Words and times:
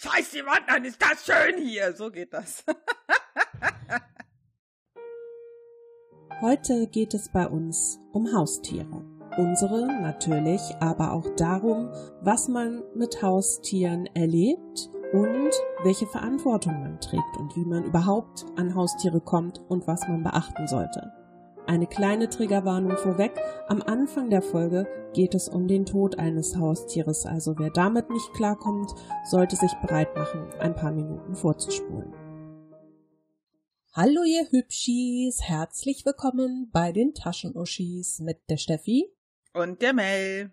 Scheiß 0.00 0.30
die 0.30 0.46
Wand 0.46 0.68
an, 0.68 0.84
ist 0.84 1.02
das 1.02 1.26
schön 1.26 1.58
hier. 1.58 1.92
So 1.92 2.10
geht 2.10 2.32
das. 2.32 2.64
Heute 6.40 6.86
geht 6.86 7.14
es 7.14 7.28
bei 7.32 7.48
uns 7.48 7.98
um 8.12 8.32
Haustiere. 8.32 9.04
Unsere 9.36 9.86
natürlich, 10.00 10.60
aber 10.78 11.12
auch 11.12 11.26
darum, 11.36 11.90
was 12.20 12.46
man 12.46 12.84
mit 12.94 13.22
Haustieren 13.22 14.06
erlebt 14.14 14.88
und 15.12 15.50
welche 15.82 16.06
Verantwortung 16.06 16.80
man 16.80 17.00
trägt 17.00 17.36
und 17.38 17.56
wie 17.56 17.64
man 17.64 17.82
überhaupt 17.82 18.46
an 18.56 18.76
Haustiere 18.76 19.20
kommt 19.20 19.60
und 19.68 19.88
was 19.88 20.06
man 20.06 20.22
beachten 20.22 20.68
sollte. 20.68 21.17
Eine 21.68 21.86
kleine 21.86 22.30
Triggerwarnung 22.30 22.96
vorweg. 22.96 23.38
Am 23.66 23.82
Anfang 23.82 24.30
der 24.30 24.40
Folge 24.40 24.86
geht 25.12 25.34
es 25.34 25.50
um 25.50 25.68
den 25.68 25.84
Tod 25.84 26.18
eines 26.18 26.56
Haustieres, 26.56 27.26
also 27.26 27.58
wer 27.58 27.68
damit 27.68 28.08
nicht 28.08 28.32
klarkommt, 28.32 28.94
sollte 29.26 29.54
sich 29.54 29.72
bereit 29.82 30.16
machen, 30.16 30.48
ein 30.60 30.74
paar 30.74 30.92
Minuten 30.92 31.34
vorzuspulen. 31.34 32.10
Hallo 33.92 34.22
ihr 34.24 34.50
Hübschis, 34.50 35.42
herzlich 35.42 36.06
willkommen 36.06 36.70
bei 36.72 36.90
den 36.90 37.12
Taschenuschis 37.12 38.20
mit 38.20 38.38
der 38.48 38.56
Steffi 38.56 39.12
und 39.52 39.82
der 39.82 39.92
Mel. 39.92 40.50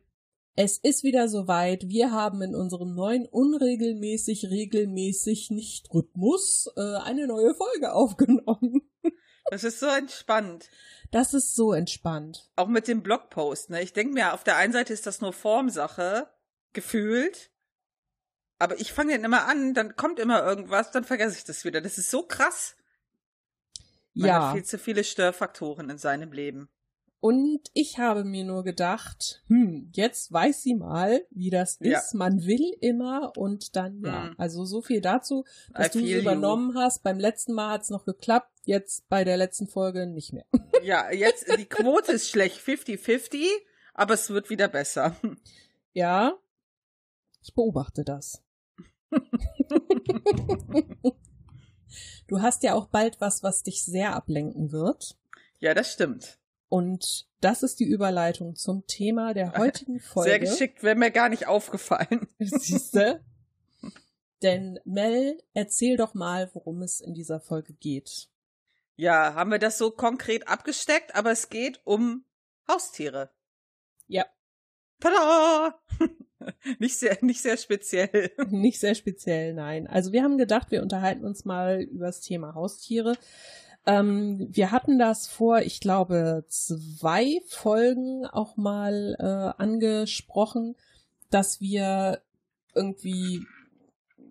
Es 0.57 0.77
ist 0.79 1.05
wieder 1.05 1.29
soweit. 1.29 1.87
Wir 1.87 2.11
haben 2.11 2.41
in 2.41 2.55
unserem 2.55 2.93
neuen 2.93 3.25
unregelmäßig, 3.25 4.49
regelmäßig 4.49 5.49
nicht 5.49 5.93
Rhythmus 5.93 6.69
äh, 6.75 6.97
eine 7.05 7.25
neue 7.25 7.55
Folge 7.55 7.93
aufgenommen. 7.93 8.81
Das 9.49 9.63
ist 9.63 9.79
so 9.79 9.87
entspannt. 9.87 10.69
Das 11.11 11.33
ist 11.33 11.55
so 11.55 11.73
entspannt. 11.73 12.49
Auch 12.55 12.67
mit 12.67 12.87
dem 12.87 13.03
Blogpost, 13.03 13.69
ne? 13.69 13.81
Ich 13.81 13.93
denke 13.93 14.13
mir, 14.13 14.33
auf 14.33 14.43
der 14.43 14.57
einen 14.57 14.73
Seite 14.73 14.91
ist 14.91 15.05
das 15.05 15.21
nur 15.21 15.33
Formsache, 15.33 16.29
gefühlt. 16.73 17.51
Aber 18.57 18.79
ich 18.79 18.93
fange 18.93 19.13
den 19.13 19.23
immer 19.23 19.47
an, 19.47 19.73
dann 19.73 19.95
kommt 19.95 20.19
immer 20.19 20.43
irgendwas, 20.43 20.91
dann 20.91 21.03
vergesse 21.03 21.37
ich 21.37 21.43
das 21.43 21.65
wieder. 21.65 21.81
Das 21.81 21.97
ist 21.97 22.09
so 22.09 22.23
krass. 22.23 22.75
Man 24.13 24.27
ja. 24.29 24.47
hat 24.47 24.53
viel 24.55 24.63
zu 24.63 24.79
viele 24.79 25.03
Störfaktoren 25.03 25.89
in 25.89 25.97
seinem 25.97 26.31
Leben. 26.31 26.69
Und 27.19 27.61
ich 27.73 27.97
habe 27.97 28.23
mir 28.23 28.43
nur 28.43 28.63
gedacht, 28.63 29.43
hm, 29.47 29.89
jetzt 29.93 30.31
weiß 30.31 30.61
sie 30.61 30.75
mal, 30.75 31.25
wie 31.31 31.49
das 31.49 31.77
ist. 31.77 32.13
Ja. 32.13 32.17
Man 32.17 32.45
will 32.45 32.75
immer 32.81 33.33
und 33.35 33.75
dann 33.75 34.01
ja. 34.03 34.25
Hm. 34.25 34.35
Also 34.37 34.63
so 34.65 34.81
viel 34.81 35.01
dazu, 35.01 35.43
dass 35.73 35.91
du 35.91 35.99
es 35.99 36.21
übernommen 36.21 36.73
you. 36.73 36.79
hast. 36.79 37.01
Beim 37.03 37.19
letzten 37.19 37.53
Mal 37.53 37.71
hat 37.71 37.81
es 37.81 37.89
noch 37.89 38.05
geklappt, 38.05 38.51
jetzt 38.65 39.09
bei 39.09 39.23
der 39.23 39.37
letzten 39.37 39.67
Folge 39.67 40.07
nicht 40.07 40.33
mehr. 40.33 40.45
Ja, 40.83 41.11
jetzt 41.11 41.47
die 41.57 41.65
Quote 41.65 42.11
ist 42.11 42.29
schlecht, 42.29 42.59
50-50, 42.59 43.43
aber 43.95 44.13
es 44.13 44.29
wird 44.29 44.51
wieder 44.51 44.67
besser. 44.67 45.15
Ja, 45.93 46.37
ich 47.41 47.55
beobachte 47.55 48.03
das. 48.03 48.43
du 52.27 52.41
hast 52.41 52.61
ja 52.61 52.75
auch 52.75 52.85
bald 52.85 53.19
was, 53.19 53.41
was 53.41 53.63
dich 53.63 53.83
sehr 53.83 54.15
ablenken 54.15 54.71
wird. 54.71 55.17
Ja, 55.57 55.73
das 55.73 55.91
stimmt. 55.91 56.37
Und 56.67 57.27
das 57.41 57.63
ist 57.63 57.79
die 57.79 57.85
Überleitung 57.85 58.55
zum 58.55 58.87
Thema 58.87 59.33
der 59.33 59.55
heutigen 59.57 59.99
Folge. 59.99 60.29
Sehr 60.29 60.39
geschickt, 60.39 60.83
wäre 60.83 60.95
mir 60.95 61.11
gar 61.11 61.29
nicht 61.29 61.47
aufgefallen. 61.47 62.27
Siehste? 62.39 63.23
Denn 64.41 64.79
Mel, 64.83 65.41
erzähl 65.53 65.97
doch 65.97 66.13
mal, 66.13 66.49
worum 66.53 66.81
es 66.81 66.99
in 66.99 67.13
dieser 67.13 67.39
Folge 67.39 67.73
geht. 67.73 68.29
Ja, 68.95 69.33
haben 69.33 69.51
wir 69.51 69.59
das 69.59 69.77
so 69.77 69.91
konkret 69.91 70.47
abgesteckt, 70.47 71.15
aber 71.15 71.31
es 71.31 71.49
geht 71.49 71.81
um 71.83 72.25
Haustiere. 72.67 73.29
Ja. 74.07 74.25
Tada! 74.99 75.79
nicht 76.79 76.97
sehr, 76.97 77.17
nicht 77.21 77.41
sehr 77.41 77.57
speziell. 77.57 78.31
Nicht 78.49 78.79
sehr 78.79 78.95
speziell, 78.95 79.53
nein. 79.53 79.87
Also 79.87 80.11
wir 80.11 80.23
haben 80.23 80.37
gedacht, 80.37 80.71
wir 80.71 80.81
unterhalten 80.81 81.25
uns 81.25 81.45
mal 81.45 81.81
über 81.81 82.07
das 82.07 82.21
Thema 82.21 82.55
Haustiere. 82.55 83.17
Ähm, 83.85 84.47
wir 84.51 84.71
hatten 84.71 84.97
das 84.97 85.27
vor, 85.27 85.59
ich 85.59 85.79
glaube, 85.79 86.45
zwei 86.47 87.41
Folgen 87.47 88.25
auch 88.25 88.57
mal 88.57 89.15
äh, 89.19 89.61
angesprochen, 89.61 90.75
dass 91.29 91.61
wir 91.61 92.21
irgendwie 92.73 93.45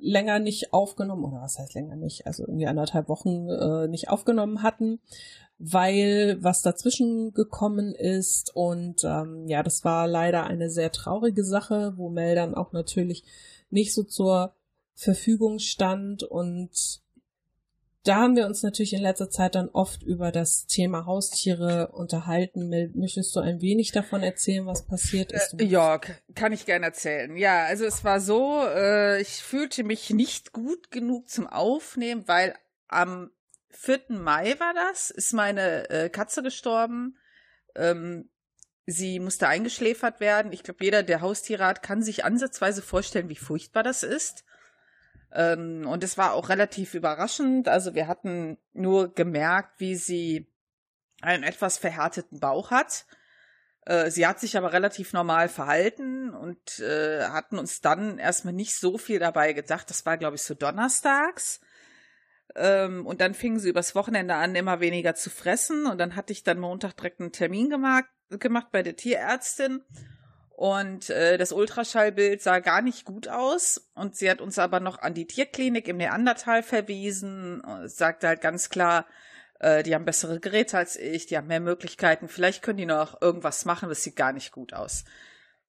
länger 0.01 0.39
nicht 0.39 0.73
aufgenommen, 0.73 1.25
oder 1.25 1.43
was 1.43 1.59
heißt 1.59 1.75
länger 1.75 1.97
nicht, 1.97 2.27
also 2.27 2.43
irgendwie 2.43 2.67
anderthalb 2.67 3.09
Wochen 3.09 3.49
äh, 3.49 3.89
nicht 3.89 4.09
aufgenommen 4.11 4.63
hatten, 4.63 5.01
weil 5.59 6.39
was 6.41 6.63
dazwischen 6.63 7.33
gekommen 7.33 7.95
ist. 7.95 8.55
Und 8.55 9.05
ähm, 9.05 9.47
ja, 9.49 9.63
das 9.63 9.85
war 9.85 10.07
leider 10.07 10.45
eine 10.45 10.69
sehr 10.69 10.93
traurige 10.93 11.45
Sache, 11.45 11.95
wo 11.97 12.11
Mel 12.11 12.35
dann 12.35 12.55
auch 12.55 12.73
natürlich 12.73 13.25
nicht 13.71 13.95
so 13.95 14.03
zur 14.03 14.55
Verfügung 14.95 15.59
stand. 15.59 16.23
Und 16.23 17.03
da 18.05 18.17
haben 18.17 18.37
wir 18.37 18.45
uns 18.45 18.63
natürlich 18.63 18.93
in 18.93 19.01
letzter 19.01 19.31
Zeit 19.31 19.55
dann 19.55 19.71
oft 19.71 20.03
über 20.03 20.31
das 20.31 20.67
Thema 20.67 21.07
Haustiere 21.07 21.89
unterhalten. 21.89 22.69
Möchtest 22.95 23.35
du 23.35 23.41
ein 23.41 23.63
wenig 23.63 23.93
davon 23.93 24.23
erzählen, 24.23 24.67
was 24.67 24.87
passiert 24.87 25.33
ist? 25.33 25.59
Äh, 25.59 25.65
ja, 25.65 25.99
kann 26.35 26.53
ich 26.53 26.67
gerne 26.67 26.87
erzählen. 26.87 27.35
Ja, 27.37 27.65
also 27.65 27.87
es 27.87 28.05
war 28.05 28.21
so, 28.21 28.63
äh, 28.67 29.23
ich 29.23 29.43
fühlte 29.43 29.85
mich 29.85 30.11
nicht 30.11 30.53
gut 30.53 30.91
genug 30.91 31.31
zum 31.31 31.47
Aufnehmen, 31.47 32.29
weil 32.29 32.55
am 32.89 33.31
4. 33.71 34.05
Mai 34.09 34.55
war 34.61 34.75
das, 34.75 35.11
ist 35.11 35.33
meine 35.33 35.89
äh, 35.89 36.11
Katze 36.11 36.43
gestorben. 36.43 37.17
Ähm, 37.75 38.29
sie 38.85 39.19
musste 39.19 39.49
eingeschläfert 39.49 40.21
werden. 40.21 40.53
Ich 40.53 40.63
glaube, 40.63 40.85
jeder, 40.85 41.03
der 41.03 41.23
Haustiere 41.23 41.65
hat, 41.65 41.83
kann 41.83 42.03
sich 42.03 42.23
ansatzweise 42.23 42.83
vorstellen, 42.83 43.31
wie 43.31 43.37
furchtbar 43.37 43.83
das 43.83 44.03
ist. 44.03 44.45
Ähm, 45.35 45.87
und 45.87 46.05
es 46.05 46.17
war 46.17 46.33
auch 46.33 46.49
relativ 46.49 46.95
überraschend. 46.95 47.69
Also 47.69 47.95
wir 47.95 48.07
hatten 48.07 48.57
nur 48.73 49.13
gemerkt, 49.13 49.81
wie 49.81 49.97
sie 49.97 50.47
einen 51.21 51.43
etwas 51.43 51.77
verhärteten 51.77 52.39
Bauch 52.39 52.71
hat. 52.71 53.05
Äh, 53.85 54.11
sie 54.11 54.27
hat 54.27 54.39
sich 54.39 54.57
aber 54.57 54.73
relativ 54.73 55.13
normal 55.13 55.49
verhalten 55.49 56.31
und 56.31 56.79
äh, 56.79 57.25
hatten 57.25 57.59
uns 57.59 57.81
dann 57.81 58.19
erstmal 58.19 58.55
nicht 58.55 58.79
so 58.79 58.97
viel 58.97 59.19
dabei 59.19 59.53
gedacht. 59.53 59.91
Das 59.91 60.07
war, 60.07 60.17
glaube 60.17 60.37
ich, 60.37 60.43
so 60.43 60.55
donnerstags. 60.55 61.61
Ähm, 62.55 63.05
und 63.05 63.21
dann 63.21 63.35
fingen 63.35 63.59
sie 63.59 63.71
übers 63.71 63.97
Wochenende 63.97 64.35
an, 64.35 64.55
immer 64.55 64.79
weniger 64.79 65.17
zu 65.17 65.31
fressen. 65.31 65.87
Und 65.87 65.99
dann 65.99 66.15
hatte 66.15 66.33
ich 66.33 66.45
dann 66.45 66.61
Montag 66.61 66.97
direkt 66.97 67.21
einen 67.21 67.33
Termin 67.33 67.71
gemacht, 67.71 68.05
gemacht 68.31 68.69
bei 68.71 68.83
der 68.83 68.95
Tierärztin. 68.95 69.83
Und 70.57 71.11
äh, 71.11 71.37
das 71.37 71.51
Ultraschallbild 71.51 72.41
sah 72.41 72.61
gar 72.61 72.81
nicht 72.81 73.05
gut 73.05 73.29
aus. 73.29 73.91
Und 73.95 74.17
sie 74.17 74.31
hat 74.31 74.41
uns 74.41 74.59
aber 74.59 74.79
noch 74.79 74.99
an 75.01 75.13
die 75.13 75.27
Tierklinik 75.27 75.89
im 75.89 75.97
Neandertal 75.97 76.63
verwiesen. 76.63 77.63
Sagte 77.87 78.29
halt 78.29 78.41
ganz 78.41 78.69
klar, 78.69 79.07
äh, 79.59 79.83
die 79.83 79.95
haben 79.95 80.05
bessere 80.05 80.41
Geräte 80.41 80.79
als 80.79 80.97
ich, 80.97 81.27
die 81.27 81.37
haben 81.37 81.49
mehr 81.49 81.61
Möglichkeiten. 81.61 82.29
Vielleicht 82.29 82.63
können 82.63 82.79
die 82.79 82.87
noch 82.87 83.21
irgendwas 83.21 83.65
machen, 83.65 83.89
das 83.89 84.03
sieht 84.03 84.17
gar 84.17 84.33
nicht 84.33 84.53
gut 84.53 84.73
aus. 84.73 85.05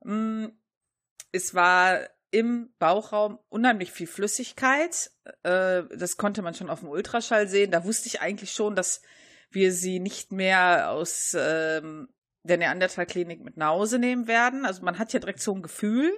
Mm, 0.03 0.47
es 1.31 1.55
war 1.55 2.01
im 2.31 2.73
Bauchraum 2.77 3.39
unheimlich 3.49 3.91
viel 3.91 4.07
Flüssigkeit. 4.07 5.11
Äh, 5.43 5.83
das 5.95 6.17
konnte 6.17 6.41
man 6.41 6.53
schon 6.53 6.69
auf 6.69 6.81
dem 6.81 6.89
Ultraschall 6.89 7.47
sehen. 7.47 7.71
Da 7.71 7.85
wusste 7.85 8.07
ich 8.07 8.21
eigentlich 8.21 8.51
schon, 8.51 8.75
dass 8.75 9.01
wir 9.49 9.71
sie 9.71 9.99
nicht 9.99 10.31
mehr 10.31 10.91
aus 10.91 11.35
ähm, 11.39 12.09
der 12.45 12.57
Neandertal-Klinik 12.57 13.43
mit 13.43 13.57
nach 13.57 13.69
Hause 13.69 13.99
nehmen 13.99 14.27
werden. 14.27 14.65
Also 14.65 14.83
man 14.83 14.99
hat 14.99 15.13
ja 15.13 15.19
direkt 15.19 15.41
so 15.41 15.53
ein 15.53 15.63
Gefühl. 15.63 16.11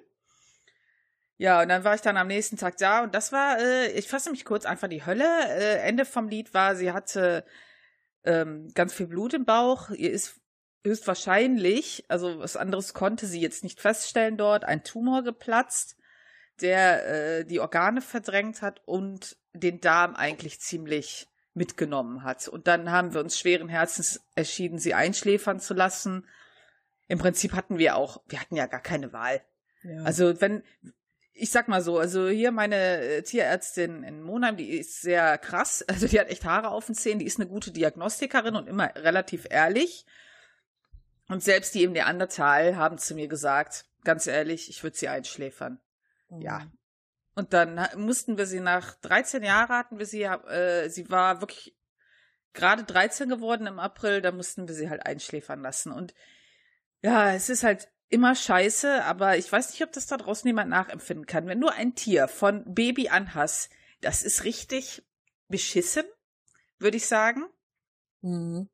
Ja, 1.38 1.61
und 1.61 1.69
dann 1.69 1.83
war 1.83 1.93
ich 1.93 2.01
dann 2.01 2.17
am 2.17 2.27
nächsten 2.27 2.57
Tag 2.57 2.77
da 2.77 3.03
und 3.03 3.13
das 3.13 3.31
war, 3.31 3.59
äh, 3.59 3.91
ich 3.91 4.07
fasse 4.07 4.31
mich 4.31 4.43
kurz, 4.43 4.66
einfach 4.66 4.87
die 4.87 5.05
Hölle. 5.05 5.25
Äh, 5.49 5.79
Ende 5.79 6.03
vom 6.05 6.27
Lied 6.27 6.53
war, 6.53 6.75
sie 6.75 6.91
hatte 6.91 7.45
ähm, 8.23 8.69
ganz 8.73 8.93
viel 8.93 9.07
Blut 9.07 9.33
im 9.35 9.45
Bauch. 9.45 9.91
Ihr 9.91 10.11
ist 10.11 10.41
höchstwahrscheinlich, 10.83 12.05
also 12.07 12.39
was 12.39 12.57
anderes 12.57 12.93
konnte 12.93 13.27
sie 13.27 13.39
jetzt 13.39 13.63
nicht 13.63 13.79
feststellen 13.79 14.37
dort, 14.37 14.66
ein 14.66 14.83
Tumor 14.83 15.23
geplatzt, 15.23 15.95
der 16.61 17.39
äh, 17.39 17.45
die 17.45 17.59
Organe 17.59 18.01
verdrängt 18.01 18.61
hat 18.63 18.81
und 18.85 19.37
den 19.53 19.79
Darm 19.79 20.16
eigentlich 20.16 20.59
ziemlich 20.59 21.28
mitgenommen 21.57 22.23
hat. 22.23 22.47
Und 22.47 22.67
dann 22.67 22.91
haben 22.91 23.13
wir 23.13 23.19
uns 23.19 23.37
schweren 23.37 23.67
Herzens 23.67 24.21
entschieden, 24.35 24.79
sie 24.79 24.93
einschläfern 24.93 25.59
zu 25.59 25.73
lassen. 25.73 26.25
Im 27.07 27.19
Prinzip 27.19 27.53
hatten 27.53 27.77
wir 27.77 27.95
auch, 27.95 28.21
wir 28.27 28.39
hatten 28.39 28.55
ja 28.55 28.67
gar 28.67 28.81
keine 28.81 29.11
Wahl. 29.11 29.41
Ja. 29.83 30.03
Also 30.03 30.39
wenn, 30.39 30.63
ich 31.33 31.51
sag 31.51 31.67
mal 31.67 31.81
so, 31.81 31.97
also 31.97 32.27
hier 32.27 32.51
meine 32.51 33.01
äh, 33.01 33.21
Tierärztin 33.23 34.03
in 34.03 34.21
Monheim, 34.21 34.55
die 34.55 34.77
ist 34.77 35.01
sehr 35.01 35.37
krass, 35.37 35.81
also 35.87 36.07
die 36.07 36.19
hat 36.19 36.29
echt 36.29 36.45
Haare 36.45 36.69
auf 36.69 36.85
den 36.85 36.95
Zähnen, 36.95 37.19
die 37.19 37.25
ist 37.25 37.39
eine 37.39 37.49
gute 37.49 37.71
Diagnostikerin 37.71 38.55
und 38.55 38.67
immer 38.67 38.95
relativ 38.95 39.47
ehrlich. 39.49 40.05
Und 41.29 41.43
selbst 41.43 41.75
die 41.75 41.83
im 41.83 41.91
Neandertal 41.91 42.77
haben 42.77 42.97
zu 42.97 43.13
mir 43.13 43.27
gesagt, 43.27 43.85
ganz 44.05 44.27
ehrlich, 44.27 44.69
ich 44.69 44.83
würde 44.83 44.95
sie 44.95 45.09
einschläfern. 45.09 45.79
Mhm. 46.29 46.41
Ja, 46.41 46.71
und 47.37 47.53
dann 47.53 47.79
mussten 47.97 48.39
wir 48.39 48.47
sie 48.47 48.59
nach 48.59 48.95
13 48.95 49.43
Jahren 49.43 49.69
hatten 49.69 49.99
wir 49.99 50.07
sie, 50.07 50.23
äh, 50.23 50.89
sie 50.89 51.07
war 51.11 51.39
wirklich 51.39 51.78
gerade 52.53 52.84
13 52.84 53.29
geworden 53.29 53.67
im 53.67 53.78
April, 53.78 54.23
da 54.23 54.31
mussten 54.31 54.67
wir 54.67 54.73
sie 54.73 54.89
halt 54.89 55.05
einschläfern 55.05 55.61
lassen. 55.61 55.91
Und 55.91 56.16
ja, 57.03 57.31
es 57.35 57.49
ist 57.49 57.63
halt 57.63 57.89
immer 58.09 58.34
scheiße, 58.34 59.03
aber 59.03 59.37
ich 59.37 59.51
weiß 59.51 59.69
nicht, 59.69 59.84
ob 59.84 59.91
das 59.91 60.07
da 60.07 60.17
draußen 60.17 60.47
jemand 60.47 60.72
nachempfinden 60.72 61.28
kann. 61.28 61.45
Wenn 61.45 61.61
du 61.61 61.67
ein 61.67 61.93
Tier 61.93 62.28
von 62.28 62.73
Baby 62.73 63.09
an 63.09 63.35
hast, 63.35 63.69
das 64.01 64.23
ist 64.23 64.43
richtig 64.43 65.05
beschissen, 65.47 66.05
würde 66.79 66.97
ich 66.97 67.05
sagen. 67.05 67.43
Mhm. 68.22 68.67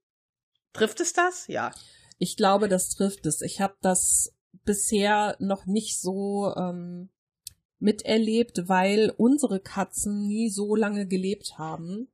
Trifft 0.72 1.02
es 1.02 1.12
das? 1.12 1.48
Ja. 1.48 1.74
Ich 2.18 2.38
glaube, 2.38 2.70
das 2.70 2.92
trifft 2.92 3.26
es. 3.26 3.42
Ich 3.42 3.60
habe 3.60 3.76
das 3.82 4.34
bisher 4.64 5.36
noch 5.40 5.66
nicht 5.66 6.00
so 6.00 6.54
ähm, 6.56 7.10
miterlebt, 7.84 8.70
weil 8.70 9.14
unsere 9.18 9.60
Katzen 9.60 10.28
nie 10.28 10.50
so 10.50 10.76
lange 10.76 11.06
gelebt 11.06 11.58
haben, 11.58 12.08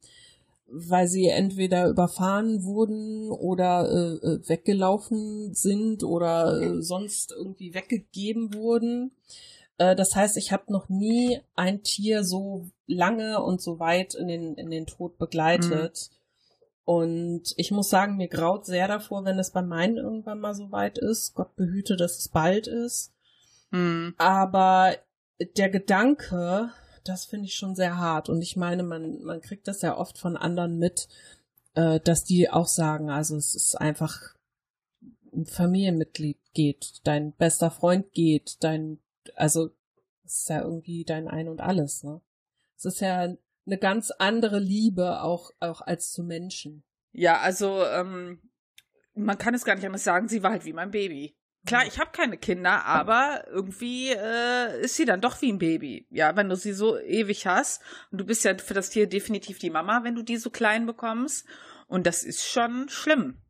weil 0.68 1.08
sie 1.08 1.28
entweder 1.28 1.88
überfahren 1.88 2.64
wurden 2.64 3.32
oder 3.32 3.90
äh, 3.90 4.28
äh 4.28 4.50
weggelaufen 4.50 5.54
sind 5.54 6.04
oder 6.04 6.60
äh, 6.62 6.82
sonst 6.82 7.32
irgendwie 7.32 7.74
weggegeben 7.74 8.54
wurden. 8.54 9.12
Äh, 9.78 9.96
das 9.96 10.16
heißt, 10.16 10.38
ich 10.38 10.52
habe 10.52 10.72
noch 10.72 10.90
nie 10.90 11.40
ein 11.56 11.84
Tier 11.84 12.24
so 12.24 12.68
lange 12.88 13.42
und 13.42 13.62
so 13.62 13.80
weit 13.80 14.16
in 14.16 14.28
den, 14.28 14.56
in 14.56 14.72
den 14.72 14.88
Tod 14.88 15.18
begleitet. 15.18 16.10
Mhm. 16.12 16.16
Und 16.86 17.54
ich 17.58 17.70
muss 17.70 17.90
sagen, 17.90 18.18
mir 18.18 18.28
graut 18.28 18.66
sehr 18.66 18.88
davor, 18.88 19.24
wenn 19.24 19.38
es 19.38 19.52
bei 19.52 19.62
meinen 19.62 19.98
irgendwann 19.98 20.40
mal 20.40 20.56
so 20.56 20.72
weit 20.72 20.98
ist. 20.98 21.36
Gott 21.36 21.56
behüte, 21.56 21.96
dass 21.96 22.18
es 22.18 22.28
bald 22.30 22.66
ist. 22.66 23.14
Mhm. 23.70 24.16
Aber 24.18 24.96
der 25.58 25.70
Gedanke, 25.70 26.72
das 27.04 27.26
finde 27.26 27.46
ich 27.46 27.56
schon 27.56 27.76
sehr 27.76 27.98
hart. 27.98 28.30
Und 28.30 28.42
ich 28.42 28.56
meine, 28.56 28.84
man, 28.84 29.22
man 29.22 29.42
kriegt 29.42 29.68
das 29.68 29.82
ja 29.82 29.98
oft 29.98 30.18
von 30.18 30.38
anderen 30.38 30.78
mit, 30.80 31.08
äh, 31.76 32.00
dass 32.00 32.24
die 32.24 32.50
auch 32.50 32.68
sagen, 32.68 33.10
also 33.10 33.36
es 33.36 33.56
ist 33.56 33.76
einfach 33.76 34.36
ein 35.34 35.46
Familienmitglied 35.46 36.40
geht, 36.54 37.02
dein 37.04 37.34
bester 37.34 37.72
Freund 37.72 38.12
geht, 38.14 38.64
dein 38.64 39.00
also 39.36 39.72
es 40.26 40.42
ist 40.42 40.50
ja 40.50 40.62
irgendwie 40.62 41.06
dein 41.06 41.28
Ein 41.28 41.48
und 41.48 41.62
alles, 41.62 42.04
ne? 42.04 42.22
Es 42.78 42.86
ist 42.86 43.02
ja 43.02 43.36
eine 43.66 43.78
ganz 43.78 44.12
andere 44.12 44.60
Liebe 44.60 45.22
auch, 45.22 45.52
auch 45.60 45.82
als 45.82 46.12
zu 46.12 46.24
Menschen. 46.24 46.84
Ja, 47.12 47.40
also 47.40 47.84
ähm, 47.86 48.40
man 49.14 49.38
kann 49.38 49.54
es 49.54 49.66
gar 49.66 49.76
nicht 49.76 49.86
anders 49.86 50.04
sagen, 50.04 50.28
sie 50.28 50.44
war 50.44 50.52
halt 50.52 50.66
wie 50.66 50.74
mein 50.74 50.92
Baby. 50.92 51.36
Klar, 51.66 51.86
ich 51.86 52.00
habe 52.00 52.12
keine 52.12 52.38
Kinder, 52.38 52.86
aber 52.86 53.46
irgendwie 53.48 54.10
äh, 54.10 54.82
ist 54.82 54.96
sie 54.96 55.06
dann 55.06 55.22
doch 55.22 55.42
wie 55.42 55.52
ein 55.52 55.60
Baby. 55.60 56.08
Ja, 56.10 56.36
wenn 56.36 56.50
du 56.50 56.56
sie 56.56 56.72
so 56.74 56.98
ewig 56.98 57.46
hast 57.46 57.82
und 58.12 58.20
du 58.20 58.26
bist 58.26 58.46
ja 58.46 58.58
für 58.58 58.74
das 58.74 58.90
Tier 58.90 59.08
definitiv 59.08 59.60
die 59.60 59.70
Mama, 59.70 60.04
wenn 60.04 60.16
du 60.16 60.24
die 60.24 60.38
so 60.38 60.50
klein 60.50 60.86
bekommst. 60.86 61.46
Und 61.88 62.08
das 62.08 62.24
ist 62.24 62.46
schon 62.46 62.88
schlimm. 62.88 63.42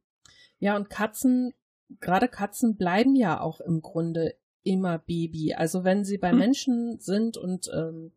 Ja, 0.57 0.75
und 0.75 0.89
Katzen, 0.89 1.53
gerade 1.99 2.27
Katzen 2.27 2.77
bleiben 2.77 3.15
ja 3.15 3.39
auch 3.39 3.61
im 3.61 3.81
Grunde 3.81 4.35
immer 4.63 4.97
Baby. 4.97 5.53
Also 5.53 5.83
wenn 5.83 6.03
sie 6.03 6.17
bei 6.17 6.31
hm. 6.31 6.39
Menschen 6.39 6.99
sind 6.99 7.37
und 7.37 7.69
ähm, 7.73 8.11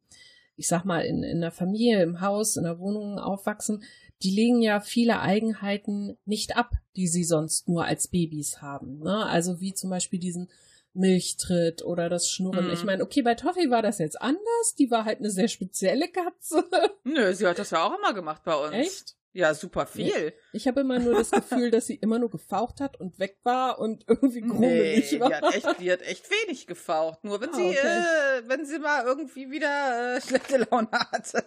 ich 0.56 0.68
sag 0.68 0.84
mal 0.84 1.00
in, 1.00 1.22
in 1.22 1.40
der 1.40 1.50
Familie, 1.50 2.02
im 2.02 2.20
Haus, 2.20 2.56
in 2.56 2.64
der 2.64 2.78
Wohnung 2.78 3.18
aufwachsen, 3.18 3.82
die 4.22 4.30
legen 4.30 4.62
ja 4.62 4.80
viele 4.80 5.20
Eigenheiten 5.20 6.16
nicht 6.24 6.56
ab, 6.56 6.72
die 6.96 7.08
sie 7.08 7.24
sonst 7.24 7.68
nur 7.68 7.84
als 7.84 8.08
Babys 8.08 8.62
haben. 8.62 9.00
Ne? 9.00 9.26
Also 9.26 9.60
wie 9.60 9.74
zum 9.74 9.90
Beispiel 9.90 10.18
diesen 10.18 10.48
Milchtritt 10.94 11.82
oder 11.82 12.08
das 12.08 12.28
Schnurren. 12.28 12.66
Mhm. 12.66 12.72
Ich 12.72 12.84
meine, 12.84 13.02
okay, 13.02 13.22
bei 13.22 13.34
Toffee 13.34 13.70
war 13.70 13.82
das 13.82 13.98
jetzt 13.98 14.20
anders. 14.20 14.74
Die 14.78 14.90
war 14.90 15.04
halt 15.04 15.20
eine 15.20 15.30
sehr 15.30 15.48
spezielle 15.48 16.08
Katze. 16.08 16.64
Nö, 17.04 17.32
sie 17.34 17.46
hat 17.46 17.58
das 17.58 17.70
ja 17.70 17.84
auch 17.84 17.98
immer 17.98 18.12
gemacht 18.12 18.42
bei 18.44 18.54
uns. 18.54 18.74
Echt? 18.74 19.16
Ja, 19.34 19.54
super 19.54 19.86
viel. 19.86 20.34
Ich 20.52 20.68
habe 20.68 20.82
immer 20.82 20.98
nur 20.98 21.14
das 21.14 21.30
Gefühl, 21.30 21.70
dass 21.70 21.86
sie 21.86 21.94
immer 21.94 22.18
nur 22.18 22.30
gefaucht 22.30 22.80
hat 22.80 23.00
und 23.00 23.18
weg 23.18 23.38
war 23.44 23.78
und 23.78 24.04
irgendwie 24.08 24.42
grummelig 24.42 25.12
nee, 25.12 25.20
war. 25.20 25.28
Die 25.28 25.34
hat, 25.34 25.54
echt, 25.54 25.80
die 25.80 25.92
hat 25.92 26.02
echt 26.02 26.30
wenig 26.30 26.66
gefaucht. 26.66 27.24
Nur 27.24 27.40
wenn 27.40 27.50
ah, 27.50 27.54
sie, 27.54 27.68
okay. 27.68 27.78
äh, 27.78 28.48
wenn 28.48 28.66
sie 28.66 28.78
mal 28.78 29.04
irgendwie 29.04 29.50
wieder 29.50 30.16
äh, 30.16 30.20
schlechte 30.20 30.58
Laune 30.70 30.90
hatte. 30.90 31.44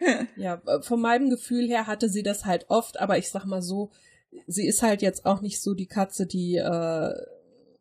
ja, 0.36 0.60
äh, 0.66 0.82
von 0.82 1.00
meinem 1.00 1.30
Gefühl 1.30 1.68
her 1.68 1.86
hatte 1.86 2.08
sie 2.08 2.22
das 2.22 2.44
halt 2.44 2.66
oft, 2.68 2.98
aber 2.98 3.16
ich 3.16 3.30
sag 3.30 3.44
mal 3.44 3.62
so, 3.62 3.90
sie 4.46 4.66
ist 4.66 4.82
halt 4.82 5.00
jetzt 5.00 5.24
auch 5.24 5.40
nicht 5.40 5.62
so 5.62 5.74
die 5.74 5.86
Katze, 5.86 6.26
die 6.26 6.56
äh, 6.56 7.12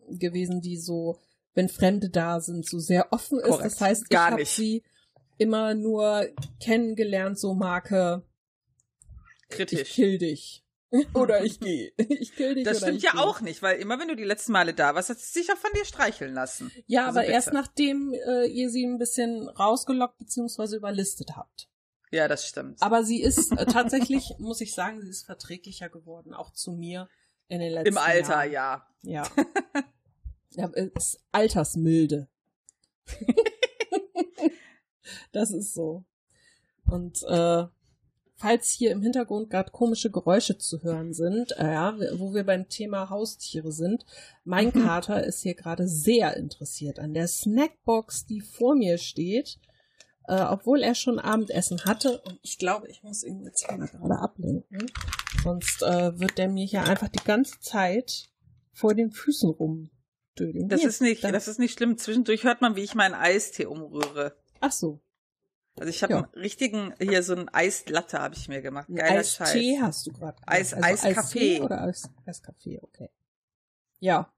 gewesen, 0.10 0.62
die 0.62 0.78
so, 0.78 1.18
wenn 1.56 1.70
Fremde 1.70 2.10
da 2.10 2.40
sind, 2.40 2.68
so 2.68 2.78
sehr 2.78 3.12
offen 3.12 3.40
ist. 3.40 3.48
Korrekt. 3.48 3.66
Das 3.66 3.82
heißt, 3.82 4.06
ich 4.10 4.18
habe 4.18 4.46
sie 4.46 4.84
immer 5.40 5.74
nur 5.74 6.28
kennengelernt, 6.60 7.40
so 7.40 7.56
Marke 7.56 8.24
kritisch. 9.50 9.82
Ich 9.82 9.90
kill 9.90 10.18
dich. 10.18 10.64
oder 11.14 11.44
ich 11.44 11.60
gehe. 11.60 11.92
Ich 11.98 12.36
kill 12.36 12.56
dich. 12.56 12.64
Das 12.64 12.80
stimmt 12.80 13.02
ja 13.04 13.12
geh. 13.12 13.18
auch 13.20 13.42
nicht, 13.42 13.62
weil 13.62 13.80
immer 13.80 14.00
wenn 14.00 14.08
du 14.08 14.16
die 14.16 14.24
letzten 14.24 14.52
Male 14.52 14.74
da 14.74 14.96
warst, 14.96 15.10
hat 15.10 15.20
sie 15.20 15.40
sich 15.40 15.52
auch 15.52 15.58
von 15.58 15.72
dir 15.76 15.86
streicheln 15.86 16.34
lassen. 16.34 16.72
Ja, 16.88 17.06
also 17.06 17.20
aber 17.20 17.22
bitte. 17.22 17.34
erst 17.34 17.54
nachdem 17.54 18.14
äh, 18.14 18.46
ihr 18.46 18.70
sie 18.70 18.86
ein 18.86 18.98
bisschen 18.98 19.48
rausgelockt 19.48 20.18
bzw. 20.18 20.76
überlistet 20.76 21.36
habt. 21.36 21.70
Ja, 22.12 22.28
das 22.28 22.48
stimmt. 22.48 22.82
Aber 22.82 23.04
sie 23.04 23.22
ist 23.22 23.52
äh, 23.52 23.66
tatsächlich, 23.66 24.34
muss 24.40 24.62
ich 24.62 24.74
sagen, 24.74 25.02
sie 25.02 25.10
ist 25.10 25.26
verträglicher 25.26 25.90
geworden, 25.90 26.34
auch 26.34 26.52
zu 26.52 26.72
mir 26.72 27.08
in 27.48 27.60
den 27.60 27.72
letzten 27.72 27.90
Im 27.90 27.98
Alter, 27.98 28.44
Jahren. 28.46 28.82
ja. 29.04 29.28
Ja. 29.30 29.46
ja 30.52 30.68
ist 30.74 31.20
altersmilde. 31.32 32.28
das 35.32 35.52
ist 35.52 35.74
so. 35.74 36.04
Und 36.86 37.22
äh, 37.24 37.66
falls 38.40 38.70
hier 38.70 38.92
im 38.92 39.02
Hintergrund 39.02 39.50
gerade 39.50 39.72
komische 39.72 40.10
Geräusche 40.10 40.58
zu 40.58 40.82
hören 40.82 41.14
sind, 41.14 41.52
äh, 41.58 41.74
ja, 41.74 41.96
wo 42.18 42.34
wir 42.34 42.46
beim 42.46 42.70
Thema 42.70 43.10
Haustiere 43.10 43.72
sind, 43.72 44.06
mein 44.46 44.68
mhm. 44.68 44.86
Kater 44.86 45.24
ist 45.24 45.42
hier 45.42 45.56
gerade 45.56 45.88
sehr 45.88 46.38
interessiert 46.38 47.00
an 47.00 47.14
der 47.14 47.28
Snackbox, 47.28 48.26
die 48.26 48.40
vor 48.40 48.76
mir 48.76 48.98
steht, 48.98 49.60
äh, 50.28 50.42
obwohl 50.42 50.82
er 50.82 50.96
schon 50.96 51.20
Abendessen 51.20 51.84
hatte. 51.84 52.22
Und 52.22 52.40
ich 52.42 52.58
glaube, 52.58 52.88
ich 52.88 53.04
muss 53.04 53.24
ihn 53.24 53.44
jetzt 53.44 53.68
mal 53.70 53.88
gerade 53.88 54.20
ablenken, 54.20 54.90
sonst 55.44 55.84
äh, 55.84 56.18
wird 56.18 56.38
der 56.38 56.48
mir 56.48 56.66
hier 56.66 56.84
einfach 56.84 57.10
die 57.10 57.24
ganze 57.24 57.60
Zeit 57.60 58.30
vor 58.72 58.96
den 58.96 59.12
Füßen 59.12 59.50
rumdödeln. 59.50 60.70
Das 60.70 60.80
hier, 60.80 60.90
ist 60.90 61.02
nicht, 61.02 61.26
das 61.26 61.50
ist 61.50 61.60
nicht 61.60 61.74
schlimm. 61.74 61.98
Zwischendurch 61.98 62.46
hört 62.46 62.62
man, 62.62 62.78
wie 62.78 62.84
ich 62.84 62.96
meinen 62.96 63.16
Eistee 63.16 63.66
umrühre. 63.66 64.38
Ach 64.62 64.72
so. 64.72 65.02
Also 65.80 65.90
ich 65.90 66.04
habe 66.04 66.14
ja. 66.14 66.20
einen 66.20 66.34
richtigen, 66.34 66.94
hier 67.00 67.24
so 67.24 67.36
ein 67.36 67.50
Eislatte 67.50 68.20
habe 68.20 68.36
ich 68.36 68.48
mir 68.48 68.62
gemacht. 68.62 68.88
Geiler 68.94 69.20
Eis 69.20 69.36
Scheiß. 69.36 69.52
Tee 69.54 69.80
hast 69.82 70.06
du 70.08 70.12
gerade. 70.12 70.38
Eis, 70.46 70.74
also 70.74 71.08
Eiskaffee. 71.08 71.56
Eis 71.56 71.62
oder 71.62 71.82
Eis, 71.82 72.10
Eiskaffee, 72.26 72.80
okay. 72.82 73.10
Ja. 74.00 74.32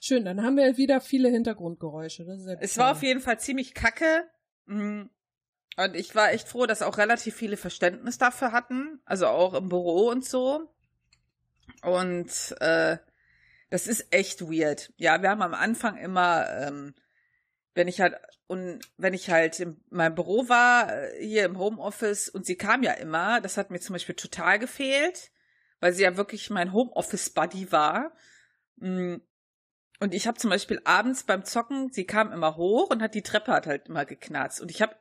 Schön, 0.00 0.24
dann 0.24 0.42
haben 0.42 0.56
wir 0.56 0.76
wieder 0.76 1.00
viele 1.00 1.28
Hintergrundgeräusche. 1.28 2.24
Ja 2.24 2.54
es 2.60 2.78
war 2.78 2.92
auf 2.92 3.02
jeden 3.02 3.20
Fall 3.20 3.38
ziemlich 3.40 3.74
kacke. 3.74 4.28
Mm. 4.66 5.04
Und 5.76 5.94
ich 5.94 6.14
war 6.14 6.32
echt 6.32 6.48
froh, 6.48 6.66
dass 6.66 6.82
auch 6.82 6.98
relativ 6.98 7.36
viele 7.36 7.56
Verständnis 7.56 8.18
dafür 8.18 8.52
hatten. 8.52 9.00
Also 9.04 9.26
auch 9.26 9.54
im 9.54 9.68
Büro 9.68 10.08
und 10.08 10.24
so. 10.24 10.68
Und 11.82 12.56
äh, 12.60 12.98
das 13.70 13.86
ist 13.86 14.12
echt 14.12 14.42
weird. 14.42 14.92
Ja, 14.96 15.22
wir 15.22 15.30
haben 15.30 15.42
am 15.42 15.54
Anfang 15.54 15.96
immer 15.96 16.48
ähm, 16.50 16.94
wenn 17.78 17.88
ich 17.88 18.00
halt 18.00 18.16
und 18.48 18.80
wenn 18.96 19.14
ich 19.14 19.30
halt 19.30 19.60
in 19.60 19.80
meinem 19.90 20.16
Büro 20.16 20.48
war, 20.48 20.92
äh, 20.92 21.24
hier 21.24 21.44
im 21.44 21.58
Homeoffice 21.58 22.28
und 22.28 22.44
sie 22.44 22.56
kam 22.56 22.82
ja 22.82 22.92
immer, 22.92 23.40
das 23.40 23.56
hat 23.56 23.70
mir 23.70 23.78
zum 23.78 23.92
Beispiel 23.92 24.16
total 24.16 24.58
gefehlt, 24.58 25.30
weil 25.80 25.92
sie 25.92 26.02
ja 26.02 26.16
wirklich 26.16 26.50
mein 26.50 26.72
Homeoffice-Buddy 26.72 27.70
war. 27.70 28.12
Mm. 28.76 29.16
Und 30.00 30.14
ich 30.14 30.26
habe 30.26 30.38
zum 30.38 30.50
Beispiel 30.50 30.80
abends 30.84 31.24
beim 31.24 31.44
Zocken, 31.44 31.92
sie 31.92 32.04
kam 32.04 32.32
immer 32.32 32.56
hoch 32.56 32.90
und 32.90 33.02
hat 33.02 33.14
die 33.14 33.22
Treppe 33.22 33.52
hat 33.52 33.66
halt 33.66 33.88
immer 33.88 34.04
geknarzt. 34.04 34.60
Und 34.60 34.70
ich 34.70 34.80
habe 34.80 34.96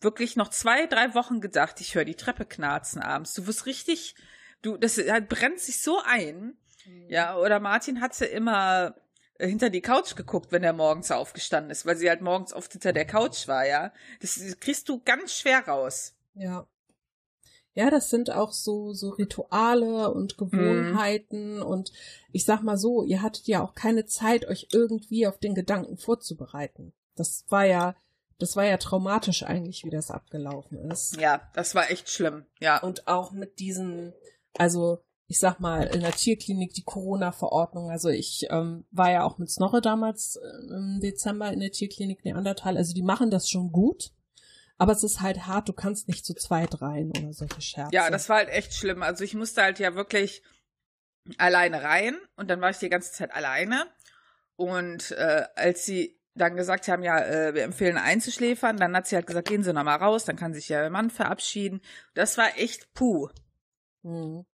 wirklich 0.00 0.36
noch 0.36 0.48
zwei, 0.48 0.86
drei 0.86 1.14
Wochen 1.14 1.40
gedacht, 1.40 1.80
ich 1.80 1.94
höre 1.94 2.04
die 2.04 2.14
Treppe 2.14 2.46
knarzen 2.46 3.02
abends. 3.02 3.34
Du 3.34 3.46
wirst 3.46 3.66
richtig, 3.66 4.14
du, 4.62 4.76
das 4.76 4.96
halt 4.96 5.28
brennt 5.28 5.60
sich 5.60 5.82
so 5.82 6.00
ein. 6.04 6.56
Mhm. 6.86 7.06
Ja, 7.08 7.36
oder 7.36 7.60
Martin 7.60 8.00
hatte 8.00 8.26
immer 8.26 8.94
hinter 9.38 9.70
die 9.70 9.80
Couch 9.80 10.16
geguckt, 10.16 10.52
wenn 10.52 10.64
er 10.64 10.72
morgens 10.72 11.10
aufgestanden 11.10 11.70
ist, 11.70 11.86
weil 11.86 11.96
sie 11.96 12.08
halt 12.08 12.20
morgens 12.20 12.52
oft 12.52 12.72
hinter 12.72 12.92
der 12.92 13.04
Couch 13.04 13.46
war, 13.48 13.66
ja. 13.66 13.92
Das 14.20 14.40
kriegst 14.60 14.88
du 14.88 15.00
ganz 15.04 15.32
schwer 15.34 15.66
raus. 15.66 16.14
Ja. 16.34 16.66
Ja, 17.74 17.90
das 17.90 18.10
sind 18.10 18.30
auch 18.30 18.52
so, 18.52 18.92
so 18.92 19.10
Rituale 19.10 20.10
und 20.12 20.36
Gewohnheiten 20.36 21.58
mhm. 21.58 21.62
und 21.62 21.92
ich 22.32 22.44
sag 22.44 22.62
mal 22.62 22.76
so, 22.76 23.04
ihr 23.04 23.22
hattet 23.22 23.46
ja 23.46 23.62
auch 23.62 23.76
keine 23.76 24.04
Zeit, 24.04 24.48
euch 24.48 24.68
irgendwie 24.72 25.28
auf 25.28 25.38
den 25.38 25.54
Gedanken 25.54 25.96
vorzubereiten. 25.96 26.92
Das 27.14 27.44
war 27.50 27.64
ja, 27.64 27.94
das 28.38 28.56
war 28.56 28.64
ja 28.64 28.78
traumatisch 28.78 29.44
eigentlich, 29.44 29.84
wie 29.84 29.90
das 29.90 30.10
abgelaufen 30.10 30.90
ist. 30.90 31.20
Ja, 31.20 31.48
das 31.54 31.76
war 31.76 31.88
echt 31.88 32.08
schlimm, 32.08 32.46
ja. 32.58 32.82
Und 32.82 33.06
auch 33.06 33.30
mit 33.30 33.60
diesen, 33.60 34.12
also 34.56 34.98
ich 35.30 35.38
sag 35.38 35.60
mal, 35.60 35.84
in 35.84 36.00
der 36.00 36.12
Tierklinik 36.12 36.72
die 36.72 36.84
Corona-Verordnung. 36.84 37.90
Also 37.90 38.08
ich 38.08 38.46
ähm, 38.48 38.86
war 38.90 39.12
ja 39.12 39.24
auch 39.24 39.36
mit 39.36 39.50
Snorre 39.50 39.82
damals 39.82 40.36
äh, 40.36 40.74
im 40.74 41.00
Dezember 41.00 41.52
in 41.52 41.60
der 41.60 41.70
Tierklinik 41.70 42.24
Neandertal. 42.24 42.78
Also 42.78 42.94
die 42.94 43.02
machen 43.02 43.30
das 43.30 43.48
schon 43.50 43.70
gut. 43.70 44.10
Aber 44.78 44.92
es 44.92 45.02
ist 45.02 45.20
halt 45.20 45.46
hart, 45.46 45.68
du 45.68 45.74
kannst 45.74 46.08
nicht 46.08 46.24
zu 46.24 46.34
zweit 46.34 46.80
rein 46.80 47.10
oder 47.10 47.32
solche 47.34 47.60
Scherze. 47.60 47.94
Ja, 47.94 48.08
das 48.10 48.28
war 48.30 48.36
halt 48.36 48.48
echt 48.48 48.72
schlimm. 48.72 49.02
Also 49.02 49.22
ich 49.22 49.34
musste 49.34 49.62
halt 49.62 49.78
ja 49.78 49.94
wirklich 49.94 50.42
alleine 51.36 51.82
rein 51.82 52.16
und 52.36 52.48
dann 52.48 52.62
war 52.62 52.70
ich 52.70 52.78
die 52.78 52.88
ganze 52.88 53.12
Zeit 53.12 53.34
alleine. 53.34 53.86
Und 54.56 55.10
äh, 55.10 55.44
als 55.56 55.84
sie 55.84 56.18
dann 56.34 56.56
gesagt 56.56 56.88
haben, 56.88 57.02
ja, 57.02 57.18
äh, 57.18 57.54
wir 57.54 57.64
empfehlen 57.64 57.98
einzuschläfern, 57.98 58.78
dann 58.78 58.96
hat 58.96 59.06
sie 59.06 59.16
halt 59.16 59.26
gesagt, 59.26 59.48
gehen 59.48 59.62
Sie 59.62 59.74
noch 59.74 59.84
mal 59.84 59.96
raus, 59.96 60.24
dann 60.24 60.36
kann 60.36 60.54
sich 60.54 60.68
ja 60.68 60.80
der 60.80 60.90
Mann 60.90 61.10
verabschieden. 61.10 61.82
Das 62.14 62.38
war 62.38 62.56
echt 62.56 62.94
puh. 62.94 63.28
Mhm. 64.02 64.46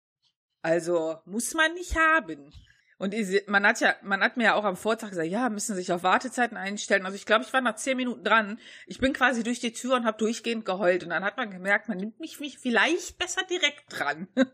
Also 0.64 1.18
muss 1.26 1.52
man 1.52 1.74
nicht 1.74 1.94
haben. 1.94 2.50
Und 2.96 3.14
man 3.48 3.66
hat 3.66 3.80
ja, 3.80 3.94
man 4.02 4.22
hat 4.22 4.38
mir 4.38 4.44
ja 4.44 4.54
auch 4.54 4.64
am 4.64 4.76
Vortag 4.76 5.10
gesagt, 5.10 5.28
ja, 5.28 5.50
müssen 5.50 5.76
sich 5.76 5.92
auf 5.92 6.02
Wartezeiten 6.02 6.56
einstellen. 6.56 7.04
Also 7.04 7.16
ich 7.16 7.26
glaube, 7.26 7.44
ich 7.44 7.52
war 7.52 7.60
nach 7.60 7.76
zehn 7.76 7.98
Minuten 7.98 8.24
dran. 8.24 8.58
Ich 8.86 8.98
bin 8.98 9.12
quasi 9.12 9.42
durch 9.42 9.60
die 9.60 9.74
Tür 9.74 9.96
und 9.96 10.06
habe 10.06 10.16
durchgehend 10.16 10.64
geheult. 10.64 11.02
Und 11.02 11.10
dann 11.10 11.22
hat 11.22 11.36
man 11.36 11.50
gemerkt, 11.50 11.88
man 11.88 11.98
nimmt 11.98 12.18
mich 12.18 12.38
vielleicht 12.38 13.18
besser 13.18 13.42
direkt 13.48 13.84
dran. 13.90 14.28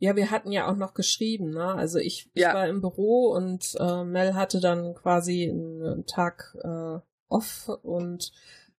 Ja, 0.00 0.16
wir 0.16 0.30
hatten 0.30 0.52
ja 0.52 0.68
auch 0.68 0.76
noch 0.76 0.92
geschrieben, 0.92 1.50
ne? 1.50 1.66
Also 1.66 1.98
ich, 1.98 2.28
ich 2.34 2.42
ja. 2.42 2.52
war 2.52 2.66
im 2.66 2.82
Büro 2.82 3.28
und 3.28 3.74
äh, 3.78 4.04
Mel 4.04 4.34
hatte 4.34 4.60
dann 4.60 4.92
quasi 4.92 5.48
einen 5.48 6.04
Tag 6.04 6.54
äh, 6.62 6.98
off 7.28 7.68
und 7.82 8.32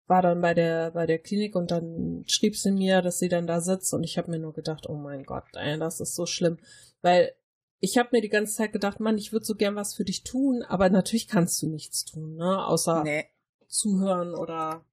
war 0.08 0.22
dann 0.22 0.42
bei 0.42 0.54
der 0.54 0.92
bei 0.92 1.06
der 1.06 1.20
Klinik 1.20 1.56
und 1.56 1.72
dann 1.72 2.24
schrieb 2.28 2.56
sie 2.56 2.72
mir, 2.72 3.02
dass 3.02 3.20
sie 3.20 3.30
dann 3.30 3.48
da 3.48 3.62
sitzt 3.62 3.94
und 3.94 4.04
ich 4.04 4.18
habe 4.18 4.32
mir 4.32 4.40
nur 4.40 4.54
gedacht, 4.54 4.88
oh 4.88 4.96
mein 4.96 5.24
Gott, 5.24 5.46
ey, 5.54 5.80
das 5.80 6.00
ist 6.00 6.16
so 6.16 6.26
schlimm, 6.26 6.58
weil 7.02 7.34
ich 7.80 7.98
habe 7.98 8.10
mir 8.12 8.22
die 8.22 8.30
ganze 8.30 8.56
Zeit 8.56 8.74
gedacht, 8.74 9.00
Mann, 9.00 9.18
ich 9.18 9.32
würde 9.32 9.46
so 9.46 9.56
gern 9.56 9.76
was 9.76 9.96
für 9.96 10.06
dich 10.06 10.24
tun, 10.24 10.64
aber 10.64 10.90
natürlich 10.90 11.28
kannst 11.28 11.62
du 11.62 11.68
nichts 11.68 12.06
tun, 12.06 12.36
ne? 12.36 12.66
Außer 12.66 13.04
nee. 13.04 13.26
zuhören 13.68 14.34
oder 14.34 14.84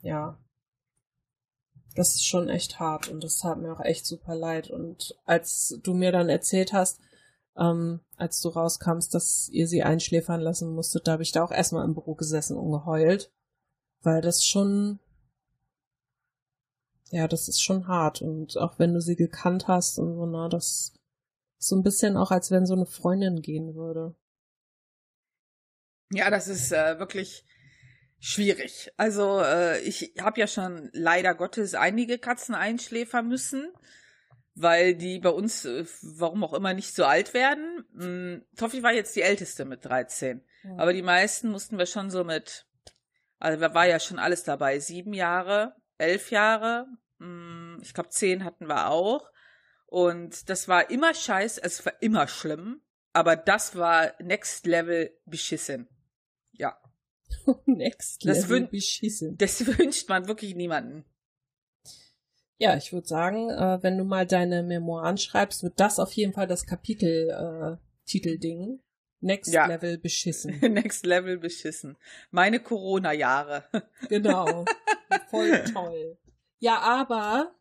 ja. 0.00 0.38
Das 1.94 2.14
ist 2.14 2.26
schon 2.26 2.48
echt 2.48 2.78
hart 2.78 3.08
und 3.08 3.24
das 3.24 3.38
tat 3.38 3.58
mir 3.58 3.72
auch 3.72 3.84
echt 3.84 4.06
super 4.06 4.36
leid. 4.36 4.70
Und 4.70 5.16
als 5.24 5.78
du 5.82 5.94
mir 5.94 6.12
dann 6.12 6.28
erzählt 6.28 6.72
hast, 6.72 7.00
ähm, 7.56 8.00
als 8.16 8.40
du 8.40 8.50
rauskamst, 8.50 9.12
dass 9.14 9.48
ihr 9.48 9.66
sie 9.66 9.82
einschläfern 9.82 10.40
lassen 10.40 10.74
musstet, 10.74 11.08
da 11.08 11.12
habe 11.12 11.24
ich 11.24 11.32
da 11.32 11.42
auch 11.42 11.50
erstmal 11.50 11.84
im 11.84 11.94
Büro 11.94 12.14
gesessen 12.14 12.56
und 12.56 12.70
geheult. 12.70 13.32
Weil 14.02 14.20
das 14.20 14.44
schon, 14.44 15.00
ja, 17.10 17.26
das 17.28 17.48
ist 17.48 17.62
schon 17.62 17.88
hart. 17.88 18.22
Und 18.22 18.56
auch 18.56 18.78
wenn 18.78 18.94
du 18.94 19.00
sie 19.00 19.16
gekannt 19.16 19.68
hast 19.68 19.98
und 19.98 20.14
so, 20.14 20.26
na, 20.26 20.48
das 20.48 20.94
so 21.58 21.76
ein 21.76 21.82
bisschen 21.82 22.16
auch, 22.16 22.30
als 22.30 22.50
wenn 22.50 22.66
so 22.66 22.74
eine 22.74 22.86
Freundin 22.86 23.42
gehen 23.42 23.74
würde. 23.74 24.14
Ja, 26.10 26.30
das 26.30 26.48
ist 26.48 26.72
äh, 26.72 26.98
wirklich 26.98 27.44
schwierig. 28.18 28.92
Also 28.96 29.40
äh, 29.40 29.80
ich 29.80 30.14
habe 30.20 30.40
ja 30.40 30.46
schon 30.46 30.90
leider 30.92 31.34
Gottes 31.34 31.74
einige 31.74 32.18
Katzen 32.18 32.54
einschläfern 32.54 33.28
müssen, 33.28 33.72
weil 34.54 34.94
die 34.94 35.18
bei 35.18 35.30
uns, 35.30 35.64
äh, 35.64 35.84
warum 36.02 36.44
auch 36.44 36.54
immer, 36.54 36.74
nicht 36.74 36.94
so 36.94 37.04
alt 37.04 37.34
werden. 37.34 37.84
Hm, 37.96 38.44
Toffi 38.56 38.82
war 38.82 38.92
jetzt 38.92 39.14
die 39.16 39.22
älteste 39.22 39.64
mit 39.64 39.84
13. 39.84 40.42
Mhm. 40.62 40.80
Aber 40.80 40.92
die 40.92 41.02
meisten 41.02 41.50
mussten 41.50 41.78
wir 41.78 41.86
schon 41.86 42.10
so 42.10 42.24
mit, 42.24 42.66
also 43.38 43.60
da 43.60 43.74
war 43.74 43.86
ja 43.86 44.00
schon 44.00 44.18
alles 44.18 44.44
dabei. 44.44 44.78
Sieben 44.78 45.12
Jahre, 45.12 45.74
elf 45.98 46.30
Jahre, 46.30 46.86
hm, 47.18 47.78
ich 47.82 47.94
glaube 47.94 48.10
zehn 48.10 48.44
hatten 48.44 48.68
wir 48.68 48.90
auch. 48.90 49.30
Und 49.86 50.50
das 50.50 50.68
war 50.68 50.90
immer 50.90 51.14
scheiß, 51.14 51.58
es 51.58 51.84
war 51.86 51.94
immer 52.02 52.28
schlimm, 52.28 52.82
aber 53.12 53.36
das 53.36 53.76
war 53.76 54.12
Next 54.20 54.66
Level 54.66 55.16
beschissen. 55.24 55.88
Ja. 56.52 56.78
Next 57.66 58.24
Level 58.24 58.62
das 58.62 58.70
beschissen. 58.70 59.36
Das 59.38 59.66
wünscht 59.78 60.08
man 60.08 60.28
wirklich 60.28 60.54
niemanden. 60.54 61.04
Ja, 62.60 62.76
ich 62.76 62.92
würde 62.92 63.06
sagen, 63.06 63.50
äh, 63.50 63.78
wenn 63.82 63.96
du 63.96 64.02
mal 64.04 64.26
deine 64.26 64.64
Memoiren 64.64 65.16
schreibst, 65.16 65.62
wird 65.62 65.78
das 65.78 66.00
auf 66.00 66.10
jeden 66.12 66.32
Fall 66.32 66.48
das 66.48 66.66
Kapitel-Titelding. 66.66 68.74
Äh, 68.74 68.78
Next 69.20 69.52
ja. 69.52 69.66
Level 69.66 69.98
beschissen. 69.98 70.58
Next 70.72 71.04
Level 71.04 71.38
beschissen. 71.38 71.96
Meine 72.30 72.60
Corona-Jahre. 72.60 73.64
genau. 74.08 74.64
Voll 75.30 75.64
toll. 75.72 76.18
Ja, 76.58 76.78
aber 76.78 77.54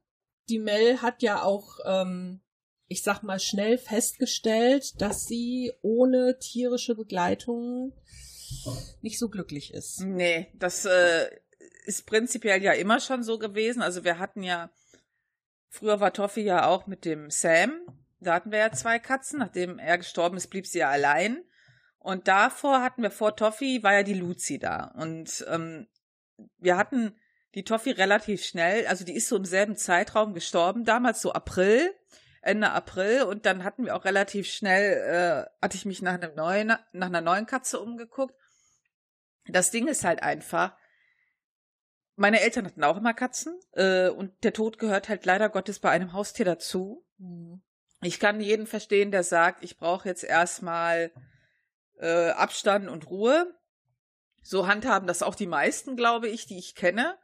die 0.50 0.60
Mel 0.60 1.02
hat 1.02 1.22
ja 1.22 1.42
auch, 1.42 1.80
ähm, 1.86 2.42
ich 2.88 3.04
sag 3.04 3.24
mal, 3.24 3.40
schnell 3.40 3.78
festgestellt, 3.78 5.02
dass 5.02 5.26
sie 5.26 5.74
ohne 5.82 6.38
tierische 6.40 6.96
Begleitung 6.96 7.94
nicht 9.02 9.20
so 9.20 9.30
glücklich 9.30 9.74
ist. 9.74 10.02
Nee, 10.02 10.52
das 10.56 10.86
äh, 10.86 11.30
ist 11.86 12.06
prinzipiell 12.06 12.64
ja 12.64 12.72
immer 12.72 13.00
schon 13.00 13.24
so 13.24 13.38
gewesen. 13.38 13.82
Also 13.82 14.04
wir 14.04 14.20
hatten 14.20 14.42
ja, 14.42 14.72
früher 15.70 16.00
war 16.00 16.14
Toffi 16.14 16.42
ja 16.42 16.68
auch 16.68 16.88
mit 16.88 17.04
dem 17.04 17.30
Sam, 17.30 17.82
da 18.20 18.34
hatten 18.34 18.52
wir 18.52 18.60
ja 18.60 18.72
zwei 18.72 19.00
Katzen. 19.00 19.40
Nachdem 19.40 19.80
er 19.80 19.98
gestorben 19.98 20.38
ist, 20.38 20.48
blieb 20.48 20.66
sie 20.66 20.80
ja 20.80 20.90
allein. 20.90 21.44
Und 22.08 22.30
davor 22.30 22.82
hatten 22.84 23.04
wir 23.04 23.12
vor 23.12 23.36
Toffi, 23.36 23.84
war 23.84 23.96
ja 23.96 24.04
die 24.04 24.14
Luzi 24.14 24.60
da. 24.60 24.94
Und 24.96 25.46
ähm, 25.50 25.88
wir 26.58 26.78
hatten 26.78 27.14
die 27.54 27.66
Toffi 27.66 27.92
relativ 27.92 28.46
schnell, 28.46 28.88
also 28.88 29.04
die 29.04 29.14
ist 29.14 29.28
so 29.28 29.36
im 29.36 29.44
selben 29.44 29.76
Zeitraum 29.76 30.34
gestorben, 30.34 30.86
damals 30.86 31.22
so 31.22 31.34
April, 31.34 31.94
Ende 32.42 32.72
April 32.72 33.24
und 33.24 33.46
dann 33.46 33.66
hatten 33.66 33.84
wir 33.84 33.94
auch 33.94 34.06
relativ 34.06 34.48
schnell, 34.48 34.94
äh, 34.94 35.50
hatte 35.62 35.76
ich 35.76 35.84
mich 35.84 36.02
nach 36.02 36.14
einem 36.14 36.34
neuen, 36.34 36.78
nach 36.94 37.08
einer 37.08 37.20
neuen 37.20 37.46
Katze 37.46 37.78
umgeguckt. 37.78 38.36
Das 39.50 39.72
Ding 39.72 39.90
ist 39.90 40.06
halt 40.06 40.24
einfach, 40.24 40.78
meine 42.16 42.40
Eltern 42.40 42.68
hatten 42.68 42.86
auch 42.86 42.96
immer 42.96 43.14
Katzen 43.14 43.60
äh, 43.74 44.08
und 44.08 44.46
der 44.46 44.54
Tod 44.54 44.80
gehört 44.80 45.10
halt 45.10 45.26
leider 45.26 45.50
Gottes 45.50 45.80
bei 45.80 45.90
einem 45.90 46.14
Haustier 46.14 46.46
dazu. 46.46 47.06
Mhm. 47.18 47.62
Ich 48.02 48.18
kann 48.18 48.40
jeden 48.40 48.66
verstehen, 48.66 49.12
der 49.12 49.24
sagt, 49.24 49.62
ich 49.62 49.78
brauche 49.78 50.08
jetzt 50.08 50.24
erstmal 50.24 51.12
äh, 52.00 52.30
Abstand 52.30 52.90
und 52.90 53.10
Ruhe. 53.10 53.54
So 54.44 54.68
handhaben 54.68 55.08
das 55.08 55.24
auch 55.24 55.36
die 55.36 55.48
meisten, 55.48 55.96
glaube 55.96 56.28
ich, 56.28 56.46
die 56.46 56.58
ich 56.58 56.76
kenne. 56.76 57.18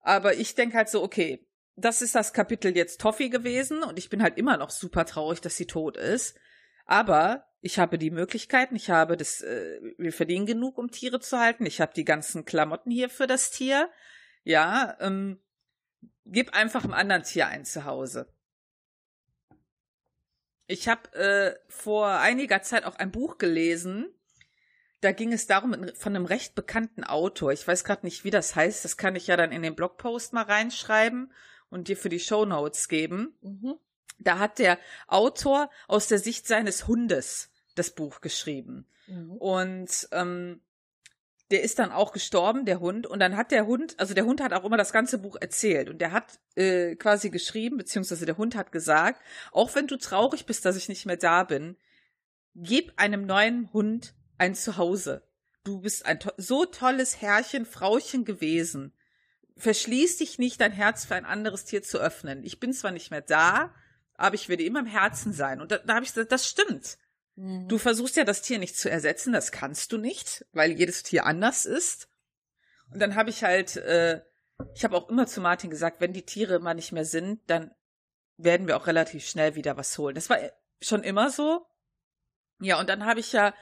Aber 0.00 0.34
ich 0.34 0.54
denke 0.54 0.76
halt 0.76 0.88
so, 0.88 1.02
okay, 1.02 1.46
das 1.76 2.02
ist 2.02 2.14
das 2.14 2.32
Kapitel 2.32 2.76
jetzt 2.76 3.00
Toffee 3.00 3.28
gewesen 3.28 3.82
und 3.82 3.98
ich 3.98 4.10
bin 4.10 4.22
halt 4.22 4.38
immer 4.38 4.56
noch 4.56 4.70
super 4.70 5.04
traurig, 5.06 5.40
dass 5.40 5.56
sie 5.56 5.66
tot 5.66 5.96
ist. 5.96 6.36
Aber 6.86 7.46
ich 7.60 7.78
habe 7.78 7.98
die 7.98 8.10
Möglichkeiten, 8.10 8.76
ich 8.76 8.90
habe 8.90 9.16
das, 9.16 9.40
äh, 9.40 9.80
wir 9.96 10.12
verdienen 10.12 10.46
genug, 10.46 10.78
um 10.78 10.90
Tiere 10.90 11.18
zu 11.18 11.38
halten. 11.38 11.64
Ich 11.66 11.80
habe 11.80 11.94
die 11.94 12.04
ganzen 12.04 12.44
Klamotten 12.44 12.90
hier 12.90 13.08
für 13.08 13.26
das 13.26 13.50
Tier. 13.50 13.90
Ja, 14.44 14.96
ähm, 15.00 15.40
gib 16.26 16.54
einfach 16.54 16.84
einem 16.84 16.94
anderen 16.94 17.22
Tier 17.22 17.48
ein 17.48 17.64
Zuhause. 17.64 18.33
Ich 20.66 20.88
habe 20.88 21.12
äh, 21.14 21.54
vor 21.68 22.08
einiger 22.08 22.62
Zeit 22.62 22.84
auch 22.84 22.96
ein 22.96 23.10
Buch 23.10 23.38
gelesen, 23.38 24.06
da 25.04 25.12
ging 25.12 25.34
es 25.34 25.46
darum, 25.46 25.76
von 25.94 26.16
einem 26.16 26.24
recht 26.24 26.54
bekannten 26.54 27.04
Autor. 27.04 27.52
Ich 27.52 27.68
weiß 27.68 27.84
gerade 27.84 28.06
nicht, 28.06 28.24
wie 28.24 28.30
das 28.30 28.56
heißt. 28.56 28.84
Das 28.84 28.96
kann 28.96 29.16
ich 29.16 29.26
ja 29.26 29.36
dann 29.36 29.52
in 29.52 29.60
den 29.60 29.76
Blogpost 29.76 30.32
mal 30.32 30.44
reinschreiben 30.44 31.30
und 31.68 31.88
dir 31.88 31.96
für 31.98 32.08
die 32.08 32.20
Show 32.20 32.46
Notes 32.46 32.88
geben. 32.88 33.36
Mhm. 33.42 33.74
Da 34.18 34.38
hat 34.38 34.58
der 34.58 34.78
Autor 35.06 35.68
aus 35.88 36.08
der 36.08 36.18
Sicht 36.18 36.46
seines 36.46 36.86
Hundes 36.86 37.50
das 37.74 37.90
Buch 37.90 38.22
geschrieben. 38.22 38.86
Mhm. 39.06 39.32
Und 39.32 40.08
ähm, 40.12 40.62
der 41.50 41.62
ist 41.62 41.78
dann 41.78 41.92
auch 41.92 42.12
gestorben, 42.12 42.64
der 42.64 42.80
Hund. 42.80 43.06
Und 43.06 43.20
dann 43.20 43.36
hat 43.36 43.50
der 43.50 43.66
Hund, 43.66 43.98
also 43.98 44.14
der 44.14 44.24
Hund 44.24 44.42
hat 44.42 44.52
auch 44.52 44.64
immer 44.64 44.76
das 44.76 44.92
ganze 44.92 45.18
Buch 45.18 45.36
erzählt. 45.40 45.90
Und 45.90 46.00
der 46.00 46.12
hat 46.12 46.40
äh, 46.56 46.96
quasi 46.96 47.30
geschrieben, 47.30 47.76
beziehungsweise 47.76 48.26
der 48.26 48.38
Hund 48.38 48.56
hat 48.56 48.72
gesagt, 48.72 49.20
auch 49.52 49.74
wenn 49.74 49.86
du 49.86 49.96
traurig 49.96 50.46
bist, 50.46 50.64
dass 50.64 50.76
ich 50.76 50.88
nicht 50.88 51.06
mehr 51.06 51.16
da 51.16 51.44
bin, 51.44 51.76
gib 52.54 52.92
einem 52.96 53.26
neuen 53.26 53.72
Hund 53.72 54.14
ein 54.38 54.54
Zuhause. 54.54 55.26
Du 55.64 55.80
bist 55.80 56.06
ein 56.06 56.20
to 56.20 56.30
so 56.36 56.64
tolles 56.64 57.20
Herrchen, 57.20 57.66
Frauchen 57.66 58.24
gewesen. 58.24 58.92
Verschließ 59.56 60.18
dich 60.18 60.38
nicht, 60.38 60.60
dein 60.60 60.72
Herz 60.72 61.04
für 61.04 61.14
ein 61.14 61.24
anderes 61.24 61.64
Tier 61.64 61.82
zu 61.82 61.98
öffnen. 61.98 62.42
Ich 62.42 62.58
bin 62.58 62.72
zwar 62.72 62.90
nicht 62.90 63.10
mehr 63.10 63.20
da, 63.20 63.72
aber 64.16 64.34
ich 64.34 64.48
werde 64.48 64.64
immer 64.64 64.80
im 64.80 64.86
Herzen 64.86 65.32
sein. 65.32 65.60
Und 65.60 65.70
da, 65.70 65.78
da 65.78 65.94
habe 65.94 66.04
ich 66.04 66.12
gesagt, 66.12 66.32
das 66.32 66.48
stimmt. 66.48 66.98
Mhm. 67.36 67.68
Du 67.68 67.78
versuchst 67.78 68.16
ja 68.16 68.24
das 68.24 68.42
Tier 68.42 68.58
nicht 68.58 68.76
zu 68.76 68.90
ersetzen, 68.90 69.32
das 69.32 69.52
kannst 69.52 69.92
du 69.92 69.98
nicht, 69.98 70.46
weil 70.52 70.72
jedes 70.72 71.02
Tier 71.02 71.26
anders 71.26 71.64
ist. 71.66 72.08
Und 72.92 73.00
dann 73.00 73.14
habe 73.14 73.30
ich 73.30 73.42
halt, 73.42 73.76
äh, 73.76 74.22
ich 74.74 74.84
habe 74.84 74.96
auch 74.96 75.08
immer 75.08 75.26
zu 75.26 75.40
Martin 75.40 75.70
gesagt, 75.70 76.00
wenn 76.00 76.12
die 76.12 76.24
Tiere 76.26 76.60
mal 76.60 76.74
nicht 76.74 76.92
mehr 76.92 77.04
sind, 77.04 77.40
dann 77.48 77.72
werden 78.36 78.66
wir 78.66 78.76
auch 78.76 78.86
relativ 78.86 79.26
schnell 79.26 79.54
wieder 79.54 79.76
was 79.76 79.96
holen. 79.98 80.14
Das 80.14 80.30
war 80.30 80.38
schon 80.80 81.02
immer 81.02 81.30
so. 81.30 81.66
Ja, 82.60 82.78
und 82.78 82.88
dann 82.88 83.04
habe 83.04 83.20
ich 83.20 83.32
ja 83.32 83.54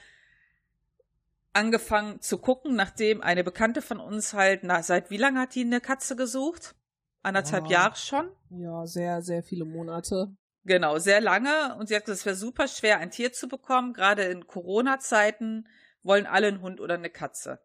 angefangen 1.52 2.20
zu 2.20 2.38
gucken, 2.38 2.74
nachdem 2.74 3.20
eine 3.20 3.44
Bekannte 3.44 3.82
von 3.82 4.00
uns 4.00 4.32
halt, 4.32 4.64
na, 4.64 4.82
seit 4.82 5.10
wie 5.10 5.18
lange 5.18 5.40
hat 5.40 5.54
die 5.54 5.62
eine 5.62 5.80
Katze 5.80 6.16
gesucht? 6.16 6.74
Anderthalb 7.22 7.66
ja. 7.66 7.82
Jahre 7.82 7.96
schon? 7.96 8.30
Ja, 8.50 8.86
sehr, 8.86 9.22
sehr 9.22 9.42
viele 9.42 9.64
Monate. 9.64 10.34
Genau, 10.64 10.98
sehr 10.98 11.20
lange. 11.20 11.74
Und 11.76 11.88
sie 11.88 11.96
hat 11.96 12.04
gesagt, 12.04 12.20
es 12.20 12.26
wäre 12.26 12.36
super 12.36 12.68
schwer, 12.68 12.98
ein 12.98 13.10
Tier 13.10 13.32
zu 13.32 13.48
bekommen. 13.48 13.92
Gerade 13.92 14.24
in 14.24 14.46
Corona-Zeiten 14.46 15.68
wollen 16.02 16.26
alle 16.26 16.48
einen 16.48 16.62
Hund 16.62 16.80
oder 16.80 16.94
eine 16.94 17.10
Katze. 17.10 17.60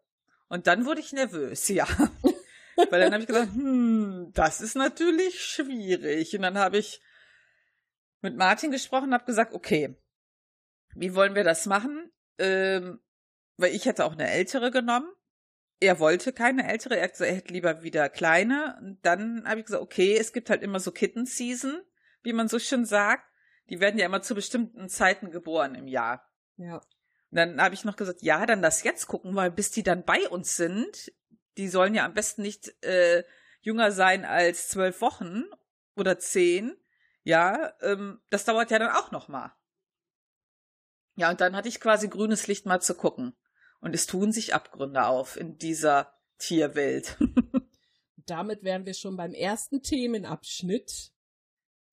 Und 0.48 0.68
dann 0.68 0.86
wurde 0.86 1.02
ich 1.02 1.14
nervös, 1.14 1.68
ja. 1.70 1.88
Weil 2.90 3.02
dann 3.02 3.14
habe 3.14 3.22
ich 3.22 3.28
gesagt, 3.28 3.54
hm, 3.54 4.32
das 4.34 4.62
ist 4.62 4.76
natürlich 4.76 5.44
schwierig. 5.44 6.36
Und 6.36 6.44
dann 6.44 6.58
habe 6.58 6.78
ich 6.78 7.02
mit 8.22 8.36
Martin 8.36 8.72
gesprochen 8.72 9.06
und 9.06 9.14
habe 9.14 9.26
gesagt, 9.26 9.54
okay, 9.54 9.96
wie 10.96 11.14
wollen 11.14 11.36
wir 11.36 11.44
das 11.44 11.66
machen? 11.66 12.12
ähm, 12.38 13.00
weil 13.58 13.74
ich 13.74 13.86
hätte 13.86 14.06
auch 14.06 14.14
eine 14.14 14.30
ältere 14.30 14.72
genommen. 14.72 15.10
Er 15.80 16.00
wollte 16.00 16.34
keine 16.34 16.68
ältere, 16.68 16.98
er, 16.98 17.08
gesagt, 17.08 17.30
er 17.30 17.36
hätte 17.36 17.54
lieber 17.54 17.84
wieder 17.84 18.10
kleine. 18.10 18.78
Und 18.82 19.00
dann 19.04 19.48
habe 19.48 19.60
ich 19.60 19.66
gesagt, 19.66 19.84
okay, 19.84 20.18
es 20.18 20.34
gibt 20.34 20.50
halt 20.50 20.64
immer 20.64 20.80
so 20.80 20.92
Kitten-Season, 20.92 21.82
wie 22.28 22.34
man 22.34 22.50
so 22.50 22.60
schön 22.60 22.86
sagt. 22.86 23.24
Die 23.70 23.80
werden 23.80 23.98
ja 23.98 24.06
immer 24.06 24.22
zu 24.22 24.36
bestimmten 24.36 24.90
Zeiten 24.90 25.32
geboren 25.32 25.76
im 25.76 25.88
Jahr. 25.88 26.30
Ja. 26.58 26.76
Und 26.76 27.38
dann 27.38 27.62
habe 27.62 27.74
ich 27.74 27.86
noch 27.86 27.96
gesagt, 27.96 28.22
ja, 28.22 28.46
dann 28.46 28.62
das 28.62 28.84
jetzt 28.84 29.08
gucken, 29.08 29.34
weil 29.34 29.50
bis 29.50 29.72
die 29.72 29.82
dann 29.82 30.04
bei 30.04 30.28
uns 30.28 30.58
sind, 30.58 31.14
die 31.56 31.70
sollen 31.70 31.94
ja 31.94 32.04
am 32.04 32.14
besten 32.14 32.42
nicht 32.42 32.84
äh, 32.84 33.24
jünger 33.62 33.94
sein 33.94 34.26
als 34.26 34.68
zwölf 34.68 35.00
Wochen 35.00 35.44
oder 35.96 36.20
zehn. 36.20 36.76
Ja, 37.24 37.74
ähm, 37.82 38.20
das 38.30 38.44
dauert 38.44 38.72
ja 38.72 38.80
dann 38.80 38.92
auch 38.92 39.12
noch 39.12 39.30
mal. 39.30 39.56
Ja, 41.16 41.30
und 41.30 41.40
dann 41.40 41.56
hatte 41.56 41.70
ich 41.70 41.80
quasi 41.80 42.10
grünes 42.10 42.48
Licht 42.48 42.66
mal 42.66 42.82
zu 42.82 42.94
gucken. 42.94 43.38
Und 43.80 43.96
es 43.96 44.06
tun 44.06 44.34
sich 44.34 44.54
Abgründe 44.54 45.06
auf 45.06 45.38
in 45.38 45.58
dieser 45.58 46.14
Tierwelt. 46.40 47.18
Damit 48.26 48.64
wären 48.64 48.86
wir 48.86 48.96
schon 48.96 49.16
beim 49.16 49.34
ersten 49.34 49.82
Themenabschnitt. 49.82 51.14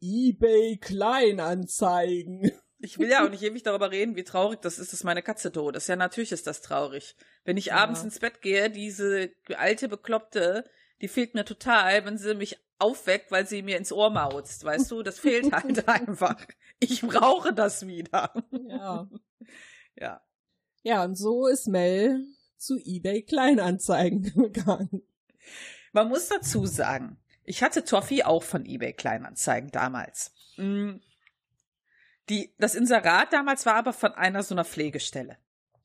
eBay 0.01 0.79
Kleinanzeigen. 0.79 2.51
Ich 2.79 2.99
will 2.99 3.09
ja 3.09 3.25
auch 3.25 3.31
nicht 3.31 3.43
ewig 3.43 3.63
darüber 3.63 3.91
reden, 3.91 4.17
wie 4.17 4.25
traurig 4.25 4.61
das 4.61 4.79
ist, 4.79 4.93
dass 4.93 5.05
meine 5.05 5.23
Katze 5.23 5.51
tot 5.51 5.77
ist. 5.77 5.89
Ja, 5.89 5.97
natürlich 5.97 6.33
ist 6.33 6.47
das 6.47 6.61
traurig. 6.61 7.17
Wenn 7.45 7.57
ich 7.57 7.67
ja. 7.67 7.77
abends 7.77 8.03
ins 8.03 8.19
Bett 8.19 8.43
gehe, 8.43 8.71
diese 8.71 9.31
alte 9.57 9.89
Bekloppte, 9.89 10.65
die 11.01 11.09
fehlt 11.09 11.35
mir 11.35 11.45
total, 11.45 12.05
wenn 12.05 12.19
sie 12.19 12.35
mich 12.35 12.59
aufweckt, 12.79 13.31
weil 13.31 13.47
sie 13.47 13.63
mir 13.63 13.79
ins 13.79 13.93
Ohr 13.93 14.11
mauzt, 14.11 14.65
weißt 14.65 14.91
du? 14.91 15.03
Das 15.03 15.19
fehlt 15.19 15.53
halt 15.53 15.89
einfach. 15.89 16.37
Ich 16.81 17.01
brauche 17.01 17.55
das 17.55 17.87
wieder. 17.87 18.35
Ja. 18.69 19.09
Ja. 19.97 20.21
Ja, 20.83 21.05
und 21.05 21.17
so 21.17 21.47
ist 21.47 21.67
Mel 21.67 22.27
zu 22.59 22.79
eBay 22.79 23.23
Kleinanzeigen 23.23 24.23
gegangen. 24.35 25.03
Man 25.93 26.09
muss 26.09 26.29
dazu 26.29 26.67
sagen, 26.67 27.19
ich 27.45 27.63
hatte 27.63 27.85
Toffee 27.85 28.25
auch 28.25 28.43
von 28.43 28.65
eBay 28.67 28.93
Kleinanzeigen 28.93 29.71
damals. 29.71 30.33
Mm. 30.57 30.97
Die, 32.31 32.55
das 32.59 32.75
Inserat 32.75 33.33
damals 33.33 33.67
war 33.67 33.75
aber 33.75 33.93
von 33.93 34.13
einer 34.13 34.43
so 34.43 34.55
einer 34.55 34.65
Pflegestelle, 34.65 35.37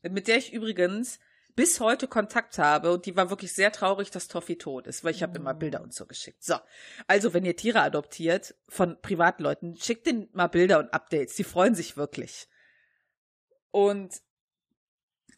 mit 0.03 0.27
der 0.27 0.37
ich 0.37 0.53
übrigens 0.53 1.19
bis 1.59 1.81
heute 1.81 2.07
Kontakt 2.07 2.57
habe 2.57 2.93
und 2.93 3.05
die 3.05 3.17
war 3.17 3.29
wirklich 3.29 3.51
sehr 3.51 3.73
traurig, 3.73 4.11
dass 4.11 4.29
Toffee 4.29 4.55
tot 4.55 4.87
ist, 4.87 5.03
weil 5.03 5.13
ich 5.13 5.21
habe 5.21 5.37
immer 5.37 5.53
Bilder 5.53 5.81
und 5.81 5.93
so 5.93 6.05
geschickt. 6.05 6.41
So, 6.41 6.55
also 7.07 7.33
wenn 7.33 7.43
ihr 7.43 7.57
Tiere 7.57 7.81
adoptiert 7.81 8.55
von 8.69 9.01
Privatleuten, 9.01 9.75
schickt 9.75 10.07
denen 10.07 10.29
mal 10.31 10.47
Bilder 10.47 10.79
und 10.79 10.93
Updates, 10.93 11.35
die 11.35 11.43
freuen 11.43 11.75
sich 11.75 11.97
wirklich. 11.97 12.47
Und 13.71 14.21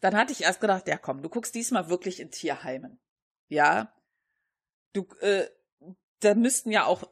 dann 0.00 0.16
hatte 0.16 0.32
ich 0.32 0.42
erst 0.42 0.60
gedacht, 0.60 0.86
ja 0.86 0.96
komm, 0.96 1.22
du 1.22 1.28
guckst 1.28 1.56
diesmal 1.56 1.90
wirklich 1.90 2.20
in 2.20 2.30
Tierheimen. 2.30 3.00
Ja, 3.48 3.92
du, 4.92 5.08
äh, 5.20 5.48
da 6.24 6.34
müssten 6.34 6.70
ja 6.70 6.84
auch 6.84 7.04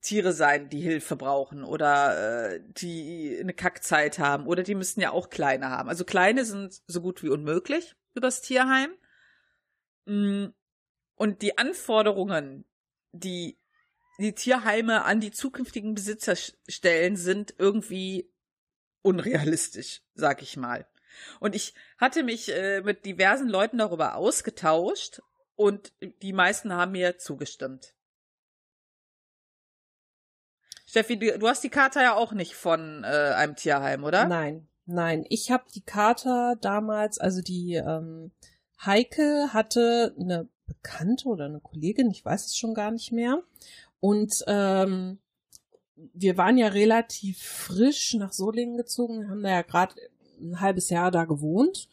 Tiere 0.00 0.32
sein, 0.32 0.68
die 0.68 0.80
Hilfe 0.80 1.16
brauchen 1.16 1.62
oder 1.62 2.54
äh, 2.54 2.60
die 2.66 3.38
eine 3.40 3.54
Kackzeit 3.54 4.18
haben 4.18 4.46
oder 4.46 4.62
die 4.62 4.74
müssten 4.74 5.00
ja 5.00 5.12
auch 5.12 5.30
kleine 5.30 5.70
haben. 5.70 5.88
Also 5.88 6.04
kleine 6.04 6.44
sind 6.44 6.82
so 6.86 7.00
gut 7.00 7.22
wie 7.22 7.28
unmöglich 7.28 7.94
übers 8.14 8.42
Tierheim. 8.42 8.90
Mm, 10.06 10.46
und 11.14 11.42
die 11.42 11.56
Anforderungen, 11.56 12.64
die 13.12 13.58
die 14.18 14.34
Tierheime 14.34 15.04
an 15.04 15.20
die 15.20 15.30
zukünftigen 15.30 15.94
Besitzer 15.94 16.36
stellen, 16.36 17.16
sind 17.16 17.54
irgendwie 17.58 18.30
unrealistisch, 19.02 20.02
sag 20.14 20.42
ich 20.42 20.56
mal. 20.56 20.86
Und 21.40 21.54
ich 21.54 21.74
hatte 21.98 22.22
mich 22.22 22.52
äh, 22.52 22.82
mit 22.82 23.04
diversen 23.04 23.48
Leuten 23.48 23.78
darüber 23.78 24.16
ausgetauscht 24.16 25.22
und 25.54 25.92
die 26.22 26.32
meisten 26.32 26.72
haben 26.72 26.92
mir 26.92 27.18
zugestimmt. 27.18 27.94
Steffi, 30.92 31.18
du, 31.18 31.38
du 31.38 31.48
hast 31.48 31.64
die 31.64 31.70
Karte 31.70 32.00
ja 32.00 32.14
auch 32.14 32.32
nicht 32.32 32.52
von 32.54 33.02
äh, 33.02 33.06
einem 33.06 33.56
Tierheim, 33.56 34.04
oder? 34.04 34.26
Nein, 34.28 34.68
nein. 34.84 35.24
Ich 35.30 35.50
habe 35.50 35.64
die 35.74 35.80
Karte 35.80 36.58
damals, 36.60 37.18
also 37.18 37.40
die 37.40 37.76
ähm, 37.76 38.30
Heike 38.84 39.54
hatte 39.54 40.14
eine 40.20 40.50
Bekannte 40.66 41.28
oder 41.28 41.46
eine 41.46 41.60
Kollegin, 41.60 42.10
ich 42.10 42.22
weiß 42.22 42.44
es 42.44 42.58
schon 42.58 42.74
gar 42.74 42.90
nicht 42.90 43.10
mehr. 43.10 43.42
Und 44.00 44.44
ähm, 44.46 45.18
wir 45.96 46.36
waren 46.36 46.58
ja 46.58 46.68
relativ 46.68 47.42
frisch 47.42 48.12
nach 48.12 48.34
Solingen 48.34 48.76
gezogen, 48.76 49.30
haben 49.30 49.42
da 49.42 49.48
ja 49.48 49.62
gerade 49.62 49.94
ein 50.42 50.60
halbes 50.60 50.90
Jahr 50.90 51.10
da 51.10 51.24
gewohnt. 51.24 51.88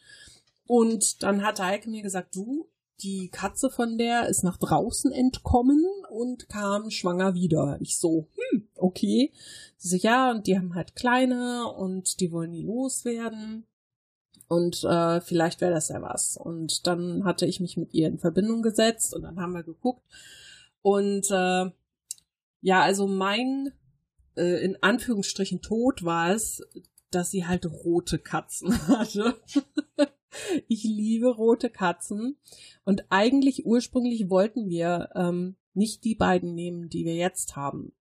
Und 0.66 1.22
dann 1.22 1.42
hat 1.42 1.58
Heike 1.58 1.88
mir 1.88 2.02
gesagt, 2.02 2.36
du, 2.36 2.68
die 3.02 3.30
Katze 3.30 3.70
von 3.70 3.96
der 3.96 4.28
ist 4.28 4.44
nach 4.44 4.58
draußen 4.58 5.10
entkommen 5.10 5.86
und 6.10 6.48
kam 6.48 6.90
schwanger 6.90 7.34
wieder. 7.34 7.78
Ich 7.80 7.98
so, 7.98 8.28
hm, 8.34 8.68
okay. 8.76 9.32
Sie 9.76 9.88
so, 9.88 9.96
ja, 9.96 10.30
und 10.30 10.46
die 10.46 10.56
haben 10.56 10.74
halt 10.74 10.96
kleine 10.96 11.72
und 11.72 12.20
die 12.20 12.32
wollen 12.32 12.50
nie 12.50 12.62
loswerden. 12.62 13.64
Und 14.48 14.82
äh, 14.82 15.20
vielleicht 15.20 15.60
wäre 15.60 15.72
das 15.72 15.88
ja 15.88 16.02
was. 16.02 16.36
Und 16.36 16.86
dann 16.86 17.24
hatte 17.24 17.46
ich 17.46 17.60
mich 17.60 17.76
mit 17.76 17.94
ihr 17.94 18.08
in 18.08 18.18
Verbindung 18.18 18.62
gesetzt 18.62 19.14
und 19.14 19.22
dann 19.22 19.38
haben 19.38 19.52
wir 19.52 19.62
geguckt. 19.62 20.02
Und 20.82 21.30
äh, 21.30 21.70
ja, 22.60 22.82
also 22.82 23.06
mein 23.06 23.72
äh, 24.36 24.64
in 24.64 24.82
Anführungsstrichen 24.82 25.62
Tod 25.62 26.04
war 26.04 26.32
es, 26.32 26.62
dass 27.10 27.30
sie 27.30 27.46
halt 27.46 27.66
rote 27.66 28.18
Katzen 28.18 28.72
hatte. 28.88 29.40
ich 30.68 30.84
liebe 30.84 31.28
rote 31.28 31.70
Katzen. 31.70 32.36
Und 32.84 33.04
eigentlich 33.10 33.66
ursprünglich 33.66 34.30
wollten 34.30 34.68
wir 34.68 35.10
ähm, 35.14 35.56
nicht 35.74 36.04
die 36.04 36.14
beiden 36.14 36.54
nehmen, 36.54 36.88
die 36.88 37.04
wir 37.04 37.14
jetzt 37.14 37.56
haben. 37.56 37.92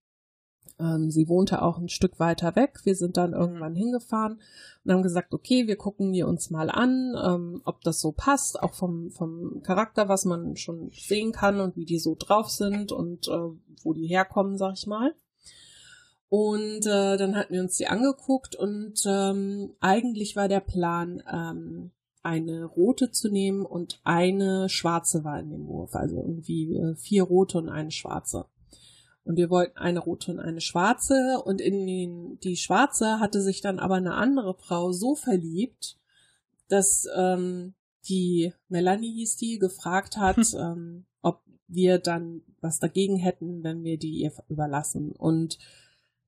Ähm, 0.79 1.11
sie 1.11 1.27
wohnte 1.27 1.61
auch 1.61 1.77
ein 1.77 1.89
Stück 1.89 2.19
weiter 2.19 2.55
weg. 2.55 2.79
Wir 2.83 2.95
sind 2.95 3.17
dann 3.17 3.33
irgendwann 3.33 3.75
hingefahren 3.75 4.39
und 4.83 4.91
haben 4.91 5.03
gesagt, 5.03 5.33
okay, 5.33 5.67
wir 5.67 5.75
gucken 5.75 6.13
wir 6.13 6.27
uns 6.27 6.49
mal 6.49 6.69
an, 6.69 7.15
ähm, 7.21 7.61
ob 7.65 7.81
das 7.81 7.99
so 7.99 8.13
passt, 8.13 8.61
auch 8.61 8.73
vom, 8.73 9.11
vom 9.11 9.61
Charakter, 9.61 10.07
was 10.07 10.25
man 10.25 10.55
schon 10.55 10.91
sehen 10.93 11.33
kann 11.33 11.59
und 11.59 11.75
wie 11.75 11.85
die 11.85 11.99
so 11.99 12.15
drauf 12.17 12.49
sind 12.49 12.91
und 12.91 13.27
äh, 13.27 13.49
wo 13.83 13.93
die 13.93 14.07
herkommen, 14.07 14.57
sag 14.57 14.73
ich 14.77 14.87
mal. 14.87 15.13
Und 16.29 16.85
äh, 16.85 17.17
dann 17.17 17.35
hatten 17.35 17.53
wir 17.53 17.61
uns 17.61 17.75
die 17.75 17.87
angeguckt 17.87 18.55
und 18.55 19.01
ähm, 19.05 19.73
eigentlich 19.79 20.35
war 20.35 20.47
der 20.47 20.59
Plan, 20.59 21.23
ähm, 21.31 21.91
eine 22.29 22.65
rote 22.65 23.11
zu 23.11 23.29
nehmen 23.29 23.65
und 23.65 23.99
eine 24.03 24.69
schwarze 24.69 25.23
war 25.23 25.39
in 25.39 25.49
dem 25.49 25.65
Wurf. 25.65 25.95
Also 25.95 26.17
irgendwie 26.17 26.75
äh, 26.75 26.95
vier 26.95 27.23
rote 27.23 27.57
und 27.57 27.69
eine 27.69 27.91
schwarze. 27.91 28.45
Und 29.23 29.37
wir 29.37 29.49
wollten 29.49 29.77
eine 29.77 29.99
rote 29.99 30.31
und 30.31 30.39
eine 30.39 30.61
schwarze. 30.61 31.41
Und 31.43 31.59
in 31.59 31.87
den, 31.87 32.39
die 32.39 32.55
schwarze 32.55 33.19
hatte 33.19 33.41
sich 33.41 33.61
dann 33.61 33.79
aber 33.79 33.95
eine 33.95 34.13
andere 34.13 34.53
Frau 34.53 34.91
so 34.91 35.15
verliebt, 35.15 35.97
dass 36.67 37.07
ähm, 37.15 37.73
die 38.07 38.53
Melanie 38.67 39.13
hieß 39.13 39.37
die, 39.37 39.57
gefragt 39.57 40.17
hat, 40.17 40.37
hm. 40.37 40.59
ähm, 40.59 41.05
ob 41.21 41.41
wir 41.67 41.97
dann 41.97 42.43
was 42.61 42.79
dagegen 42.79 43.17
hätten, 43.17 43.63
wenn 43.63 43.83
wir 43.83 43.97
die 43.97 44.19
ihr 44.19 44.31
überlassen. 44.49 45.11
Und 45.11 45.57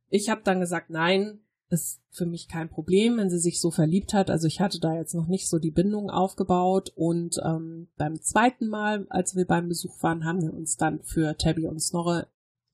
ich 0.10 0.30
habe 0.30 0.42
dann 0.44 0.60
gesagt, 0.60 0.90
nein, 0.90 1.42
ist 1.72 2.02
für 2.10 2.26
mich 2.26 2.48
kein 2.48 2.70
Problem, 2.70 3.18
wenn 3.18 3.30
sie 3.30 3.40
sich 3.40 3.60
so 3.60 3.72
verliebt 3.72 4.14
hat. 4.14 4.30
Also 4.30 4.48
ich 4.48 4.60
hatte 4.60 4.80
da 4.80 4.94
jetzt 4.96 5.16
noch 5.16 5.28
nicht 5.28 5.48
so 5.48 5.58
die 5.58 5.72
Bindung 5.72 6.10
aufgebaut 6.10 6.92
und 6.96 7.40
ähm, 7.44 7.88
beim 7.98 8.22
zweiten 8.22 8.68
Mal, 8.68 9.08
als 9.10 9.36
wir 9.36 9.46
beim 9.46 9.70
Besuch 9.70 10.02
waren, 10.04 10.26
haben 10.26 10.42
wir 10.42 10.54
uns 10.54 10.78
dann 10.78 11.02
für 11.04 11.38
Tabby 11.38 11.68
und 11.68 11.80
Snorre 11.80 12.28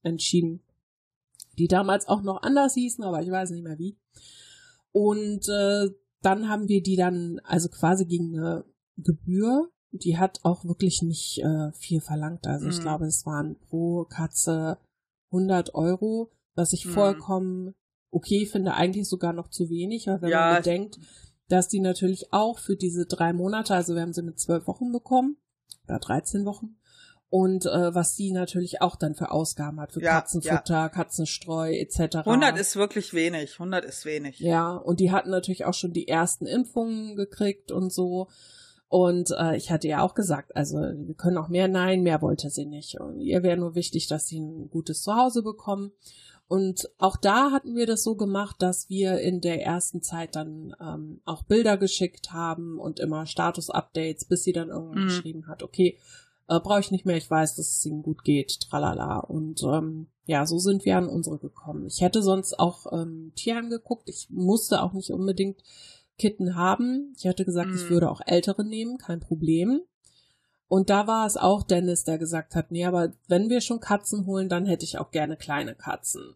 entschieden, 0.04 0.62
die 1.58 1.68
damals 1.68 2.08
auch 2.08 2.24
noch 2.24 2.42
anders 2.42 2.74
hießen, 2.74 3.04
aber 3.04 3.22
ich 3.22 3.32
weiß 3.32 3.52
nicht 3.52 3.64
mehr 3.64 3.78
wie. 3.78 3.98
Und 4.92 5.48
äh, 5.48 5.90
dann 6.22 6.50
haben 6.50 6.68
wir 6.68 6.82
die 6.82 6.96
dann 6.96 7.40
also 7.44 7.70
quasi 7.70 8.06
gegen 8.06 8.38
eine 8.38 8.66
Gebühr, 8.98 9.70
die 9.92 10.18
hat 10.18 10.40
auch 10.44 10.66
wirklich 10.66 11.02
nicht 11.04 11.40
äh, 11.44 11.72
viel 11.74 12.02
verlangt. 12.02 12.48
Also 12.48 12.66
mhm. 12.66 12.72
ich 12.72 12.82
glaube, 12.82 13.06
es 13.06 13.26
waren 13.26 13.58
pro 13.70 14.06
Katze 14.06 14.80
100 15.32 15.76
Euro 15.76 16.32
was 16.58 16.74
ich 16.74 16.86
mhm. 16.86 16.92
vollkommen 16.92 17.76
okay 18.12 18.46
finde, 18.46 18.74
eigentlich 18.74 19.08
sogar 19.08 19.34
noch 19.34 19.50
zu 19.50 19.70
wenig, 19.70 20.08
weil 20.08 20.22
wenn 20.22 20.30
ja. 20.30 20.52
man 20.52 20.58
bedenkt, 20.58 20.98
dass 21.50 21.68
die 21.68 21.80
natürlich 21.80 22.34
auch 22.34 22.60
für 22.60 22.76
diese 22.76 23.06
drei 23.06 23.34
Monate, 23.34 23.74
also 23.76 23.96
wir 23.96 24.02
haben 24.02 24.14
sie 24.14 24.24
mit 24.24 24.40
zwölf 24.40 24.68
Wochen 24.68 24.92
bekommen, 24.92 25.38
oder 25.88 26.00
13 26.00 26.46
Wochen, 26.46 26.78
und 27.30 27.66
äh, 27.66 27.94
was 27.94 28.16
sie 28.16 28.32
natürlich 28.32 28.82
auch 28.82 28.96
dann 28.96 29.14
für 29.14 29.32
Ausgaben 29.32 29.82
hat, 29.82 29.92
für 29.92 30.02
ja, 30.02 30.22
Katzenfutter, 30.22 30.74
ja. 30.74 30.90
Katzenstreu 30.90 31.74
etc. 31.74 32.18
100 32.18 32.58
ist 32.58 32.78
wirklich 32.78 33.14
wenig, 33.14 33.54
100 33.54 33.84
ist 33.84 34.06
wenig. 34.06 34.40
Ja, 34.40 34.76
und 34.76 35.02
die 35.02 35.12
hatten 35.12 35.30
natürlich 35.30 35.66
auch 35.66 35.74
schon 35.74 35.92
die 35.92 36.08
ersten 36.08 36.46
Impfungen 36.46 37.18
gekriegt 37.18 37.72
und 37.72 37.92
so. 37.92 38.30
Und 38.88 39.32
äh, 39.38 39.58
ich 39.58 39.72
hatte 39.72 39.90
ja 39.90 40.02
auch 40.02 40.14
gesagt, 40.14 40.56
also 40.56 40.78
wir 40.78 41.16
können 41.16 41.38
auch 41.38 41.50
mehr, 41.50 41.68
nein, 41.68 42.02
mehr 42.02 42.22
wollte 42.22 42.50
sie 42.50 42.66
nicht. 42.66 42.98
Und 43.02 43.20
ihr 43.20 43.44
wäre 43.44 43.58
nur 43.58 43.76
wichtig, 43.76 44.08
dass 44.08 44.28
sie 44.28 44.40
ein 44.40 44.70
gutes 44.70 45.02
Zuhause 45.02 45.44
bekommen. 45.44 45.92
Und 46.48 46.90
auch 46.98 47.18
da 47.18 47.52
hatten 47.52 47.76
wir 47.76 47.86
das 47.86 48.04
so 48.04 48.16
gemacht, 48.16 48.56
dass 48.60 48.90
wir 48.90 49.20
in 49.20 49.42
der 49.42 49.64
ersten 49.64 50.02
Zeit 50.02 50.36
dann 50.36 50.74
ähm, 50.80 51.22
auch 51.26 51.44
Bilder 51.44 51.78
geschickt 51.78 52.32
haben 52.32 52.80
und 52.80 53.00
immer 53.00 53.26
Status-Updates, 53.26 54.26
bis 54.26 54.44
sie 54.44 54.54
dann 54.54 54.70
irgendwann 54.70 55.04
mhm. 55.04 55.08
geschrieben 55.08 55.48
hat, 55.48 55.62
okay, 55.62 55.98
äh, 56.48 56.60
brauche 56.62 56.80
ich 56.80 56.92
nicht 56.92 57.06
mehr, 57.06 57.18
ich 57.18 57.30
weiß, 57.30 57.56
dass 57.56 57.68
es 57.68 57.86
ihnen 57.86 58.02
gut 58.02 58.24
geht, 58.24 58.62
tralala. 58.62 59.20
Und 59.20 59.62
ähm, 59.64 60.08
ja, 60.26 60.46
so 60.46 60.58
sind 60.58 60.86
wir 60.86 60.98
an 60.98 61.10
unsere 61.10 61.38
gekommen. 61.38 61.86
Ich 61.88 62.02
hätte 62.02 62.22
sonst 62.22 62.58
auch 62.58 62.92
ähm, 62.94 63.34
Tierheim 63.36 63.70
geguckt. 63.70 64.08
Ich 64.08 64.28
musste 64.30 64.82
auch 64.82 64.94
nicht 64.94 65.12
unbedingt 65.12 65.62
Kitten 66.18 66.56
haben. 66.56 67.14
Ich 67.18 67.28
hatte 67.28 67.44
gesagt, 67.44 67.70
mhm. 67.70 67.76
ich 67.76 67.90
würde 67.90 68.10
auch 68.10 68.22
ältere 68.26 68.64
nehmen, 68.64 68.98
kein 68.98 69.20
Problem. 69.20 69.82
Und 70.68 70.90
da 70.90 71.08
war 71.08 71.26
es 71.26 71.38
auch 71.38 71.64
Dennis, 71.64 72.04
der 72.04 72.18
gesagt 72.18 72.56
hat, 72.56 72.72
nee, 72.72 72.86
aber 72.86 73.14
wenn 73.28 73.50
wir 73.50 73.62
schon 73.62 73.80
Katzen 73.80 74.26
holen, 74.26 74.50
dann 74.50 74.66
hätte 74.66 74.84
ich 74.84 74.98
auch 74.98 75.12
gerne 75.12 75.38
kleine 75.38 75.76
Katzen. 75.76 76.36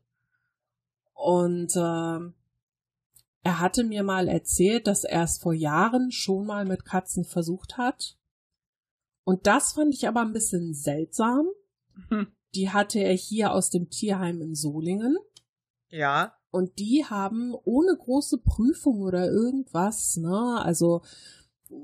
Und 1.13 1.75
äh, 1.75 2.31
er 3.43 3.59
hatte 3.59 3.83
mir 3.83 4.03
mal 4.03 4.27
erzählt, 4.27 4.87
dass 4.87 5.03
er 5.03 5.23
es 5.23 5.37
vor 5.37 5.53
Jahren 5.53 6.11
schon 6.11 6.45
mal 6.45 6.65
mit 6.65 6.85
Katzen 6.85 7.25
versucht 7.25 7.77
hat. 7.77 8.17
Und 9.23 9.47
das 9.47 9.73
fand 9.73 9.93
ich 9.93 10.07
aber 10.07 10.21
ein 10.21 10.33
bisschen 10.33 10.73
seltsam. 10.73 11.47
Hm. 12.09 12.27
Die 12.55 12.69
hatte 12.69 12.99
er 12.99 13.13
hier 13.13 13.51
aus 13.51 13.69
dem 13.69 13.89
Tierheim 13.89 14.41
in 14.41 14.55
Solingen. 14.55 15.17
Ja. 15.89 16.35
Und 16.51 16.79
die 16.79 17.05
haben 17.05 17.53
ohne 17.63 17.95
große 17.95 18.39
Prüfung 18.39 19.01
oder 19.01 19.29
irgendwas, 19.29 20.17
ne, 20.17 20.61
also 20.61 21.01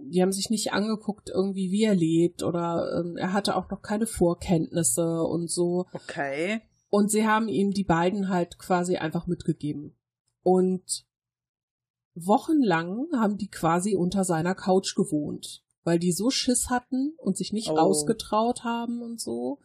die 0.09 0.21
haben 0.21 0.31
sich 0.31 0.49
nicht 0.49 0.73
angeguckt, 0.73 1.29
irgendwie 1.29 1.71
wie 1.71 1.83
er 1.83 1.95
lebt 1.95 2.43
oder 2.43 2.99
ähm, 2.99 3.17
er 3.17 3.33
hatte 3.33 3.55
auch 3.55 3.69
noch 3.69 3.81
keine 3.81 4.07
Vorkenntnisse 4.07 5.23
und 5.23 5.49
so. 5.49 5.85
Okay. 5.93 6.61
Und 6.89 7.11
sie 7.11 7.27
haben 7.27 7.47
ihm 7.47 7.71
die 7.71 7.83
beiden 7.83 8.29
halt 8.29 8.57
quasi 8.59 8.97
einfach 8.97 9.27
mitgegeben. 9.27 9.95
Und 10.43 11.05
wochenlang 12.15 13.07
haben 13.13 13.37
die 13.37 13.49
quasi 13.49 13.95
unter 13.95 14.23
seiner 14.23 14.55
Couch 14.55 14.95
gewohnt, 14.95 15.63
weil 15.83 15.99
die 15.99 16.11
so 16.11 16.29
Schiss 16.29 16.69
hatten 16.69 17.13
und 17.17 17.37
sich 17.37 17.53
nicht 17.53 17.69
oh. 17.69 17.75
rausgetraut 17.75 18.63
haben 18.63 19.01
und 19.01 19.19
so. 19.19 19.59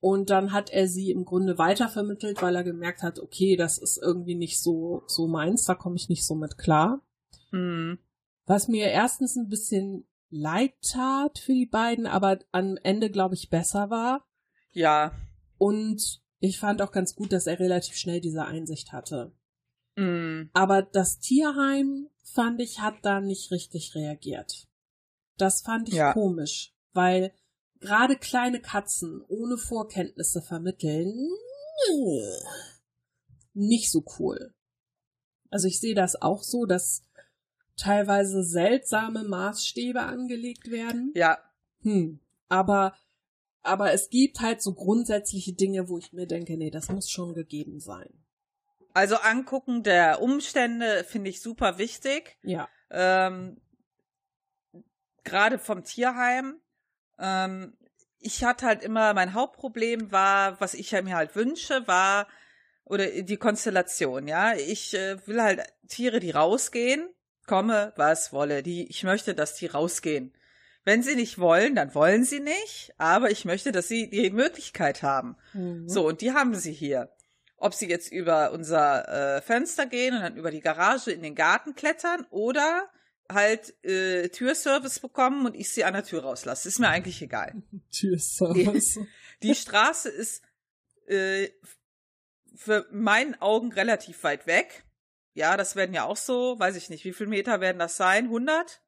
Und 0.00 0.30
dann 0.30 0.52
hat 0.52 0.70
er 0.70 0.86
sie 0.86 1.10
im 1.10 1.24
Grunde 1.24 1.56
weitervermittelt, 1.56 2.42
weil 2.42 2.54
er 2.54 2.62
gemerkt 2.62 3.02
hat, 3.02 3.18
okay, 3.18 3.56
das 3.56 3.78
ist 3.78 3.98
irgendwie 4.00 4.34
nicht 4.34 4.62
so, 4.62 5.02
so 5.06 5.26
meins, 5.26 5.64
da 5.64 5.74
komme 5.74 5.96
ich 5.96 6.08
nicht 6.08 6.26
so 6.26 6.34
mit 6.34 6.58
klar. 6.58 7.00
Mhm. 7.50 7.98
Was 8.46 8.68
mir 8.68 8.88
erstens 8.88 9.36
ein 9.36 9.48
bisschen 9.48 10.06
leid 10.30 10.74
tat 10.82 11.38
für 11.38 11.54
die 11.54 11.66
beiden, 11.66 12.06
aber 12.06 12.40
am 12.52 12.76
Ende, 12.82 13.10
glaube 13.10 13.34
ich, 13.34 13.50
besser 13.50 13.90
war. 13.90 14.26
Ja. 14.72 15.12
Und 15.58 16.22
ich 16.40 16.58
fand 16.58 16.82
auch 16.82 16.92
ganz 16.92 17.14
gut, 17.14 17.32
dass 17.32 17.46
er 17.46 17.58
relativ 17.58 17.96
schnell 17.96 18.20
diese 18.20 18.44
Einsicht 18.44 18.92
hatte. 18.92 19.32
Mm. 19.96 20.50
Aber 20.52 20.82
das 20.82 21.20
Tierheim, 21.20 22.10
fand 22.22 22.60
ich, 22.60 22.80
hat 22.80 22.96
da 23.02 23.20
nicht 23.20 23.50
richtig 23.50 23.94
reagiert. 23.94 24.66
Das 25.36 25.62
fand 25.62 25.88
ich 25.88 25.94
ja. 25.94 26.12
komisch, 26.12 26.74
weil 26.92 27.32
gerade 27.80 28.16
kleine 28.16 28.60
Katzen 28.60 29.22
ohne 29.28 29.56
Vorkenntnisse 29.56 30.42
vermitteln, 30.42 31.28
nicht 33.52 33.90
so 33.90 34.04
cool. 34.18 34.54
Also 35.50 35.68
ich 35.68 35.80
sehe 35.80 35.94
das 35.94 36.20
auch 36.20 36.42
so, 36.42 36.66
dass 36.66 37.04
teilweise 37.76 38.44
seltsame 38.44 39.24
Maßstäbe 39.24 40.00
angelegt 40.00 40.70
werden. 40.70 41.12
Ja. 41.14 41.38
Hm. 41.82 42.20
Aber, 42.48 42.94
aber 43.62 43.92
es 43.92 44.10
gibt 44.10 44.40
halt 44.40 44.62
so 44.62 44.74
grundsätzliche 44.74 45.52
Dinge, 45.52 45.88
wo 45.88 45.98
ich 45.98 46.12
mir 46.12 46.26
denke, 46.26 46.56
nee, 46.56 46.70
das 46.70 46.88
muss 46.88 47.10
schon 47.10 47.34
gegeben 47.34 47.80
sein. 47.80 48.24
Also 48.92 49.16
angucken 49.16 49.82
der 49.82 50.22
Umstände 50.22 51.04
finde 51.04 51.30
ich 51.30 51.42
super 51.42 51.78
wichtig. 51.78 52.38
Ja. 52.42 52.68
Ähm, 52.90 53.60
Gerade 55.24 55.58
vom 55.58 55.82
Tierheim. 55.82 56.60
Ähm, 57.18 57.76
ich 58.20 58.44
hatte 58.44 58.66
halt 58.66 58.82
immer, 58.82 59.12
mein 59.14 59.34
Hauptproblem 59.34 60.12
war, 60.12 60.60
was 60.60 60.74
ich 60.74 60.92
mir 60.92 61.16
halt 61.16 61.34
wünsche, 61.34 61.86
war, 61.86 62.28
oder 62.84 63.22
die 63.22 63.36
Konstellation, 63.36 64.28
ja. 64.28 64.54
Ich 64.54 64.94
äh, 64.94 65.26
will 65.26 65.42
halt 65.42 65.62
Tiere, 65.88 66.20
die 66.20 66.30
rausgehen, 66.30 67.08
komme, 67.46 67.92
was 67.96 68.32
wolle. 68.32 68.62
Die, 68.62 68.88
ich 68.88 69.04
möchte, 69.04 69.34
dass 69.34 69.54
die 69.54 69.66
rausgehen. 69.66 70.32
Wenn 70.84 71.02
sie 71.02 71.16
nicht 71.16 71.38
wollen, 71.38 71.74
dann 71.74 71.94
wollen 71.94 72.24
sie 72.24 72.40
nicht, 72.40 72.92
aber 72.98 73.30
ich 73.30 73.46
möchte, 73.46 73.72
dass 73.72 73.88
sie 73.88 74.10
die 74.10 74.30
Möglichkeit 74.30 75.02
haben. 75.02 75.36
Mhm. 75.54 75.88
So, 75.88 76.06
und 76.06 76.20
die 76.20 76.32
haben 76.32 76.54
sie 76.54 76.72
hier. 76.72 77.10
Ob 77.56 77.72
sie 77.72 77.88
jetzt 77.88 78.12
über 78.12 78.52
unser 78.52 79.36
äh, 79.36 79.40
Fenster 79.40 79.86
gehen 79.86 80.14
und 80.14 80.20
dann 80.20 80.36
über 80.36 80.50
die 80.50 80.60
Garage 80.60 81.10
in 81.10 81.22
den 81.22 81.34
Garten 81.34 81.74
klettern 81.74 82.26
oder 82.30 82.90
halt 83.32 83.72
äh, 83.82 84.28
Türservice 84.28 85.00
bekommen 85.00 85.46
und 85.46 85.54
ich 85.54 85.72
sie 85.72 85.84
an 85.84 85.94
der 85.94 86.04
Tür 86.04 86.24
rauslasse. 86.24 86.68
Ist 86.68 86.78
mir 86.78 86.88
eigentlich 86.88 87.22
egal. 87.22 87.62
Türservice. 87.90 89.00
Die, 89.42 89.48
die 89.48 89.54
Straße 89.54 90.10
ist 90.10 90.42
äh, 91.06 91.48
für 92.54 92.86
meinen 92.92 93.40
Augen 93.40 93.72
relativ 93.72 94.22
weit 94.24 94.46
weg. 94.46 94.84
Ja, 95.34 95.56
das 95.56 95.76
werden 95.76 95.94
ja 95.94 96.04
auch 96.04 96.16
so, 96.16 96.58
weiß 96.58 96.76
ich 96.76 96.88
nicht, 96.90 97.04
wie 97.04 97.12
viel 97.12 97.26
Meter 97.26 97.60
werden 97.60 97.78
das 97.78 97.96
sein? 97.96 98.24
100? 98.24 98.80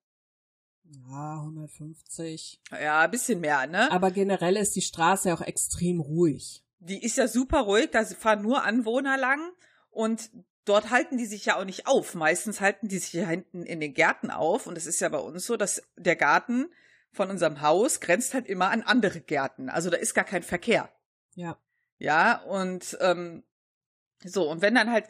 Ja, 0.84 1.38
150. 1.40 2.60
Ja, 2.70 3.00
ein 3.00 3.10
bisschen 3.10 3.40
mehr, 3.40 3.66
ne? 3.66 3.90
Aber 3.90 4.12
generell 4.12 4.56
ist 4.56 4.76
die 4.76 4.82
Straße 4.82 5.28
ja 5.28 5.34
auch 5.34 5.40
extrem 5.40 6.00
ruhig. 6.00 6.64
Die 6.78 7.02
ist 7.02 7.16
ja 7.16 7.26
super 7.26 7.60
ruhig, 7.60 7.90
da 7.90 8.04
fahren 8.04 8.42
nur 8.42 8.62
Anwohner 8.62 9.16
lang 9.16 9.40
und 9.90 10.30
dort 10.64 10.90
halten 10.90 11.16
die 11.18 11.26
sich 11.26 11.46
ja 11.46 11.56
auch 11.56 11.64
nicht 11.64 11.88
auf. 11.88 12.14
Meistens 12.14 12.60
halten 12.60 12.86
die 12.86 12.98
sich 12.98 13.10
hier 13.10 13.26
hinten 13.26 13.64
in 13.64 13.80
den 13.80 13.94
Gärten 13.94 14.30
auf 14.30 14.68
und 14.68 14.78
es 14.78 14.86
ist 14.86 15.00
ja 15.00 15.08
bei 15.08 15.18
uns 15.18 15.46
so, 15.46 15.56
dass 15.56 15.82
der 15.96 16.16
Garten 16.16 16.68
von 17.10 17.30
unserem 17.30 17.60
Haus 17.62 18.00
grenzt 18.00 18.34
halt 18.34 18.46
immer 18.46 18.70
an 18.70 18.82
andere 18.82 19.20
Gärten. 19.20 19.68
Also 19.68 19.90
da 19.90 19.96
ist 19.96 20.14
gar 20.14 20.24
kein 20.24 20.44
Verkehr. 20.44 20.92
Ja. 21.34 21.58
Ja, 21.98 22.42
und 22.42 22.96
ähm, 23.00 23.42
so, 24.22 24.50
und 24.50 24.60
wenn 24.60 24.74
dann 24.74 24.92
halt 24.92 25.08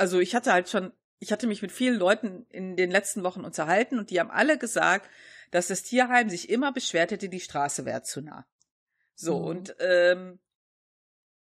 also 0.00 0.18
ich 0.18 0.34
hatte 0.34 0.52
halt 0.52 0.68
schon, 0.70 0.92
ich 1.18 1.30
hatte 1.30 1.46
mich 1.46 1.60
mit 1.60 1.70
vielen 1.70 1.98
Leuten 1.98 2.46
in 2.48 2.74
den 2.74 2.90
letzten 2.90 3.22
Wochen 3.22 3.44
unterhalten 3.44 3.98
und 3.98 4.10
die 4.10 4.18
haben 4.18 4.30
alle 4.30 4.56
gesagt, 4.56 5.08
dass 5.50 5.68
das 5.68 5.82
Tierheim 5.82 6.30
sich 6.30 6.48
immer 6.48 6.72
beschwert 6.72 7.10
hätte, 7.10 7.28
die 7.28 7.40
Straße 7.40 7.84
wäre 7.84 8.02
zu 8.02 8.22
nah. 8.22 8.46
So, 9.14 9.38
mhm. 9.38 9.44
und 9.44 9.76
ähm, 9.78 10.40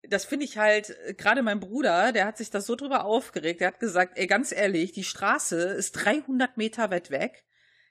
das 0.06 0.26
finde 0.26 0.44
ich 0.44 0.58
halt, 0.58 0.94
gerade 1.16 1.42
mein 1.42 1.60
Bruder, 1.60 2.12
der 2.12 2.26
hat 2.26 2.36
sich 2.36 2.50
das 2.50 2.66
so 2.66 2.76
drüber 2.76 3.06
aufgeregt, 3.06 3.62
der 3.62 3.68
hat 3.68 3.80
gesagt, 3.80 4.18
ey, 4.18 4.26
ganz 4.26 4.52
ehrlich, 4.52 4.92
die 4.92 5.04
Straße 5.04 5.56
ist 5.56 5.92
300 5.92 6.58
Meter 6.58 6.90
weit 6.90 7.10
weg. 7.10 7.44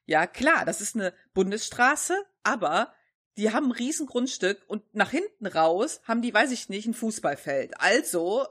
Ja, 0.06 0.28
klar, 0.28 0.66
das 0.66 0.82
ist 0.82 0.96
eine 0.96 1.14
Bundesstraße, 1.34 2.16
aber 2.44 2.94
die 3.38 3.52
haben 3.52 3.70
ein 3.70 3.72
Riesengrundstück 3.72 4.62
und 4.68 4.84
nach 4.94 5.10
hinten 5.10 5.48
raus 5.48 6.02
haben 6.08 6.22
die, 6.22 6.34
weiß 6.34 6.52
ich 6.52 6.70
nicht, 6.70 6.86
ein 6.86 6.94
Fußballfeld. 6.94 7.80
Also 7.80 8.46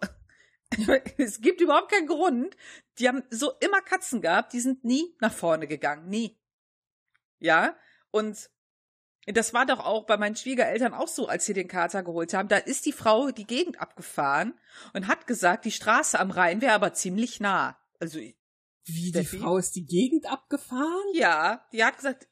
es 1.18 1.40
gibt 1.40 1.60
überhaupt 1.60 1.90
keinen 1.90 2.06
Grund. 2.06 2.56
Die 2.98 3.08
haben 3.08 3.22
so 3.30 3.52
immer 3.60 3.80
Katzen 3.80 4.20
gehabt, 4.20 4.52
die 4.52 4.60
sind 4.60 4.84
nie 4.84 5.16
nach 5.20 5.32
vorne 5.32 5.66
gegangen, 5.66 6.08
nie. 6.08 6.38
Ja, 7.38 7.76
und 8.10 8.50
das 9.26 9.54
war 9.54 9.66
doch 9.66 9.80
auch 9.80 10.06
bei 10.06 10.16
meinen 10.16 10.36
Schwiegereltern 10.36 10.94
auch 10.94 11.08
so, 11.08 11.28
als 11.28 11.46
sie 11.46 11.54
den 11.54 11.68
Kater 11.68 12.02
geholt 12.02 12.34
haben. 12.34 12.48
Da 12.48 12.56
ist 12.56 12.86
die 12.86 12.92
Frau 12.92 13.30
die 13.30 13.46
Gegend 13.46 13.80
abgefahren 13.80 14.54
und 14.94 15.06
hat 15.06 15.26
gesagt, 15.26 15.64
die 15.64 15.70
Straße 15.70 16.18
am 16.18 16.30
Rhein 16.30 16.60
wäre 16.60 16.74
aber 16.74 16.92
ziemlich 16.92 17.38
nah. 17.38 17.78
Also 18.00 18.18
wie 18.84 19.12
die 19.12 19.24
Frau 19.24 19.58
ist 19.58 19.76
die 19.76 19.86
Gegend 19.86 20.26
abgefahren? 20.26 21.06
Ja, 21.14 21.64
die 21.72 21.84
hat 21.84 21.96
gesagt, 21.96 22.26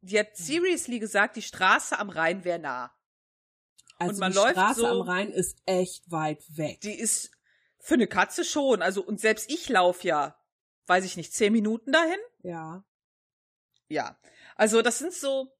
die 0.00 0.18
hat 0.18 0.36
seriously 0.36 1.00
gesagt, 1.00 1.36
die 1.36 1.42
Straße 1.42 1.98
am 1.98 2.08
Rhein 2.08 2.44
wäre 2.44 2.60
nah. 2.60 2.92
Also 3.98 4.12
und 4.12 4.18
man 4.20 4.32
die 4.32 4.38
Straße 4.38 4.80
so, 4.80 4.86
am 4.86 5.00
Rhein 5.00 5.30
ist 5.30 5.58
echt 5.66 6.08
weit 6.10 6.44
weg. 6.56 6.80
Die 6.82 6.94
ist 6.94 7.32
für 7.78 7.94
eine 7.94 8.06
Katze 8.06 8.44
schon. 8.44 8.82
Also, 8.82 9.02
und 9.02 9.20
selbst 9.20 9.50
ich 9.50 9.68
laufe 9.68 10.06
ja, 10.06 10.36
weiß 10.86 11.04
ich 11.04 11.16
nicht, 11.16 11.32
zehn 11.32 11.52
Minuten 11.52 11.92
dahin. 11.92 12.18
Ja. 12.42 12.84
Ja. 13.88 14.18
Also, 14.56 14.82
das 14.82 14.98
sind 14.98 15.12
so 15.12 15.52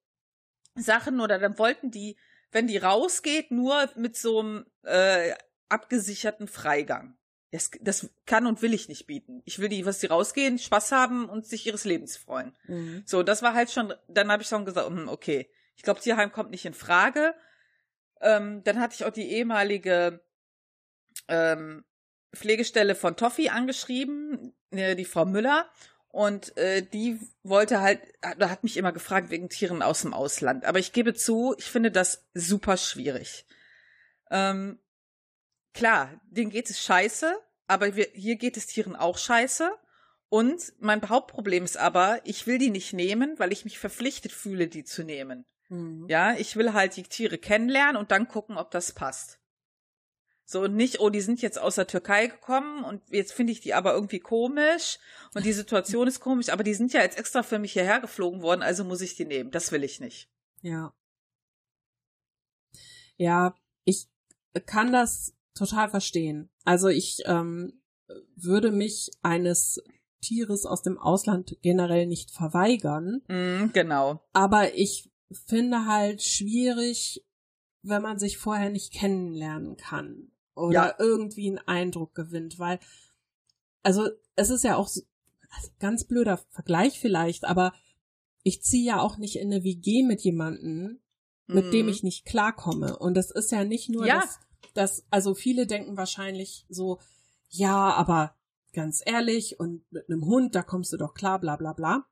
Sachen, 0.74 1.20
oder 1.20 1.38
dann 1.38 1.58
wollten 1.58 1.90
die, 1.90 2.16
wenn 2.50 2.66
die 2.66 2.78
rausgeht, 2.78 3.50
nur 3.50 3.90
mit 3.96 4.16
so 4.16 4.40
einem 4.40 4.66
äh, 4.82 5.34
abgesicherten 5.68 6.48
Freigang. 6.48 7.16
Das, 7.50 7.70
das 7.80 8.10
kann 8.26 8.46
und 8.46 8.60
will 8.60 8.74
ich 8.74 8.88
nicht 8.88 9.06
bieten. 9.06 9.40
Ich 9.46 9.58
will 9.58 9.70
die, 9.70 9.86
was 9.86 10.00
die 10.00 10.06
rausgehen, 10.06 10.58
Spaß 10.58 10.92
haben 10.92 11.28
und 11.28 11.46
sich 11.46 11.66
ihres 11.66 11.84
Lebens 11.84 12.16
freuen. 12.16 12.54
Mhm. 12.66 13.02
So, 13.06 13.22
das 13.22 13.42
war 13.42 13.54
halt 13.54 13.70
schon, 13.70 13.94
dann 14.06 14.30
habe 14.30 14.42
ich 14.42 14.48
schon 14.48 14.66
gesagt, 14.66 14.86
hm, 14.86 15.08
okay, 15.08 15.50
ich 15.74 15.82
glaube, 15.82 16.00
Tierheim 16.00 16.30
kommt 16.30 16.50
nicht 16.50 16.66
in 16.66 16.74
Frage. 16.74 17.34
Ähm, 18.20 18.62
dann 18.64 18.80
hatte 18.80 18.96
ich 18.96 19.04
auch 19.04 19.12
die 19.12 19.30
ehemalige 19.30 20.20
ähm, 21.28 21.84
Pflegestelle 22.34 22.94
von 22.94 23.16
Toffi 23.16 23.48
angeschrieben, 23.48 24.54
äh, 24.70 24.96
die 24.96 25.04
Frau 25.04 25.24
Müller. 25.24 25.68
Und 26.10 26.56
äh, 26.56 26.82
die 26.82 27.20
wollte 27.42 27.80
halt, 27.80 28.00
da 28.38 28.48
hat 28.48 28.64
mich 28.64 28.76
immer 28.76 28.92
gefragt 28.92 29.30
wegen 29.30 29.50
Tieren 29.50 29.82
aus 29.82 30.02
dem 30.02 30.14
Ausland. 30.14 30.64
Aber 30.64 30.78
ich 30.78 30.92
gebe 30.92 31.14
zu, 31.14 31.54
ich 31.58 31.66
finde 31.66 31.90
das 31.90 32.26
super 32.34 32.76
schwierig. 32.76 33.46
Ähm, 34.30 34.78
klar, 35.74 36.20
denen 36.24 36.50
geht 36.50 36.70
es 36.70 36.80
scheiße, 36.80 37.34
aber 37.66 37.94
wir, 37.94 38.08
hier 38.14 38.36
geht 38.36 38.56
es 38.56 38.66
Tieren 38.66 38.96
auch 38.96 39.18
scheiße. 39.18 39.70
Und 40.30 40.72
mein 40.78 41.06
Hauptproblem 41.08 41.64
ist 41.64 41.76
aber, 41.76 42.20
ich 42.24 42.46
will 42.46 42.58
die 42.58 42.70
nicht 42.70 42.92
nehmen, 42.92 43.38
weil 43.38 43.52
ich 43.52 43.64
mich 43.64 43.78
verpflichtet 43.78 44.32
fühle, 44.32 44.68
die 44.68 44.84
zu 44.84 45.02
nehmen. 45.02 45.46
Mhm. 45.68 46.06
Ja, 46.08 46.34
ich 46.34 46.56
will 46.56 46.72
halt 46.72 46.96
die 46.96 47.02
Tiere 47.02 47.38
kennenlernen 47.38 47.96
und 47.96 48.10
dann 48.10 48.28
gucken, 48.28 48.56
ob 48.56 48.70
das 48.70 48.92
passt. 48.92 49.37
So 50.50 50.62
und 50.62 50.74
nicht, 50.74 51.00
oh, 51.00 51.10
die 51.10 51.20
sind 51.20 51.42
jetzt 51.42 51.58
aus 51.60 51.74
der 51.74 51.86
Türkei 51.86 52.28
gekommen 52.28 52.82
und 52.82 53.02
jetzt 53.10 53.34
finde 53.34 53.52
ich 53.52 53.60
die 53.60 53.74
aber 53.74 53.92
irgendwie 53.92 54.18
komisch 54.18 54.98
und 55.34 55.44
die 55.44 55.52
Situation 55.52 56.08
ist 56.08 56.20
komisch, 56.20 56.48
aber 56.48 56.64
die 56.64 56.72
sind 56.72 56.94
ja 56.94 57.02
jetzt 57.02 57.18
extra 57.18 57.42
für 57.42 57.58
mich 57.58 57.74
hierher 57.74 58.00
geflogen 58.00 58.40
worden, 58.40 58.62
also 58.62 58.82
muss 58.82 59.02
ich 59.02 59.14
die 59.14 59.26
nehmen. 59.26 59.50
Das 59.50 59.72
will 59.72 59.84
ich 59.84 60.00
nicht. 60.00 60.30
Ja. 60.62 60.94
Ja, 63.18 63.54
ich 63.84 64.08
kann 64.64 64.90
das 64.90 65.34
total 65.54 65.90
verstehen. 65.90 66.48
Also 66.64 66.88
ich 66.88 67.18
ähm, 67.26 67.82
würde 68.34 68.72
mich 68.72 69.10
eines 69.20 69.82
Tieres 70.22 70.64
aus 70.64 70.80
dem 70.80 70.96
Ausland 70.96 71.58
generell 71.60 72.06
nicht 72.06 72.30
verweigern. 72.30 73.20
Mm, 73.28 73.70
genau. 73.74 74.26
Aber 74.32 74.74
ich 74.74 75.10
finde 75.30 75.84
halt 75.84 76.22
schwierig, 76.22 77.22
wenn 77.82 78.00
man 78.00 78.18
sich 78.18 78.38
vorher 78.38 78.70
nicht 78.70 78.94
kennenlernen 78.94 79.76
kann 79.76 80.32
oder 80.58 80.72
ja. 80.72 80.94
irgendwie 80.98 81.48
einen 81.48 81.58
Eindruck 81.58 82.14
gewinnt, 82.14 82.58
weil 82.58 82.78
also 83.82 84.08
es 84.36 84.50
ist 84.50 84.64
ja 84.64 84.76
auch 84.76 84.88
so, 84.88 85.02
also 85.50 85.68
ganz 85.78 86.04
blöder 86.04 86.38
Vergleich 86.50 87.00
vielleicht, 87.00 87.44
aber 87.44 87.72
ich 88.42 88.62
ziehe 88.62 88.84
ja 88.84 89.00
auch 89.00 89.18
nicht 89.18 89.36
in 89.36 89.52
eine 89.52 89.64
WG 89.64 90.02
mit 90.02 90.20
jemanden, 90.20 91.00
mit 91.46 91.66
mm. 91.66 91.70
dem 91.70 91.86
mhm. 91.86 91.92
ich 91.92 92.02
nicht 92.02 92.24
klarkomme. 92.24 92.98
Und 92.98 93.14
das 93.14 93.30
ist 93.30 93.50
ja 93.50 93.64
nicht 93.64 93.88
nur 93.88 94.06
ja. 94.06 94.20
das, 94.20 94.38
das, 94.74 95.06
also 95.10 95.34
viele 95.34 95.66
denken 95.66 95.96
wahrscheinlich 95.96 96.66
so, 96.68 96.98
ja, 97.48 97.92
aber 97.94 98.34
ganz 98.72 99.02
ehrlich, 99.04 99.58
und 99.58 99.90
mit 99.90 100.08
einem 100.08 100.24
Hund, 100.24 100.54
da 100.54 100.62
kommst 100.62 100.92
du 100.92 100.96
doch 100.96 101.14
klar, 101.14 101.40
bla 101.40 101.56
bla 101.56 101.72
bla. 101.72 102.06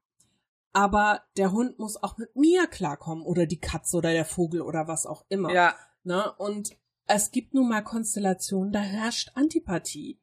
Aber 0.72 1.22
der 1.36 1.52
Hund 1.52 1.78
muss 1.78 2.02
auch 2.02 2.18
mit 2.18 2.36
mir 2.36 2.66
klarkommen 2.66 3.24
oder 3.24 3.46
die 3.46 3.60
Katze 3.60 3.96
oder 3.96 4.12
der 4.12 4.26
Vogel 4.26 4.60
oder 4.60 4.88
was 4.88 5.06
auch 5.06 5.24
immer. 5.28 5.52
Ja. 5.52 5.74
Ne? 6.04 6.32
Und 6.36 6.76
es 7.06 7.30
gibt 7.30 7.54
nun 7.54 7.68
mal 7.68 7.82
Konstellationen, 7.82 8.72
da 8.72 8.80
herrscht 8.80 9.30
Antipathie. 9.34 10.18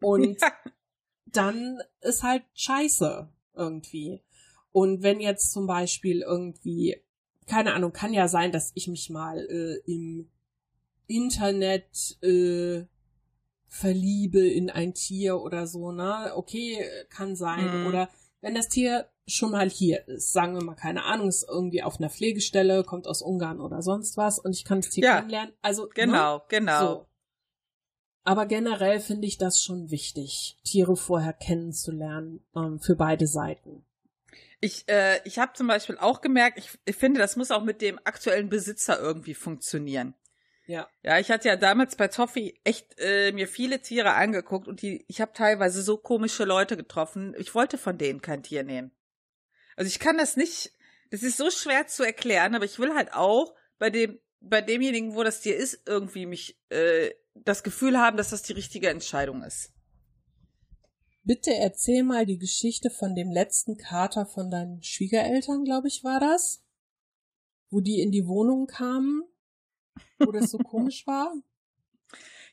Und 0.00 0.40
ja. 0.40 0.52
dann 1.26 1.80
ist 2.00 2.22
halt 2.22 2.44
scheiße 2.54 3.28
irgendwie. 3.54 4.22
Und 4.72 5.02
wenn 5.02 5.20
jetzt 5.20 5.52
zum 5.52 5.66
Beispiel 5.66 6.22
irgendwie, 6.22 6.96
keine 7.46 7.74
Ahnung, 7.74 7.92
kann 7.92 8.12
ja 8.12 8.28
sein, 8.28 8.52
dass 8.52 8.72
ich 8.74 8.88
mich 8.88 9.10
mal 9.10 9.38
äh, 9.38 9.80
im 9.90 10.30
Internet 11.06 12.22
äh, 12.22 12.84
verliebe 13.66 14.46
in 14.46 14.70
ein 14.70 14.94
Tier 14.94 15.40
oder 15.40 15.66
so, 15.66 15.92
ne? 15.92 16.32
Okay, 16.34 16.84
kann 17.10 17.36
sein. 17.36 17.80
Mhm. 17.82 17.86
Oder 17.86 18.08
wenn 18.40 18.54
das 18.54 18.68
Tier 18.68 19.08
schon 19.28 19.52
mal 19.52 19.68
hier 19.68 20.06
ist, 20.08 20.32
sagen 20.32 20.54
wir 20.54 20.64
mal, 20.64 20.74
keine 20.74 21.04
Ahnung, 21.04 21.28
ist 21.28 21.46
irgendwie 21.48 21.82
auf 21.82 21.98
einer 21.98 22.10
Pflegestelle, 22.10 22.82
kommt 22.82 23.06
aus 23.06 23.22
Ungarn 23.22 23.60
oder 23.60 23.82
sonst 23.82 24.16
was 24.16 24.38
und 24.38 24.52
ich 24.52 24.64
kann 24.64 24.80
das 24.80 24.90
Tier 24.90 25.04
ja, 25.04 25.16
kennenlernen. 25.16 25.54
Also 25.62 25.88
genau, 25.94 26.38
ne? 26.38 26.42
genau. 26.48 26.80
So. 26.80 27.06
Aber 28.24 28.46
generell 28.46 29.00
finde 29.00 29.26
ich 29.26 29.38
das 29.38 29.62
schon 29.62 29.90
wichtig, 29.90 30.58
Tiere 30.64 30.96
vorher 30.96 31.32
kennenzulernen, 31.32 32.44
ähm, 32.54 32.80
für 32.80 32.96
beide 32.96 33.26
Seiten. 33.26 33.84
Ich, 34.60 34.88
äh, 34.88 35.20
ich 35.24 35.38
habe 35.38 35.52
zum 35.54 35.68
Beispiel 35.68 35.98
auch 35.98 36.20
gemerkt, 36.20 36.58
ich, 36.58 36.78
ich 36.84 36.96
finde, 36.96 37.20
das 37.20 37.36
muss 37.36 37.50
auch 37.50 37.62
mit 37.62 37.80
dem 37.80 37.98
aktuellen 38.04 38.48
Besitzer 38.48 38.98
irgendwie 39.00 39.34
funktionieren. 39.34 40.14
Ja. 40.66 40.86
Ja, 41.02 41.18
ich 41.18 41.30
hatte 41.30 41.48
ja 41.48 41.56
damals 41.56 41.96
bei 41.96 42.08
Toffee 42.08 42.60
echt 42.64 42.98
äh, 42.98 43.32
mir 43.32 43.48
viele 43.48 43.80
Tiere 43.80 44.12
angeguckt 44.12 44.68
und 44.68 44.82
die, 44.82 45.06
ich 45.08 45.22
habe 45.22 45.32
teilweise 45.32 45.80
so 45.82 45.96
komische 45.96 46.44
Leute 46.44 46.76
getroffen. 46.76 47.34
Ich 47.38 47.54
wollte 47.54 47.78
von 47.78 47.96
denen 47.96 48.20
kein 48.20 48.42
Tier 48.42 48.64
nehmen. 48.64 48.90
Also 49.78 49.88
ich 49.88 49.98
kann 49.98 50.18
das 50.18 50.36
nicht, 50.36 50.72
das 51.10 51.22
ist 51.22 51.36
so 51.36 51.50
schwer 51.50 51.86
zu 51.86 52.02
erklären, 52.02 52.54
aber 52.54 52.64
ich 52.64 52.78
will 52.78 52.94
halt 52.94 53.14
auch 53.14 53.54
bei 53.78 53.90
dem, 53.90 54.18
bei 54.40 54.60
demjenigen, 54.60 55.14
wo 55.14 55.22
das 55.22 55.40
Tier 55.40 55.56
ist, 55.56 55.82
irgendwie 55.86 56.26
mich 56.26 56.58
äh, 56.70 57.10
das 57.34 57.62
Gefühl 57.62 57.98
haben, 57.98 58.16
dass 58.16 58.30
das 58.30 58.42
die 58.42 58.52
richtige 58.52 58.88
Entscheidung 58.88 59.42
ist. 59.42 59.72
Bitte 61.22 61.54
erzähl 61.54 62.02
mal 62.02 62.26
die 62.26 62.38
Geschichte 62.38 62.90
von 62.90 63.14
dem 63.14 63.30
letzten 63.30 63.76
Kater 63.76 64.26
von 64.26 64.50
deinen 64.50 64.82
Schwiegereltern, 64.82 65.64
glaube 65.64 65.88
ich, 65.88 66.02
war 66.02 66.20
das. 66.20 66.64
Wo 67.70 67.80
die 67.80 68.00
in 68.00 68.10
die 68.10 68.26
Wohnung 68.26 68.66
kamen 68.66 69.22
wo 70.18 70.32
das 70.32 70.50
so 70.50 70.58
komisch 70.70 71.06
war? 71.06 71.32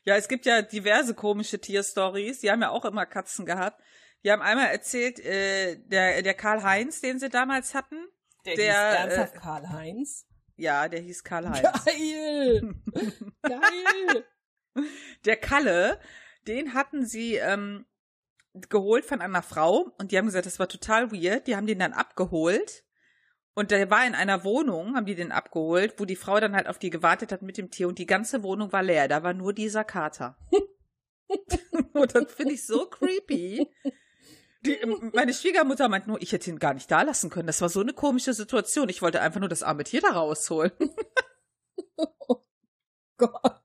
Ja, 0.04 0.16
es 0.16 0.28
gibt 0.28 0.46
ja 0.46 0.62
diverse 0.62 1.14
komische 1.14 1.58
Tierstories. 1.58 2.40
Die 2.40 2.50
haben 2.50 2.62
ja 2.62 2.70
auch 2.70 2.84
immer 2.84 3.06
Katzen 3.06 3.44
gehabt. 3.44 3.82
Die 4.26 4.32
haben 4.32 4.42
einmal 4.42 4.66
erzählt, 4.66 5.20
äh, 5.20 5.76
der, 5.86 6.20
der 6.20 6.34
Karl-Heinz, 6.34 7.00
den 7.00 7.20
sie 7.20 7.28
damals 7.28 7.76
hatten. 7.76 8.08
Der, 8.44 8.56
der 8.56 8.64
hieß 8.64 8.98
ernsthaft 8.98 9.36
äh, 9.36 9.38
Karl-Heinz? 9.38 10.26
Ja, 10.56 10.88
der 10.88 10.98
hieß 10.98 11.22
Karl-Heinz. 11.22 11.84
Geil! 11.84 12.74
Geil! 13.42 14.24
Der 15.24 15.36
Kalle, 15.36 16.00
den 16.48 16.74
hatten 16.74 17.06
sie 17.06 17.36
ähm, 17.36 17.86
geholt 18.68 19.04
von 19.04 19.20
einer 19.20 19.42
Frau 19.42 19.92
und 19.98 20.10
die 20.10 20.18
haben 20.18 20.26
gesagt, 20.26 20.46
das 20.46 20.58
war 20.58 20.68
total 20.68 21.12
weird. 21.12 21.46
Die 21.46 21.54
haben 21.54 21.68
den 21.68 21.78
dann 21.78 21.92
abgeholt 21.92 22.82
und 23.54 23.70
der 23.70 23.88
war 23.90 24.04
in 24.08 24.16
einer 24.16 24.42
Wohnung, 24.42 24.96
haben 24.96 25.06
die 25.06 25.14
den 25.14 25.30
abgeholt, 25.30 26.00
wo 26.00 26.04
die 26.04 26.16
Frau 26.16 26.40
dann 26.40 26.56
halt 26.56 26.66
auf 26.66 26.80
die 26.80 26.90
gewartet 26.90 27.30
hat 27.30 27.42
mit 27.42 27.58
dem 27.58 27.70
Tier 27.70 27.86
und 27.86 28.00
die 28.00 28.06
ganze 28.06 28.42
Wohnung 28.42 28.72
war 28.72 28.82
leer. 28.82 29.06
Da 29.06 29.22
war 29.22 29.34
nur 29.34 29.52
dieser 29.52 29.84
Kater. 29.84 30.36
und 31.92 32.12
das 32.12 32.32
finde 32.32 32.54
ich 32.54 32.66
so 32.66 32.86
creepy. 32.86 33.68
Die, 34.64 34.78
meine 35.12 35.34
Schwiegermutter 35.34 35.88
meint 35.88 36.06
nur, 36.06 36.20
ich 36.20 36.32
hätte 36.32 36.50
ihn 36.50 36.58
gar 36.58 36.74
nicht 36.74 36.90
da 36.90 37.02
lassen 37.02 37.30
können. 37.30 37.46
Das 37.46 37.60
war 37.60 37.68
so 37.68 37.80
eine 37.80 37.92
komische 37.92 38.34
Situation. 38.34 38.88
Ich 38.88 39.02
wollte 39.02 39.20
einfach 39.20 39.40
nur 39.40 39.48
das 39.48 39.62
arme 39.62 39.84
Tier 39.84 40.00
da 40.00 40.08
rausholen. 40.08 40.72
oh 41.96 42.42
Gott. 43.16 43.62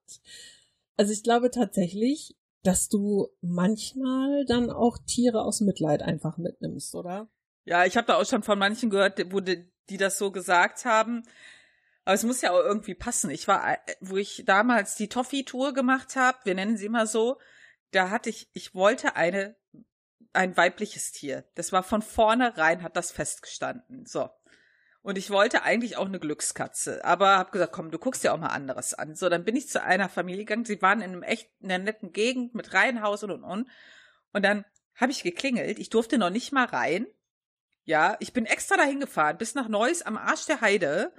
Also 0.98 1.14
ich 1.14 1.24
glaube 1.24 1.50
tatsächlich, 1.50 2.36
dass 2.64 2.90
du 2.90 3.30
manchmal 3.42 4.46
dann 4.46 4.70
auch 4.70 4.98
Tiere 5.00 5.42
aus 5.42 5.62
Mitleid 5.62 6.04
einfach 6.04 6.38
mitnimmst, 6.38 6.94
oder? 6.96 7.30
Ja, 7.64 7.86
ich 7.86 7.98
habe 7.98 8.08
da 8.08 8.18
auch 8.18 8.26
schon 8.26 8.44
von 8.44 8.60
manchen 8.60 8.90
gehört, 8.90 9.20
wo 9.32 9.40
die, 9.40 9.72
die 9.90 9.98
das 9.98 10.18
so 10.18 10.32
gesagt 10.32 10.86
haben. 10.86 11.24
Aber 12.04 12.16
es 12.16 12.24
muss 12.24 12.42
ja 12.42 12.52
auch 12.52 12.64
irgendwie 12.64 12.96
passen. 12.96 13.30
Ich 13.30 13.48
war, 13.48 13.74
äh, 13.74 13.78
wo 14.00 14.18
ich 14.18 14.44
damals 14.46 14.96
die 14.96 15.10
Toffee-Tour 15.10 15.74
gemacht 15.74 16.16
habe, 16.16 16.38
wir 16.44 16.56
nennen 16.56 16.78
sie 16.78 16.88
immer 16.88 17.06
so, 17.06 17.38
da 17.92 18.10
hatte 18.10 18.30
ich, 18.30 18.50
ich 18.54 18.74
wollte 18.74 19.16
eine, 19.16 19.56
ein 20.34 20.56
weibliches 20.58 21.12
Tier. 21.12 21.46
Das 21.56 21.72
war 21.72 21.84
von 21.84 22.02
vornherein, 22.02 22.84
hat 22.84 22.96
das 22.96 23.12
festgestanden. 23.12 24.06
So. 24.06 24.30
Und 25.04 25.18
ich 25.18 25.32
wollte 25.32 25.64
eigentlich 25.64 25.98
auch 25.98 26.06
eine 26.06 26.20
Glückskatze, 26.20 27.04
aber 27.04 27.38
habe 27.38 27.52
gesagt, 27.52 27.74
komm, 27.74 27.90
du 27.90 27.98
guckst 27.98 28.24
dir 28.24 28.34
auch 28.34 28.38
mal 28.38 28.48
anderes 28.48 28.94
an. 28.94 29.16
So, 29.16 29.30
dann 29.30 29.44
bin 29.44 29.56
ich 29.56 29.68
zu 29.68 29.82
einer 29.82 30.10
Familie 30.10 30.46
gegangen. 30.46 30.66
Sie 30.66 30.82
waren 30.82 31.02
in 31.02 31.12
einem 31.12 31.24
echt, 31.24 31.50
in 31.60 31.72
einer 31.72 31.84
netten 31.84 32.14
Gegend 32.14 32.54
mit 32.54 32.74
Reihenhaus 32.74 33.24
und 33.24 33.32
und 33.32 33.44
und. 33.44 33.70
Und 34.32 34.46
dann 34.46 34.64
habe 34.96 35.12
ich 35.12 35.24
geklingelt. 35.24 35.80
Ich 35.80 35.90
durfte 35.90 36.18
noch 36.20 36.30
nicht 36.30 36.52
mal 36.52 36.66
rein. 36.66 37.08
Ja, 37.84 38.16
ich 38.20 38.32
bin 38.32 38.46
extra 38.46 38.78
dahin 38.78 39.00
gefahren, 39.00 39.38
bis 39.38 39.56
nach 39.56 39.68
Neuss 39.68 40.04
am 40.04 40.18
Arsch 40.18 40.46
der 40.46 40.62
Heide. 40.62 41.12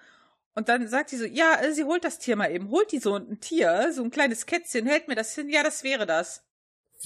Und 0.54 0.68
dann 0.68 0.86
sagt 0.86 1.10
sie 1.10 1.16
so, 1.16 1.24
ja, 1.24 1.60
äh, 1.60 1.72
sie 1.72 1.84
holt 1.84 2.04
das 2.04 2.18
Tier 2.18 2.36
mal 2.36 2.52
eben. 2.52 2.70
Holt 2.70 2.92
die 2.92 2.98
so 2.98 3.16
ein 3.16 3.40
Tier, 3.40 3.92
so 3.92 4.04
ein 4.04 4.10
kleines 4.10 4.46
Kätzchen, 4.46 4.86
hält 4.86 5.08
mir 5.08 5.16
das 5.16 5.34
hin. 5.34 5.48
Ja, 5.48 5.64
das 5.64 5.82
wäre 5.82 6.06
das. 6.06 6.44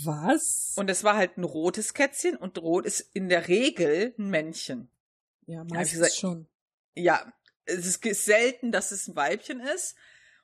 Was? 0.04 0.74
Und 0.76 0.90
es 0.90 1.04
war 1.04 1.16
halt 1.16 1.38
ein 1.38 1.44
rotes 1.44 1.94
Kätzchen 1.94 2.37
und 2.37 2.59
rot 2.59 2.87
ist 2.87 3.00
in 3.12 3.28
der 3.28 3.48
Regel 3.48 4.14
ein 4.18 4.30
Männchen. 4.30 4.88
Ja, 5.46 5.64
meistens 5.64 6.00
gesagt, 6.00 6.14
schon. 6.14 6.46
Ja, 6.94 7.32
es 7.64 7.87
ist 7.87 8.24
selten, 8.24 8.72
dass 8.72 8.90
es 8.92 9.09
ein 9.09 9.16
Weibchen 9.16 9.61
ist. 9.61 9.96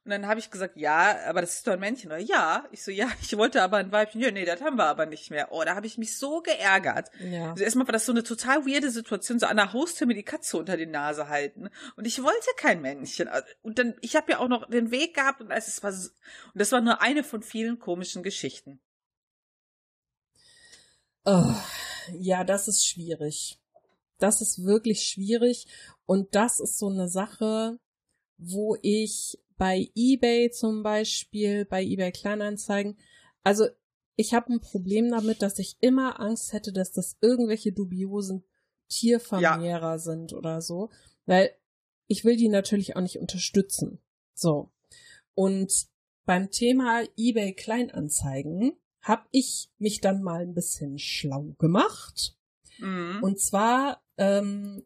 Und 0.05 0.11
dann 0.11 0.27
habe 0.27 0.41
ich 0.41 0.51
gesagt, 0.51 0.77
ja, 0.77 1.17
aber 1.29 1.43
das 1.43 1.55
ist 1.55 1.67
doch 1.67 1.75
ein 1.75 1.81
Männchen. 1.81 2.11
Oder 2.11 2.19
ja, 2.19 2.67
ich 2.73 2.83
so, 2.83 2.91
ja, 2.91 3.09
ich 3.23 3.37
wollte 3.37 3.63
aber 3.63 3.77
ein 3.77 3.93
Weibchen. 3.93 4.21
Ja, 4.21 4.33
nee, 4.33 4.45
das 4.45 4.61
haben 4.61 4.77
wir 4.77 4.87
aber 4.87 5.07
nicht 5.07 5.31
mehr. 5.31 5.53
Oh, 5.53 5.63
da 5.65 5.77
habe 5.77 5.87
ich 5.87 5.97
mich 5.97 6.19
so 6.19 6.41
geärgert. 6.41 7.11
Ja. 7.21 7.51
Also 7.51 7.63
erstmal 7.63 7.87
war 7.87 7.93
das 7.93 8.07
so 8.07 8.13
eine 8.13 8.25
total 8.25 8.67
weirde 8.67 8.91
Situation, 8.91 9.39
so 9.39 9.47
an 9.47 9.59
der 9.59 9.73
Haustür 9.73 10.09
mir 10.09 10.15
die 10.15 10.25
Katze 10.25 10.57
unter 10.57 10.77
die 10.77 10.87
Nase 10.87 11.29
halten. 11.29 11.69
Und 11.95 12.07
ich 12.07 12.21
wollte 12.21 12.49
kein 12.57 12.81
Männchen. 12.81 13.29
Also, 13.29 13.47
und 13.63 13.79
dann, 13.79 13.95
ich 14.01 14.17
habe 14.17 14.33
ja 14.33 14.39
auch 14.41 14.49
noch 14.49 14.69
den 14.69 14.91
Weg 14.91 15.15
gehabt 15.15 15.41
und 15.41 15.53
es 15.53 15.83
war, 15.85 15.93
so, 15.93 16.11
und 16.53 16.61
das 16.61 16.73
war 16.73 16.81
nur 16.81 17.01
eine 17.01 17.23
von 17.23 17.43
vielen 17.43 17.79
komischen 17.79 18.25
Geschichten. 18.25 18.81
Oh, 21.25 21.55
ja, 22.19 22.45
das 22.45 22.69
ist 22.69 22.87
schwierig. 22.87 23.59
Das 24.19 24.41
ist 24.41 24.65
wirklich 24.65 25.03
schwierig. 25.03 25.67
Und 26.07 26.35
das 26.35 26.61
ist 26.61 26.79
so 26.79 26.89
eine 26.89 27.09
Sache, 27.09 27.79
wo 28.39 28.77
ich 28.83 29.39
bei 29.57 29.91
eBay 29.95 30.51
zum 30.51 30.83
Beispiel, 30.83 31.65
bei 31.65 31.83
eBay 31.83 32.13
Kleinanzeigen. 32.13 32.99
Also 33.45 33.67
ich 34.17 34.35
habe 34.35 34.53
ein 34.53 34.61
Problem 34.61 35.11
damit, 35.11 35.43
dass 35.43 35.59
ich 35.59 35.77
immer 35.81 36.21
Angst 36.21 36.53
hätte, 36.53 36.73
dass 36.73 36.93
das 36.93 37.17
irgendwelche 37.21 37.73
dubiosen 37.73 38.45
Tiervermehrer 38.89 39.93
ja. 39.93 39.99
sind 39.99 40.33
oder 40.33 40.61
so, 40.61 40.91
weil 41.27 41.51
ich 42.09 42.25
will 42.25 42.37
die 42.37 42.49
natürlich 42.49 42.97
auch 42.97 43.01
nicht 43.01 43.19
unterstützen. 43.19 44.01
So. 44.35 44.71
Und 45.35 45.87
beim 46.25 46.51
Thema 46.51 47.05
eBay 47.17 47.55
Kleinanzeigen 47.55 48.77
habe 49.03 49.27
ich 49.33 49.71
mich 49.79 50.01
dann 50.01 50.23
mal 50.23 50.43
ein 50.43 50.55
bisschen 50.55 50.99
schlau 50.99 51.55
gemacht. 51.59 52.37
Mhm. 52.79 53.19
Und 53.23 53.41
zwar 53.41 54.03
ähm, 54.17 54.85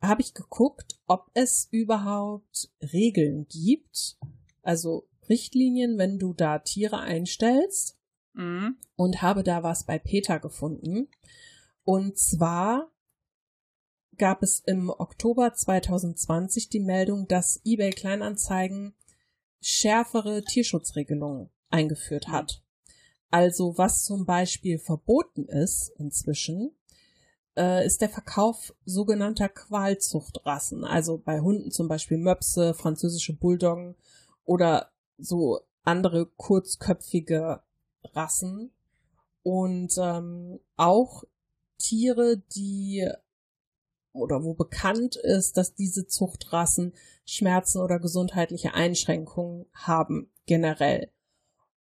habe 0.00 0.22
ich 0.22 0.34
geguckt, 0.34 0.98
ob 1.06 1.30
es 1.34 1.68
überhaupt 1.70 2.70
Regeln 2.80 3.46
gibt, 3.48 4.18
also 4.62 5.08
Richtlinien, 5.28 5.98
wenn 5.98 6.18
du 6.18 6.32
da 6.32 6.58
Tiere 6.58 7.00
einstellst. 7.00 7.98
Mhm. 8.32 8.76
Und 8.96 9.22
habe 9.22 9.44
da 9.44 9.62
was 9.62 9.84
bei 9.84 9.98
Peter 9.98 10.40
gefunden. 10.40 11.08
Und 11.84 12.18
zwar 12.18 12.90
gab 14.16 14.42
es 14.42 14.60
im 14.60 14.90
Oktober 14.90 15.52
2020 15.52 16.68
die 16.68 16.80
Meldung, 16.80 17.28
dass 17.28 17.60
eBay 17.64 17.90
Kleinanzeigen 17.90 18.94
schärfere 19.60 20.42
Tierschutzregelungen 20.42 21.50
eingeführt 21.70 22.28
hat. 22.28 22.63
Also 23.34 23.76
was 23.76 24.04
zum 24.04 24.26
Beispiel 24.26 24.78
verboten 24.78 25.48
ist 25.48 25.88
inzwischen, 25.98 26.70
äh, 27.56 27.84
ist 27.84 28.00
der 28.00 28.08
Verkauf 28.08 28.72
sogenannter 28.84 29.48
Qualzuchtrassen. 29.48 30.84
Also 30.84 31.18
bei 31.18 31.40
Hunden 31.40 31.72
zum 31.72 31.88
Beispiel 31.88 32.16
Möpse, 32.16 32.74
französische 32.74 33.32
Bulldoggen 33.32 33.96
oder 34.44 34.92
so 35.18 35.58
andere 35.82 36.26
kurzköpfige 36.26 37.60
Rassen. 38.04 38.70
Und 39.42 39.92
ähm, 39.98 40.60
auch 40.76 41.24
Tiere, 41.76 42.40
die 42.54 43.10
oder 44.12 44.44
wo 44.44 44.54
bekannt 44.54 45.16
ist, 45.16 45.56
dass 45.56 45.74
diese 45.74 46.06
Zuchtrassen 46.06 46.94
Schmerzen 47.26 47.80
oder 47.80 47.98
gesundheitliche 47.98 48.74
Einschränkungen 48.74 49.66
haben 49.72 50.30
generell. 50.46 51.10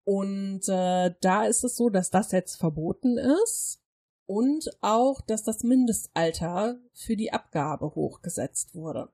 Und 0.09 0.61
äh, 0.69 1.13
da 1.19 1.43
ist 1.47 1.65
es 1.65 1.75
so, 1.75 1.89
dass 1.89 2.09
das 2.09 2.31
jetzt 2.31 2.55
verboten 2.55 3.17
ist 3.17 3.81
und 4.25 4.69
auch, 4.79 5.19
dass 5.19 5.43
das 5.43 5.63
Mindestalter 5.63 6.79
für 6.93 7.17
die 7.17 7.33
Abgabe 7.33 7.93
hochgesetzt 7.93 8.73
wurde. 8.73 9.09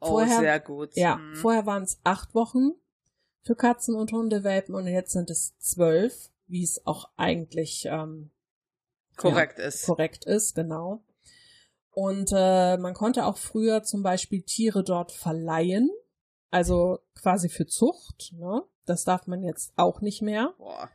Oh, 0.00 0.06
Vorher- 0.06 0.38
sehr 0.40 0.60
gut. 0.60 0.96
Ja, 0.96 1.16
Mhm. 1.16 1.34
vorher 1.36 1.66
waren 1.66 1.82
es 1.82 2.00
acht 2.02 2.34
Wochen 2.34 2.70
für 3.42 3.56
Katzen 3.56 3.94
und 3.94 4.10
Hundewelpen 4.10 4.74
und 4.74 4.86
jetzt 4.86 5.12
sind 5.12 5.28
es 5.28 5.58
zwölf, 5.58 6.30
wie 6.46 6.64
es 6.64 6.86
auch 6.86 7.10
eigentlich 7.18 7.84
ähm, 7.84 8.30
korrekt 9.18 9.58
ist. 9.58 9.84
korrekt 9.84 10.24
ist, 10.24 10.54
genau. 10.54 11.02
Und 11.90 12.30
äh, 12.34 12.78
man 12.78 12.94
konnte 12.94 13.26
auch 13.26 13.36
früher 13.36 13.82
zum 13.82 14.02
Beispiel 14.02 14.40
Tiere 14.44 14.82
dort 14.82 15.12
verleihen, 15.12 15.90
also 16.50 17.00
quasi 17.14 17.50
für 17.50 17.66
Zucht. 17.66 18.32
Ne? 18.32 18.62
Das 18.88 19.04
darf 19.04 19.26
man 19.26 19.42
jetzt 19.42 19.72
auch 19.76 20.00
nicht 20.00 20.22
mehr. 20.22 20.54
Boah. 20.58 20.88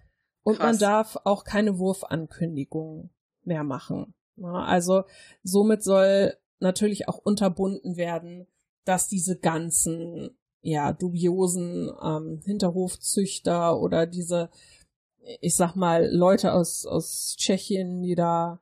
Und 0.44 0.60
man 0.60 0.78
darf 0.78 1.18
auch 1.24 1.46
keine 1.46 1.80
Wurfankündigungen 1.80 3.10
mehr 3.44 3.64
machen. 3.64 4.14
Also 4.42 5.04
somit 5.44 5.84
soll 5.84 6.36
natürlich 6.60 7.08
auch 7.08 7.18
unterbunden 7.18 7.98
werden, 7.98 8.48
dass 8.84 9.08
diese 9.08 9.38
ganzen 9.38 10.38
ja 10.62 10.94
dubiosen 10.94 11.92
ähm, 12.02 12.42
Hinterhofzüchter 12.44 13.80
oder 13.80 14.06
diese 14.06 14.50
ich 15.42 15.56
sag 15.56 15.76
mal 15.76 16.10
Leute 16.12 16.54
aus 16.54 16.86
aus 16.86 17.36
Tschechien, 17.38 18.02
die 18.02 18.16
da 18.16 18.62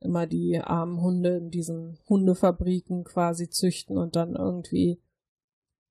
immer 0.00 0.26
die 0.26 0.60
armen 0.60 1.00
Hunde 1.00 1.36
in 1.36 1.50
diesen 1.50 1.98
Hundefabriken 2.08 3.04
quasi 3.04 3.48
züchten 3.48 3.98
und 3.98 4.14
dann 4.14 4.34
irgendwie 4.34 5.00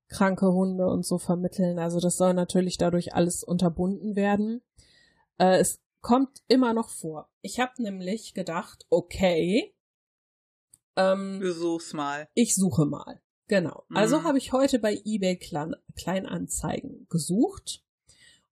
kranke 0.09 0.51
Hunde 0.51 0.87
und 0.87 1.05
so 1.05 1.17
vermitteln. 1.17 1.79
Also 1.79 1.99
das 1.99 2.17
soll 2.17 2.33
natürlich 2.33 2.77
dadurch 2.77 3.13
alles 3.13 3.43
unterbunden 3.43 4.15
werden. 4.15 4.61
Äh, 5.37 5.57
es 5.59 5.81
kommt 6.01 6.41
immer 6.47 6.73
noch 6.73 6.89
vor. 6.89 7.29
Ich 7.41 7.59
habe 7.59 7.81
nämlich 7.81 8.33
gedacht, 8.33 8.85
okay, 8.89 9.73
ähm, 10.95 11.39
Besuch's 11.39 11.93
mal. 11.93 12.27
ich 12.33 12.55
suche 12.55 12.85
mal. 12.85 13.21
Genau. 13.47 13.83
Also 13.93 14.19
Mhm. 14.19 14.23
habe 14.23 14.37
ich 14.37 14.51
heute 14.51 14.79
bei 14.79 14.99
eBay 15.05 15.37
Klein 15.37 15.75
Kleinanzeigen 15.95 17.07
gesucht 17.09 17.83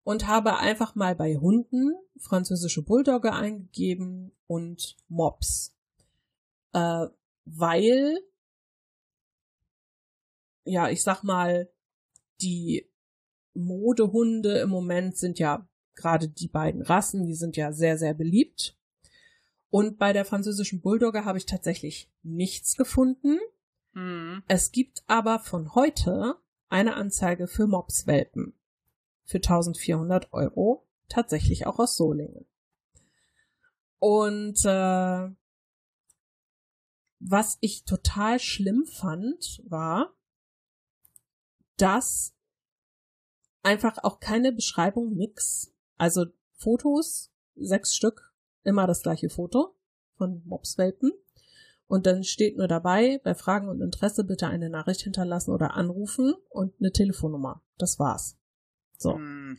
und 0.04 0.26
habe 0.26 0.56
einfach 0.58 0.94
mal 0.94 1.14
bei 1.14 1.36
Hunden 1.36 1.92
französische 2.18 2.82
Bulldogge 2.82 3.32
eingegeben 3.32 4.32
und 4.46 4.96
Mops. 5.08 5.74
Äh, 6.72 7.06
weil, 7.44 8.18
ja, 10.66 10.90
ich 10.90 11.02
sag 11.02 11.22
mal, 11.22 11.70
die 12.40 12.88
Modehunde 13.54 14.58
im 14.58 14.68
Moment 14.68 15.16
sind 15.16 15.38
ja 15.38 15.66
gerade 15.94 16.28
die 16.28 16.48
beiden 16.48 16.82
Rassen, 16.82 17.26
die 17.26 17.34
sind 17.34 17.56
ja 17.56 17.72
sehr, 17.72 17.96
sehr 17.98 18.14
beliebt. 18.14 18.76
Und 19.70 19.98
bei 19.98 20.12
der 20.12 20.24
französischen 20.24 20.80
Bulldogge 20.80 21.24
habe 21.24 21.38
ich 21.38 21.46
tatsächlich 21.46 22.10
nichts 22.22 22.76
gefunden. 22.76 23.38
Mhm. 23.94 24.42
Es 24.46 24.72
gibt 24.72 25.02
aber 25.06 25.38
von 25.38 25.74
heute 25.74 26.36
eine 26.68 26.94
Anzeige 26.94 27.48
für 27.48 27.66
Mopswelpen 27.66 28.54
für 29.24 29.38
1400 29.38 30.32
Euro, 30.32 30.86
tatsächlich 31.08 31.66
auch 31.66 31.78
aus 31.78 31.96
Solingen. 31.96 32.46
Und 33.98 34.64
äh, 34.64 35.30
was 37.18 37.58
ich 37.60 37.84
total 37.84 38.38
schlimm 38.38 38.84
fand, 38.86 39.62
war, 39.66 40.15
dass 41.76 42.34
einfach 43.62 43.98
auch 44.02 44.20
keine 44.20 44.52
Beschreibung, 44.52 45.14
nix. 45.14 45.72
Also 45.96 46.26
Fotos, 46.54 47.32
sechs 47.56 47.94
Stück, 47.94 48.32
immer 48.64 48.86
das 48.86 49.02
gleiche 49.02 49.30
Foto 49.30 49.74
von 50.16 50.42
Mopswelpen. 50.44 51.12
Und 51.88 52.06
dann 52.06 52.24
steht 52.24 52.56
nur 52.56 52.68
dabei, 52.68 53.20
bei 53.22 53.34
Fragen 53.34 53.68
und 53.68 53.80
Interesse 53.80 54.24
bitte 54.24 54.48
eine 54.48 54.70
Nachricht 54.70 55.02
hinterlassen 55.02 55.52
oder 55.52 55.74
anrufen 55.74 56.34
und 56.48 56.74
eine 56.80 56.90
Telefonnummer. 56.90 57.62
Das 57.78 57.98
war's. 57.98 58.36
So. 58.98 59.16
Mhm. 59.16 59.58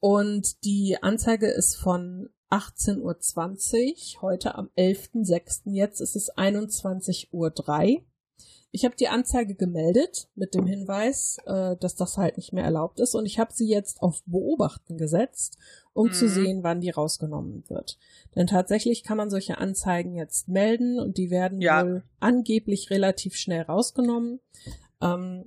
Und 0.00 0.64
die 0.64 0.98
Anzeige 1.00 1.48
ist 1.48 1.76
von 1.76 2.28
18.20 2.50 4.16
Uhr, 4.16 4.22
heute 4.22 4.54
am 4.54 4.70
11.06. 4.76 5.70
Jetzt 5.72 6.00
ist 6.00 6.16
es 6.16 6.32
21.03 6.34 7.32
Uhr. 7.32 8.04
Ich 8.70 8.84
habe 8.84 8.96
die 8.96 9.08
Anzeige 9.08 9.54
gemeldet 9.54 10.28
mit 10.34 10.54
dem 10.54 10.66
Hinweis, 10.66 11.38
äh, 11.46 11.76
dass 11.80 11.94
das 11.94 12.18
halt 12.18 12.36
nicht 12.36 12.52
mehr 12.52 12.64
erlaubt 12.64 13.00
ist. 13.00 13.14
Und 13.14 13.24
ich 13.24 13.38
habe 13.38 13.52
sie 13.52 13.66
jetzt 13.68 14.02
auf 14.02 14.22
Beobachten 14.26 14.98
gesetzt, 14.98 15.56
um 15.94 16.12
zu 16.12 16.26
Mhm. 16.26 16.28
sehen, 16.28 16.62
wann 16.62 16.80
die 16.82 16.90
rausgenommen 16.90 17.64
wird. 17.68 17.98
Denn 18.36 18.46
tatsächlich 18.46 19.04
kann 19.04 19.16
man 19.16 19.30
solche 19.30 19.56
Anzeigen 19.58 20.14
jetzt 20.14 20.48
melden 20.48 21.00
und 21.00 21.16
die 21.16 21.30
werden 21.30 21.62
Ja. 21.62 21.82
wohl 21.84 22.02
angeblich 22.20 22.90
relativ 22.90 23.36
schnell 23.36 23.62
rausgenommen. 23.62 24.40
Ähm, 25.00 25.46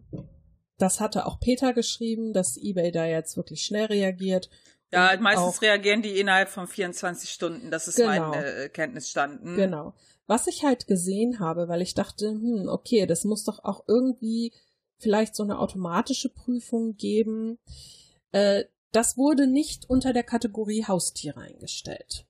das 0.79 0.99
hatte 0.99 1.27
auch 1.27 1.39
Peter 1.39 1.73
geschrieben, 1.73 2.33
dass 2.33 2.57
eBay 2.57 2.91
da 2.91 3.05
jetzt 3.05 3.37
wirklich 3.37 3.61
schnell 3.63 3.85
reagiert. 3.85 4.49
Ja, 4.91 5.15
meistens 5.21 5.57
auch- 5.57 5.61
reagieren 5.61 6.01
die 6.01 6.19
innerhalb 6.19 6.49
von 6.49 6.67
24 6.67 7.29
Stunden. 7.29 7.69
Das 7.69 7.87
ist 7.87 7.95
Genau. 7.97 8.29
mein 8.29 8.43
äh, 8.43 8.69
Kenntnisstand. 8.69 9.43
Mhm. 9.43 9.55
Genau. 9.55 9.93
Was 10.31 10.47
ich 10.47 10.63
halt 10.63 10.87
gesehen 10.87 11.41
habe, 11.41 11.67
weil 11.67 11.81
ich 11.81 11.93
dachte, 11.93 12.29
hm, 12.29 12.69
okay, 12.69 13.05
das 13.05 13.25
muss 13.25 13.43
doch 13.43 13.65
auch 13.65 13.83
irgendwie 13.89 14.53
vielleicht 14.97 15.35
so 15.35 15.43
eine 15.43 15.59
automatische 15.59 16.29
Prüfung 16.29 16.95
geben. 16.95 17.59
Äh, 18.31 18.63
das 18.93 19.17
wurde 19.17 19.45
nicht 19.45 19.89
unter 19.89 20.13
der 20.13 20.23
Kategorie 20.23 20.85
Haustiere 20.85 21.41
eingestellt. 21.41 22.25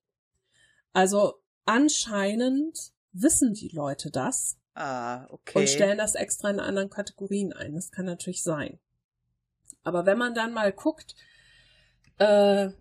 Also 0.94 1.36
anscheinend 1.66 2.92
wissen 3.12 3.54
die 3.54 3.70
Leute 3.70 4.10
das 4.10 4.58
Ah, 4.74 5.28
okay. 5.30 5.60
und 5.60 5.70
stellen 5.70 6.00
das 6.00 6.16
extra 6.16 6.50
in 6.50 6.60
anderen 6.60 6.90
Kategorien 6.90 7.54
ein. 7.54 7.76
Das 7.76 7.92
kann 7.92 8.06
natürlich 8.06 8.42
sein. 8.42 8.80
Aber 9.84 10.08
wenn 10.08 10.18
man 10.18 10.34
dann 10.34 10.54
mal 10.54 10.74
guckt, 10.74 11.14
äh, 12.18 12.72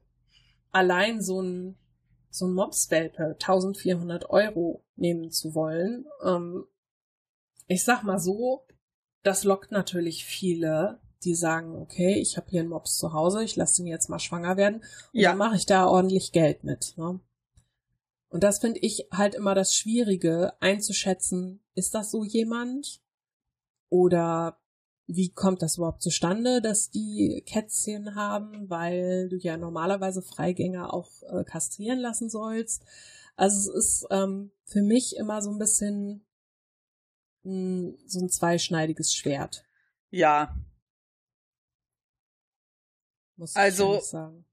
allein 0.73 1.21
so 1.21 1.43
ein, 1.43 1.77
so 2.31 2.47
ein 2.47 2.55
Mopswelpe 2.55 3.37
1400 3.41 4.31
Euro 4.31 4.85
nehmen 4.97 5.31
zu 5.31 5.55
wollen, 5.55 6.07
ähm, 6.25 6.65
ich 7.67 7.85
sag 7.85 8.03
mal 8.03 8.19
so, 8.19 8.67
das 9.23 9.45
lockt 9.45 9.71
natürlich 9.71 10.25
viele, 10.25 11.01
die 11.25 11.35
sagen, 11.35 11.77
okay, 11.77 12.15
ich 12.15 12.37
habe 12.37 12.49
hier 12.51 12.61
einen 12.61 12.71
Mops 12.71 12.97
zu 12.97 13.13
Hause, 13.13 13.45
ich 13.45 13.57
lasse 13.57 13.83
ihn 13.83 13.87
jetzt 13.87 14.09
mal 14.09 14.19
schwanger 14.19 14.57
werden 14.57 14.77
und 14.77 15.21
Ja. 15.21 15.31
dann 15.31 15.39
mache 15.39 15.57
ich 15.57 15.67
da 15.67 15.87
ordentlich 15.87 16.33
Geld 16.33 16.65
mit. 16.65 16.95
Ne? 16.97 17.21
Und 18.29 18.43
das 18.45 18.61
finde 18.61 18.81
ich 18.81 19.09
halt 19.13 19.35
immer 19.35 19.55
das 19.55 19.75
Schwierige, 19.75 20.55
einzuschätzen, 20.61 21.63
ist 21.75 21.95
das 21.95 22.11
so 22.11 22.25
jemand? 22.25 23.03
Oder 23.89 24.59
wie 25.13 25.31
kommt 25.31 25.63
das 25.63 25.77
überhaupt 25.77 26.03
zustande, 26.03 26.63
dass 26.63 26.91
die 26.91 27.43
Kätzchen 27.47 28.15
haben, 28.15 28.71
weil 28.71 29.29
du 29.29 29.37
ja 29.37 29.57
normalerweise 29.57 30.23
Freigänger 30.23 30.93
auch 30.95 31.11
äh, 31.25 31.45
kastrieren 31.45 31.99
lassen 31.99 32.31
sollst. 32.31 32.85
Also 33.37 33.73
es 33.73 34.03
ist 34.03 34.07
ähm, 34.11 34.53
für 34.65 34.83
mich 34.83 35.17
immer 35.17 35.43
so 35.43 35.51
ein 35.51 35.59
bisschen 35.59 36.25
mh, 37.43 37.95
so 38.07 38.21
ein 38.21 38.29
zweischneidiges 38.29 39.15
Schwert. 39.15 39.65
Ja. 40.11 40.57
muss 43.37 43.57
also, 43.57 43.97
ich 43.97 44.05
sagen. 44.05 44.45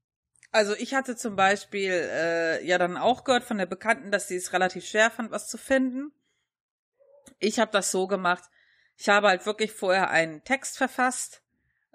Also 0.50 0.74
ich 0.74 0.94
hatte 0.94 1.16
zum 1.16 1.36
Beispiel 1.36 1.92
äh, 1.92 2.66
ja 2.66 2.78
dann 2.78 2.96
auch 2.96 3.24
gehört 3.24 3.44
von 3.44 3.58
der 3.58 3.66
Bekannten, 3.66 4.10
dass 4.10 4.28
sie 4.28 4.36
es 4.36 4.52
relativ 4.52 4.86
schwer 4.86 5.10
fand, 5.10 5.30
was 5.30 5.48
zu 5.48 5.58
finden. 5.58 6.10
Ich 7.38 7.58
habe 7.58 7.70
das 7.70 7.90
so 7.90 8.06
gemacht. 8.06 8.44
Ich 8.98 9.08
habe 9.08 9.28
halt 9.28 9.46
wirklich 9.46 9.72
vorher 9.72 10.10
einen 10.10 10.42
Text 10.42 10.76
verfasst, 10.76 11.40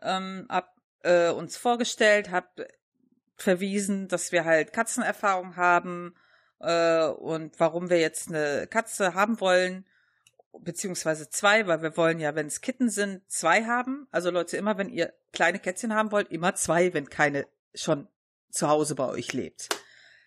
ähm, 0.02 0.48
hab 0.50 0.74
äh, 1.04 1.30
uns 1.30 1.58
vorgestellt, 1.58 2.32
habe 2.32 2.66
verwiesen, 3.36 4.08
dass 4.08 4.32
wir 4.32 4.46
halt 4.46 4.72
Katzenerfahrung 4.72 5.58
haben 5.58 6.16
äh, 6.62 7.06
und 7.08 7.60
warum 7.60 7.90
wir 7.90 8.00
jetzt 8.00 8.30
eine 8.30 8.68
Katze 8.68 9.16
haben 9.16 9.42
wollen, 9.42 9.86
beziehungsweise 10.58 11.30
zwei, 11.30 11.68
weil 11.68 11.82
wir 11.82 11.98
wollen 11.98 12.22
ja, 12.22 12.36
wenn 12.36 12.48
es 12.48 12.62
Kitten 12.62 12.90
sind, 12.90 13.30
zwei 13.30 13.66
haben. 13.66 14.08
Also 14.12 14.32
Leute, 14.32 14.56
immer 14.56 14.78
wenn 14.78 14.90
ihr 14.90 15.14
kleine 15.34 15.60
Kätzchen 15.60 15.94
haben 15.94 16.12
wollt, 16.14 16.32
immer 16.32 16.56
zwei, 16.56 16.94
wenn 16.94 17.10
keine 17.10 17.46
schon 17.76 18.08
zu 18.50 18.70
Hause 18.70 18.96
bei 18.96 19.10
euch 19.10 19.34
lebt. 19.34 19.68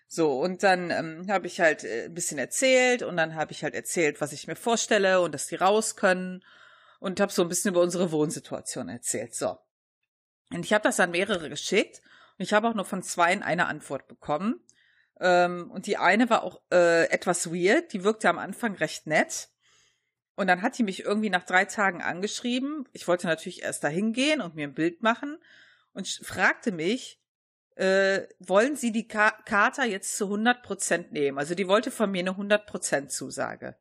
So, 0.07 0.39
und 0.39 0.61
dann 0.61 0.91
ähm, 0.91 1.25
habe 1.27 1.47
ich 1.47 1.59
halt 1.59 1.83
äh, 1.83 2.05
ein 2.05 2.13
bisschen 2.13 2.37
erzählt 2.37 3.01
und 3.01 3.17
dann 3.17 3.33
habe 3.33 3.51
ich 3.51 3.63
halt 3.63 3.73
erzählt, 3.73 4.21
was 4.21 4.31
ich 4.31 4.45
mir 4.45 4.55
vorstelle 4.55 5.21
und 5.21 5.33
dass 5.33 5.47
die 5.47 5.55
raus 5.55 5.95
können 5.95 6.43
und 6.99 7.19
habe 7.19 7.31
so 7.31 7.41
ein 7.41 7.49
bisschen 7.49 7.71
über 7.71 7.81
unsere 7.81 8.11
Wohnsituation 8.11 8.89
erzählt. 8.89 9.35
So. 9.35 9.57
Und 10.51 10.65
ich 10.65 10.73
habe 10.73 10.83
das 10.83 10.99
an 10.99 11.11
mehrere 11.11 11.49
geschickt 11.49 12.01
und 12.37 12.43
ich 12.43 12.53
habe 12.53 12.67
auch 12.67 12.73
nur 12.73 12.85
von 12.85 13.03
zweien 13.03 13.43
eine 13.43 13.67
Antwort 13.67 14.07
bekommen. 14.07 14.63
Ähm, 15.19 15.71
und 15.71 15.87
die 15.87 15.97
eine 15.97 16.29
war 16.29 16.43
auch 16.43 16.61
äh, 16.71 17.09
etwas 17.09 17.51
weird, 17.51 17.93
die 17.93 18.03
wirkte 18.03 18.29
am 18.29 18.37
Anfang 18.37 18.75
recht 18.75 19.07
nett. 19.07 19.49
Und 20.35 20.47
dann 20.47 20.61
hat 20.61 20.77
die 20.77 20.83
mich 20.83 21.03
irgendwie 21.03 21.31
nach 21.31 21.43
drei 21.43 21.65
Tagen 21.65 22.03
angeschrieben. 22.03 22.87
Ich 22.93 23.07
wollte 23.07 23.25
natürlich 23.25 23.63
erst 23.63 23.83
dahin 23.83 24.13
gehen 24.13 24.39
und 24.39 24.53
mir 24.53 24.67
ein 24.67 24.75
Bild 24.75 25.01
machen 25.01 25.37
und 25.93 26.07
fragte 26.07 26.71
mich, 26.71 27.19
äh, 27.75 28.27
wollen 28.39 28.75
Sie 28.75 28.91
die 28.91 29.07
Ka 29.07 29.31
Kater 29.45 29.85
jetzt 29.85 30.15
zu 30.15 30.25
100 30.25 30.63
Prozent 30.63 31.11
nehmen? 31.11 31.37
Also 31.37 31.55
die 31.55 31.67
wollte 31.67 31.89
von 31.89 32.11
mir 32.11 32.19
eine 32.19 32.31
100 32.31 32.67
Prozent 32.67 33.11
Zusage. 33.11 33.77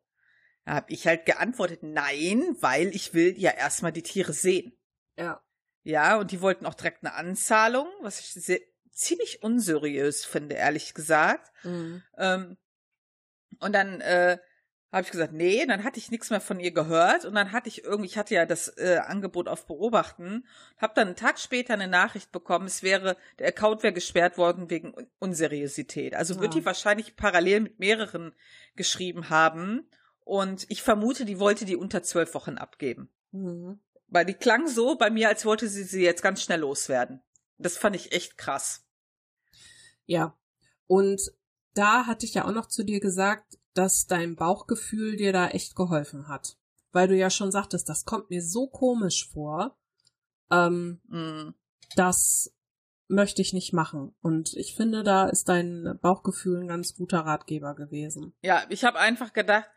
Da 0.67 0.75
habe 0.75 0.93
ich 0.93 1.07
halt 1.07 1.27
geantwortet, 1.27 1.83
nein, 1.83 2.57
weil 2.61 2.89
ich 2.89 3.15
will 3.15 3.39
ja 3.39 3.53
erstmal 3.53 3.93
die 3.93 4.03
Tiere 4.03 4.33
sehen. 4.33 4.77
Ja. 5.17 5.41
Ja, 5.85 6.17
und 6.17 6.33
die 6.33 6.41
wollten 6.41 6.67
auch 6.67 6.75
direkt 6.75 7.05
eine 7.05 7.15
Anzahlung, 7.15 7.87
was 8.03 8.19
ich 8.19 8.33
sehr, 8.33 8.59
ziemlich 8.91 9.45
unseriös 9.45 10.25
finde, 10.25 10.57
ehrlich 10.57 10.93
gesagt. 10.93 11.53
Mhm. 11.63 12.03
Ähm, 12.19 12.57
und 13.61 13.73
dann 13.73 14.01
äh, 14.01 14.39
habe 14.91 15.03
ich 15.03 15.13
gesagt, 15.13 15.33
nee, 15.33 15.65
dann 15.67 15.85
hatte 15.85 16.01
ich 16.01 16.11
nichts 16.11 16.31
mehr 16.31 16.41
von 16.41 16.59
ihr 16.59 16.73
gehört 16.73 17.25
und 17.25 17.37
dann 17.37 17.53
hatte 17.53 17.69
ich 17.69 17.85
irgendwie, 17.85 18.07
ich 18.09 18.19
hatte 18.19 18.35
ja 18.35 18.45
das 18.45 18.69
äh, 18.77 18.99
Angebot 19.05 19.47
auf 19.47 19.67
Beobachten, 19.67 20.49
habe 20.79 20.95
dann 20.97 21.09
einen 21.09 21.17
Tag 21.17 21.39
später 21.39 21.75
eine 21.75 21.87
Nachricht 21.87 22.33
bekommen, 22.33 22.67
es 22.67 22.83
wäre, 22.83 23.17
der 23.39 23.49
Account 23.49 23.85
wäre 23.85 23.93
gesperrt 23.93 24.37
worden 24.37 24.69
wegen 24.69 24.95
Unseriosität. 25.21 26.15
Also 26.17 26.35
ja. 26.35 26.41
wird 26.41 26.55
die 26.55 26.65
wahrscheinlich 26.65 27.15
parallel 27.15 27.61
mit 27.61 27.79
mehreren 27.79 28.35
geschrieben 28.75 29.31
haben 29.31 29.89
und 30.27 30.67
ich 30.71 30.83
vermute, 30.83 31.25
die 31.25 31.39
wollte 31.39 31.65
die 31.65 31.77
unter 31.77 32.03
zwölf 32.03 32.35
Wochen 32.35 32.59
abgeben. 32.59 33.09
Mhm. 33.31 33.79
Weil 34.09 34.27
die 34.27 34.35
klang 34.35 34.67
so 34.67 34.97
bei 34.97 35.09
mir, 35.09 35.29
als 35.29 35.45
wollte 35.45 35.69
sie 35.69 35.85
sie 35.85 36.03
jetzt 36.03 36.21
ganz 36.21 36.43
schnell 36.43 36.61
loswerden. 36.61 37.23
Das 37.59 37.79
fand 37.79 37.95
ich 37.95 38.11
echt 38.11 38.37
krass. 38.37 38.85
Ja. 40.05 40.37
Und 40.89 41.21
da 41.75 42.07
hatte 42.07 42.27
ich 42.27 42.35
ja 42.35 42.45
auch 42.45 42.53
noch 42.53 42.67
zu 42.67 42.85
dir 42.85 42.99
gesagt, 42.99 43.57
dass 43.73 44.09
dein 44.09 44.35
Bauchgefühl 44.35 45.17
dir 45.17 45.33
da 45.33 45.47
echt 45.47 45.77
geholfen 45.77 46.27
hat. 46.27 46.59
Weil 46.91 47.07
du 47.07 47.17
ja 47.17 47.31
schon 47.31 47.53
sagtest, 47.53 47.89
das 47.89 48.05
kommt 48.05 48.29
mir 48.29 48.43
so 48.43 48.67
komisch 48.67 49.29
vor. 49.33 49.79
Ähm, 50.51 51.01
mm. 51.07 51.55
Das 51.95 52.53
möchte 53.07 53.43
ich 53.43 53.53
nicht 53.53 53.73
machen. 53.73 54.13
Und 54.23 54.55
ich 54.55 54.75
finde, 54.75 55.05
da 55.05 55.29
ist 55.29 55.49
dein 55.49 56.01
Bauchgefühl 56.03 56.63
ein 56.63 56.69
ganz 56.69 56.97
guter 56.97 57.21
Ratgeber 57.21 57.77
gewesen. 57.77 58.35
Ja, 58.43 58.65
ich 58.71 58.83
habe 58.83 58.99
einfach 58.99 59.33
gedacht, 59.33 59.71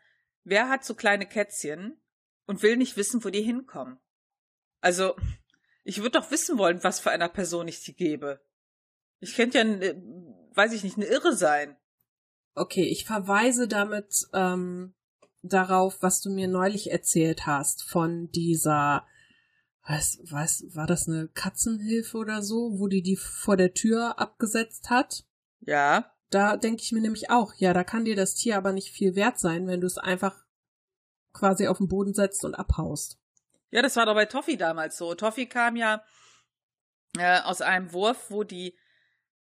wer 0.44 0.68
hat 0.68 0.84
so 0.84 0.94
kleine 0.94 1.26
Kätzchen 1.26 2.00
und 2.46 2.62
will 2.62 2.76
nicht 2.76 2.96
wissen, 2.96 3.24
wo 3.24 3.30
die 3.30 3.42
hinkommen? 3.42 3.98
Also, 4.80 5.14
ich 5.84 5.98
würde 5.98 6.20
doch 6.20 6.30
wissen 6.30 6.58
wollen, 6.58 6.82
was 6.82 7.00
für 7.00 7.10
einer 7.10 7.28
Person 7.28 7.68
ich 7.68 7.82
die 7.82 7.94
gebe. 7.94 8.40
Ich 9.20 9.36
könnte 9.36 9.58
ja, 9.58 9.94
weiß 10.56 10.72
ich 10.72 10.82
nicht, 10.82 10.96
eine 10.96 11.06
Irre 11.06 11.34
sein. 11.34 11.76
Okay, 12.54 12.84
ich 12.84 13.04
verweise 13.04 13.68
damit 13.68 14.26
ähm, 14.32 14.94
darauf, 15.42 16.02
was 16.02 16.20
du 16.20 16.30
mir 16.30 16.48
neulich 16.48 16.90
erzählt 16.90 17.46
hast 17.46 17.82
von 17.84 18.30
dieser, 18.32 19.06
was, 19.86 20.20
was, 20.30 20.64
war 20.74 20.86
das 20.86 21.08
eine 21.08 21.28
Katzenhilfe 21.28 22.18
oder 22.18 22.42
so, 22.42 22.78
wo 22.78 22.88
die 22.88 23.02
die 23.02 23.16
vor 23.16 23.56
der 23.56 23.72
Tür 23.72 24.18
abgesetzt 24.18 24.90
hat? 24.90 25.24
Ja. 25.60 26.12
Da 26.30 26.56
denke 26.56 26.82
ich 26.82 26.92
mir 26.92 27.00
nämlich 27.00 27.30
auch, 27.30 27.54
ja, 27.54 27.72
da 27.72 27.84
kann 27.84 28.04
dir 28.04 28.16
das 28.16 28.34
Tier 28.34 28.56
aber 28.56 28.72
nicht 28.72 28.92
viel 28.92 29.16
wert 29.16 29.38
sein, 29.38 29.66
wenn 29.66 29.80
du 29.80 29.86
es 29.86 29.98
einfach 29.98 30.44
quasi 31.32 31.66
auf 31.66 31.78
den 31.78 31.88
Boden 31.88 32.14
setzt 32.14 32.44
und 32.44 32.54
abhaust. 32.54 33.18
Ja, 33.70 33.82
das 33.82 33.96
war 33.96 34.06
doch 34.06 34.14
bei 34.14 34.26
Toffi 34.26 34.56
damals 34.56 34.96
so. 34.96 35.14
Toffi 35.14 35.46
kam 35.46 35.76
ja 35.76 36.02
äh, 37.18 37.40
aus 37.40 37.60
einem 37.60 37.92
Wurf, 37.92 38.30
wo 38.30 38.44
die 38.44 38.76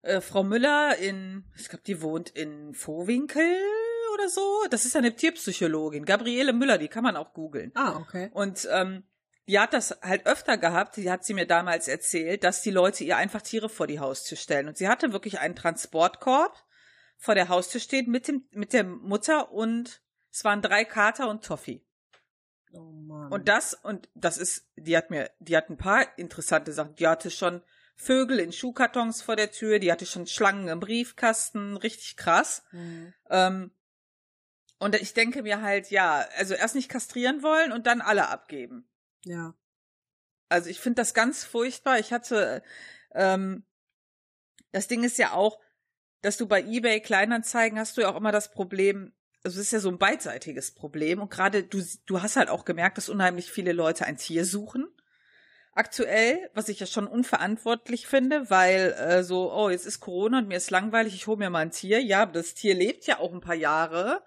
äh, 0.02 0.22
Frau 0.22 0.44
Müller 0.44 0.98
in, 0.98 1.46
ich 1.58 1.70
glaube, 1.70 1.84
die 1.86 2.02
wohnt 2.02 2.30
in 2.30 2.74
Vohwinkel 2.74 3.58
oder 4.14 4.30
so. 4.30 4.66
Das 4.70 4.86
ist 4.86 4.96
eine 4.96 5.16
Tierpsychologin, 5.16 6.06
Gabriele 6.06 6.54
Müller, 6.54 6.78
die 6.78 6.90
kann 6.90 7.04
man 7.04 7.16
auch 7.16 7.34
googeln. 7.34 7.72
Ah, 7.76 7.98
okay. 7.98 8.30
Und 8.34 8.68
ähm, 8.72 9.04
die 9.48 9.60
hat 9.60 9.74
das 9.74 9.98
halt 10.02 10.26
öfter 10.26 10.58
gehabt, 10.58 10.96
die 10.96 11.12
hat 11.12 11.26
sie 11.26 11.34
mir 11.34 11.46
damals 11.46 11.88
erzählt, 11.88 12.44
dass 12.44 12.62
die 12.62 12.72
Leute 12.72 13.04
ihr 13.04 13.18
einfach 13.18 13.42
Tiere 13.42 13.68
vor 13.68 13.88
die 13.88 14.00
Haustür 14.00 14.38
stellen. 14.38 14.68
Und 14.68 14.78
sie 14.78 14.88
hatte 14.88 15.12
wirklich 15.12 15.40
einen 15.40 15.56
Transportkorb 15.56 16.64
vor 17.24 17.36
der 17.36 17.48
Haustür 17.48 17.80
stehen 17.80 18.12
mit 18.12 18.28
dem, 18.28 18.46
mit 18.52 18.74
der 18.74 18.84
Mutter 18.84 19.54
und 19.54 20.02
es 20.30 20.44
waren 20.44 20.62
drei 20.62 20.84
Kater 20.84 21.30
und 21.30 21.46
Toffi. 21.46 21.82
Oh 22.74 22.92
Mann. 22.92 23.32
Und 23.32 23.48
das, 23.48 23.76
und 23.76 24.10
das 24.14 24.38
ist, 24.38 24.70
die 24.76 24.98
hat 24.98 25.10
mir, 25.10 25.32
die 25.40 25.56
hat 25.56 25.70
ein 25.70 25.78
paar 25.78 26.06
interessante 26.18 26.74
Sachen. 26.74 26.96
Die 26.96 27.08
hatte 27.08 27.32
schon 27.32 27.62
Vögel 27.96 28.40
in 28.40 28.52
Schuhkartons 28.52 29.22
vor 29.22 29.38
der 29.38 29.52
Tür, 29.52 29.80
die 29.80 29.90
hatte 29.90 30.06
schon 30.06 30.28
Schlangen 30.28 30.68
im 30.68 30.82
Briefkasten, 30.82 31.78
richtig 31.78 32.18
krass. 32.18 32.66
Mhm. 32.74 33.14
Ähm, 33.30 33.72
und 34.80 34.94
ich 34.96 35.14
denke 35.14 35.44
mir 35.44 35.62
halt, 35.62 35.92
ja, 35.92 36.28
also 36.36 36.56
erst 36.56 36.76
nicht 36.76 36.90
kastrieren 36.90 37.42
wollen 37.42 37.72
und 37.72 37.88
dann 37.88 38.02
alle 38.02 38.28
abgeben. 38.28 38.86
Ja. 39.24 39.54
Also 40.50 40.70
ich 40.70 40.82
finde 40.82 41.02
das 41.02 41.14
ganz 41.14 41.46
furchtbar. 41.46 42.00
Ich 42.00 42.12
hatte, 42.12 42.64
ähm, 43.16 43.64
das 44.74 44.90
Ding 44.90 45.06
ist 45.06 45.18
ja 45.18 45.32
auch, 45.32 45.63
dass 46.24 46.38
du 46.38 46.48
bei 46.48 46.64
eBay 46.64 47.02
Kleinanzeigen 47.02 47.78
hast 47.78 47.98
du 47.98 48.02
ja 48.02 48.10
auch 48.10 48.16
immer 48.16 48.32
das 48.32 48.50
Problem, 48.50 49.14
also 49.44 49.60
es 49.60 49.68
ist 49.68 49.74
ja 49.74 49.80
so 49.80 49.90
ein 49.90 50.00
beidseitiges 50.00 50.74
Problem 50.74 51.22
und 51.22 51.30
gerade 51.30 51.64
du, 51.64 51.84
du 52.06 52.22
hast 52.22 52.38
halt 52.38 52.50
auch 52.50 52.66
gemerkt, 52.66 52.98
dass 52.98 53.10
unheimlich 53.10 53.52
viele 53.52 53.74
Leute 53.74 54.06
ein 54.06 54.18
Tier 54.18 54.46
suchen. 54.46 54.88
Aktuell, 55.74 56.50
was 56.54 56.70
ich 56.70 56.80
ja 56.80 56.86
schon 56.86 57.08
unverantwortlich 57.08 58.08
finde, 58.08 58.50
weil 58.50 58.94
äh, 58.94 59.24
so, 59.24 59.52
oh, 59.52 59.70
jetzt 59.70 59.86
ist 59.86 60.00
Corona 60.00 60.40
und 60.40 60.48
mir 60.48 60.58
ist 60.58 60.72
langweilig, 60.72 61.14
ich 61.14 61.28
hole 61.28 61.38
mir 61.38 61.50
mal 61.50 61.60
ein 61.60 61.72
Tier. 61.72 62.02
Ja, 62.02 62.26
das 62.26 62.54
Tier 62.54 62.74
lebt 62.74 63.06
ja 63.06 63.20
auch 63.20 63.34
ein 63.34 63.42
paar 63.42 63.56
Jahre. 63.56 64.24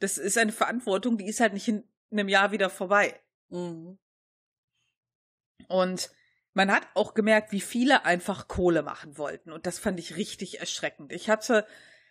Das 0.00 0.18
ist 0.18 0.36
eine 0.36 0.52
Verantwortung, 0.52 1.16
die 1.16 1.26
ist 1.26 1.40
halt 1.40 1.54
nicht 1.54 1.68
in 1.68 1.84
einem 2.10 2.28
Jahr 2.28 2.50
wieder 2.50 2.68
vorbei. 2.68 3.18
Mhm. 3.48 3.98
Und 5.68 6.10
man 6.54 6.70
hat 6.72 6.86
auch 6.94 7.14
gemerkt, 7.14 7.52
wie 7.52 7.60
viele 7.60 8.04
einfach 8.04 8.48
Kohle 8.48 8.82
machen 8.82 9.18
wollten. 9.18 9.52
Und 9.52 9.66
das 9.66 9.78
fand 9.78 9.98
ich 9.98 10.16
richtig 10.16 10.60
erschreckend. 10.60 11.12
Ich 11.12 11.28
hatte 11.28 11.66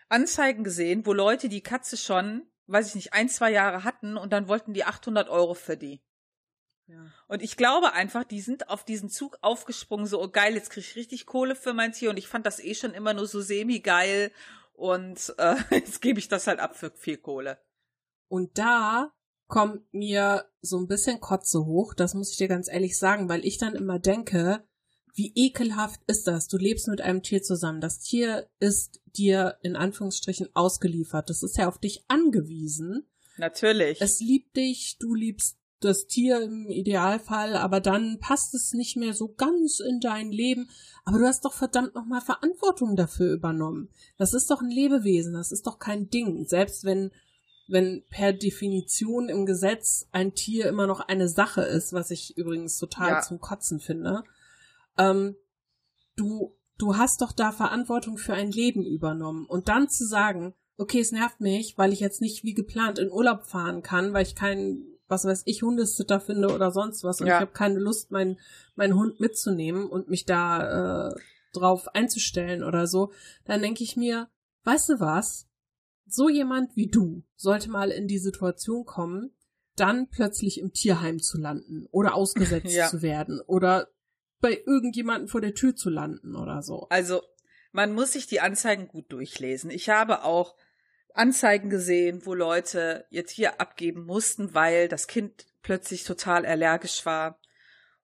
Anzeigen 0.10 0.64
gesehen, 0.64 1.06
wo 1.06 1.14
Leute 1.14 1.50
die 1.50 1.64
Katze 1.64 1.98
schon, 1.98 2.46
weiß 2.68 2.90
ich 2.90 2.96
nicht, 2.96 3.14
ein, 3.14 3.30
zwei 3.30 3.52
Jahre 3.52 3.84
hatten 3.84 4.18
und 4.18 4.32
dann 4.32 4.48
wollten 4.48 4.74
die 4.74 4.84
800 4.84 5.30
Euro 5.30 5.54
für 5.54 5.78
die. 5.78 6.04
Ja. 6.88 7.06
Und 7.28 7.42
ich 7.42 7.56
glaube 7.56 7.94
einfach, 7.94 8.26
die 8.26 8.42
sind 8.42 8.70
auf 8.70 8.84
diesen 8.84 9.10
Zug 9.10 9.38
aufgesprungen, 9.42 10.06
so, 10.06 10.22
oh 10.22 10.30
geil, 10.30 10.54
jetzt 10.54 10.70
krieg 10.70 10.84
ich 10.84 10.98
richtig 10.98 11.26
Kohle 11.26 11.56
für 11.56 11.74
mein 11.74 11.94
Tier 11.94 12.10
und 12.10 12.18
ich 12.18 12.28
fand 12.28 12.46
das 12.46 12.60
eh 12.60 12.76
schon 12.76 12.94
immer 12.94 13.14
nur 13.14 13.28
so 13.28 13.42
semi-geil 13.42 14.32
und 14.74 15.34
äh, 15.38 15.56
jetzt 15.72 16.02
gebe 16.02 16.20
ich 16.20 16.28
das 16.28 16.48
halt 16.48 16.60
ab 16.60 16.76
für 16.76 16.92
viel 16.92 17.18
Kohle. 17.18 17.58
Und 18.28 18.58
da 18.58 19.14
kommt 19.54 19.94
mir 19.94 20.46
so 20.64 20.80
ein 20.80 20.88
bisschen 20.88 21.22
Kotze 21.22 21.64
hoch, 21.64 21.94
das 21.94 22.16
muss 22.16 22.32
ich 22.32 22.38
dir 22.38 22.48
ganz 22.48 22.68
ehrlich 22.68 22.98
sagen, 22.98 23.30
weil 23.30 23.46
ich 23.46 23.60
dann 23.60 23.76
immer 23.76 24.00
denke, 24.00 24.64
wie 25.14 25.32
ekelhaft 25.36 26.02
ist 26.08 26.26
das? 26.26 26.48
Du 26.48 26.58
lebst 26.58 26.88
mit 26.88 27.02
einem 27.02 27.22
Tier 27.22 27.44
zusammen. 27.44 27.80
Das 27.80 28.00
Tier 28.00 28.50
ist 28.60 29.00
dir 29.16 29.60
in 29.62 29.76
Anführungsstrichen 29.76 30.50
ausgeliefert. 30.56 31.30
Das 31.30 31.44
ist 31.44 31.56
ja 31.56 31.68
auf 31.68 31.78
dich 31.78 32.04
angewiesen. 32.08 33.06
Natürlich. 33.38 34.02
Es 34.02 34.20
liebt 34.20 34.58
dich, 34.58 34.98
du 35.00 35.14
liebst 35.14 35.60
das 35.82 36.08
Tier 36.08 36.42
im 36.42 36.68
Idealfall, 36.72 37.56
aber 37.56 37.80
dann 37.80 38.18
passt 38.20 38.56
es 38.56 38.74
nicht 38.74 38.98
mehr 38.98 39.14
so 39.14 39.36
ganz 39.36 39.80
in 39.80 40.00
dein 40.00 40.32
Leben. 40.32 40.68
Aber 41.06 41.20
du 41.20 41.28
hast 41.28 41.46
doch 41.46 41.54
verdammt 41.54 41.94
nochmal 41.94 42.22
Verantwortung 42.22 42.96
dafür 42.96 43.32
übernommen. 43.32 43.92
Das 44.18 44.34
ist 44.34 44.50
doch 44.50 44.64
ein 44.64 44.72
Lebewesen, 44.72 45.34
das 45.34 45.52
ist 45.52 45.68
doch 45.68 45.78
kein 45.78 46.10
Ding. 46.10 46.48
Selbst 46.48 46.86
wenn, 46.86 47.12
wenn 47.68 48.04
per 48.10 48.34
Definition 48.34 49.30
im 49.30 49.46
Gesetz 49.46 50.08
ein 50.12 50.34
Tier 50.34 50.68
immer 50.68 50.88
noch 50.88 51.00
eine 51.00 51.28
Sache 51.30 51.62
ist, 51.62 51.94
was 51.94 52.12
ich 52.12 52.38
übrigens 52.38 52.78
total 52.78 53.10
Ja. 53.10 53.22
zum 53.22 53.40
Kotzen 53.40 53.80
finde. 53.80 54.24
Ähm, 54.98 55.36
du, 56.16 56.56
du 56.78 56.98
hast 56.98 57.22
doch 57.22 57.32
da 57.32 57.52
Verantwortung 57.52 58.18
für 58.18 58.34
ein 58.34 58.52
Leben 58.52 58.86
übernommen. 58.86 59.46
Und 59.46 59.70
dann 59.70 59.90
zu 59.90 60.06
sagen, 60.06 60.54
okay, 60.78 61.00
es 61.00 61.12
nervt 61.12 61.40
mich, 61.40 61.78
weil 61.78 61.94
ich 61.94 62.00
jetzt 62.00 62.22
nicht 62.22 62.44
wie 62.44 62.54
geplant 62.54 63.00
in 63.00 63.12
Urlaub 63.12 63.46
fahren 63.46 63.82
kann, 63.82 64.14
weil 64.14 64.26
ich 64.26 64.36
keinen, 64.36 64.86
was 65.08 65.26
weiß 65.26 65.44
ich, 65.46 65.64
Hundesitter 65.64 66.20
finde 66.20 66.54
oder 66.54 66.72
sonst 66.72 67.04
was 67.04 67.22
und 67.22 67.28
ja. 67.28 67.36
ich 67.36 67.42
habe 67.42 67.52
keine 67.52 67.80
Lust, 67.80 68.12
meinen 68.12 68.40
meinen 68.76 68.96
Hund 68.96 69.20
mitzunehmen 69.20 69.86
und 69.86 70.10
mich 70.10 70.26
da 70.26 71.10
äh, 71.10 71.16
drauf 71.54 71.88
einzustellen 71.94 72.64
oder 72.64 72.88
so, 72.88 73.12
dann 73.46 73.62
denke 73.62 73.84
ich 73.84 73.96
mir, 73.96 74.28
weißt 74.64 74.90
du 74.90 75.00
was? 75.00 75.48
So 76.06 76.30
jemand 76.30 76.76
wie 76.76 76.88
du 76.88 77.24
sollte 77.36 77.70
mal 77.70 77.92
in 77.92 78.08
die 78.08 78.20
Situation 78.20 78.86
kommen, 78.86 79.32
dann 79.76 80.10
plötzlich 80.10 80.60
im 80.60 80.74
Tierheim 80.74 81.20
zu 81.20 81.40
landen 81.40 81.88
oder 81.92 82.16
ausgesetzt 82.16 82.66
ja. 82.74 82.88
zu 82.88 83.02
werden 83.02 83.42
oder 83.42 83.90
bei 84.40 84.62
irgendjemanden 84.66 85.28
vor 85.28 85.42
der 85.42 85.56
Tür 85.56 85.76
zu 85.76 85.90
landen 85.90 86.36
oder 86.36 86.62
so. 86.62 86.88
Also, 86.90 87.22
man 87.72 87.94
muss 87.94 88.14
sich 88.14 88.28
die 88.28 88.42
Anzeigen 88.42 88.88
gut 88.88 89.12
durchlesen. 89.12 89.72
Ich 89.72 89.90
habe 89.90 90.24
auch 90.24 90.56
Anzeigen 91.14 91.70
gesehen, 91.70 92.26
wo 92.26 92.34
Leute 92.34 93.06
ihr 93.10 93.26
Tier 93.26 93.62
abgeben 93.62 94.06
mussten, 94.06 94.54
weil 94.54 94.88
das 94.90 95.08
Kind 95.08 95.48
plötzlich 95.62 96.04
total 96.04 96.46
allergisch 96.46 97.06
war. 97.06 97.40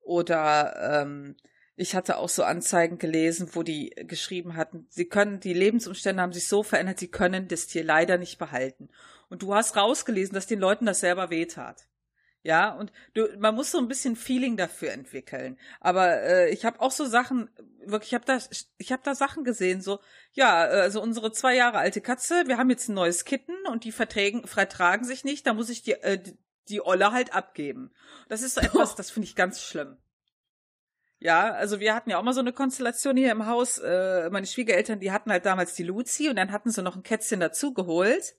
Oder 0.01 1.03
ähm, 1.03 1.35
ich 1.79 1.95
hatte 1.95 2.17
auch 2.17 2.27
so 2.27 2.43
Anzeigen 2.43 2.97
gelesen, 2.97 3.51
wo 3.53 3.63
die 3.63 3.91
geschrieben 3.95 4.57
hatten, 4.57 4.85
sie 4.89 5.05
können, 5.05 5.39
die 5.39 5.53
Lebensumstände 5.53 6.21
haben 6.21 6.33
sich 6.33 6.47
so 6.47 6.61
verändert, 6.61 6.99
sie 6.99 7.07
können 7.07 7.47
das 7.47 7.67
Tier 7.67 7.85
leider 7.85 8.17
nicht 8.17 8.37
behalten. 8.37 8.89
Und 9.29 9.43
du 9.43 9.55
hast 9.55 9.77
rausgelesen, 9.77 10.33
dass 10.33 10.45
den 10.45 10.59
Leuten 10.59 10.85
das 10.85 10.99
selber 10.99 11.29
wehtat. 11.29 11.87
Ja, 12.43 12.73
und 12.73 12.91
du, 13.13 13.27
man 13.37 13.55
muss 13.55 13.71
so 13.71 13.77
ein 13.77 13.87
bisschen 13.87 14.17
Feeling 14.17 14.57
dafür 14.57 14.91
entwickeln. 14.91 15.57
Aber 15.79 16.21
äh, 16.21 16.49
ich 16.49 16.65
habe 16.65 16.81
auch 16.81 16.91
so 16.91 17.05
Sachen, 17.05 17.49
wirklich, 17.85 18.09
ich 18.09 18.15
habe 18.15 18.25
da, 18.25 18.39
ich 18.77 18.91
habe 18.91 19.03
da 19.05 19.15
Sachen 19.15 19.45
gesehen, 19.45 19.81
so, 19.81 19.99
ja, 20.33 20.57
also 20.59 21.01
unsere 21.01 21.31
zwei 21.31 21.55
Jahre 21.55 21.77
alte 21.77 22.01
Katze, 22.01 22.43
wir 22.47 22.57
haben 22.57 22.69
jetzt 22.69 22.89
ein 22.89 22.95
neues 22.95 23.23
Kitten 23.23 23.55
und 23.71 23.85
die 23.85 23.93
verträgen, 23.93 24.45
vertragen 24.47 25.05
sich 25.05 25.23
nicht, 25.23 25.47
da 25.47 25.53
muss 25.53 25.69
ich 25.69 25.81
die, 25.81 25.93
äh, 25.93 26.21
die 26.67 26.81
Olle 26.81 27.13
halt 27.13 27.33
abgeben. 27.33 27.91
Das 28.27 28.41
ist 28.41 28.55
so 28.55 28.61
etwas, 28.61 28.95
das 28.95 29.11
finde 29.11 29.27
ich 29.27 29.35
ganz 29.35 29.61
schlimm. 29.61 29.97
Ja, 31.19 31.51
also 31.51 31.79
wir 31.79 31.93
hatten 31.93 32.09
ja 32.09 32.17
auch 32.17 32.23
mal 32.23 32.33
so 32.33 32.39
eine 32.39 32.53
Konstellation 32.53 33.17
hier 33.17 33.31
im 33.31 33.45
Haus. 33.45 33.77
Äh, 33.77 34.29
meine 34.29 34.47
Schwiegereltern, 34.47 34.99
die 34.99 35.11
hatten 35.11 35.31
halt 35.31 35.45
damals 35.45 35.73
die 35.75 35.83
Luzi 35.83 36.29
und 36.29 36.37
dann 36.37 36.51
hatten 36.51 36.71
sie 36.71 36.81
noch 36.81 36.95
ein 36.95 37.03
Kätzchen 37.03 37.41
dazugeholt, 37.41 38.35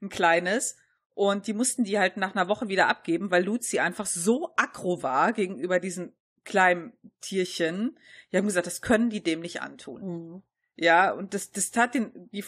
ein 0.00 0.08
kleines. 0.08 0.76
Und 1.14 1.46
die 1.46 1.52
mussten 1.52 1.84
die 1.84 1.98
halt 1.98 2.16
nach 2.16 2.34
einer 2.34 2.48
Woche 2.48 2.68
wieder 2.68 2.88
abgeben, 2.88 3.30
weil 3.30 3.44
Luzi 3.44 3.80
einfach 3.80 4.06
so 4.06 4.50
aggro 4.56 5.02
war 5.02 5.32
gegenüber 5.32 5.80
diesem 5.80 6.12
kleinen 6.44 6.92
Tierchen. 7.20 7.98
Die 8.30 8.36
haben 8.36 8.46
gesagt, 8.46 8.66
das 8.66 8.82
können 8.82 9.10
die 9.10 9.22
dem 9.22 9.40
nicht 9.40 9.60
antun. 9.60 10.02
Mhm. 10.02 10.42
Ja, 10.76 11.12
und 11.12 11.34
das, 11.34 11.50
das 11.50 11.70
tat 11.70 11.94
den, 11.94 12.30
die, 12.32 12.44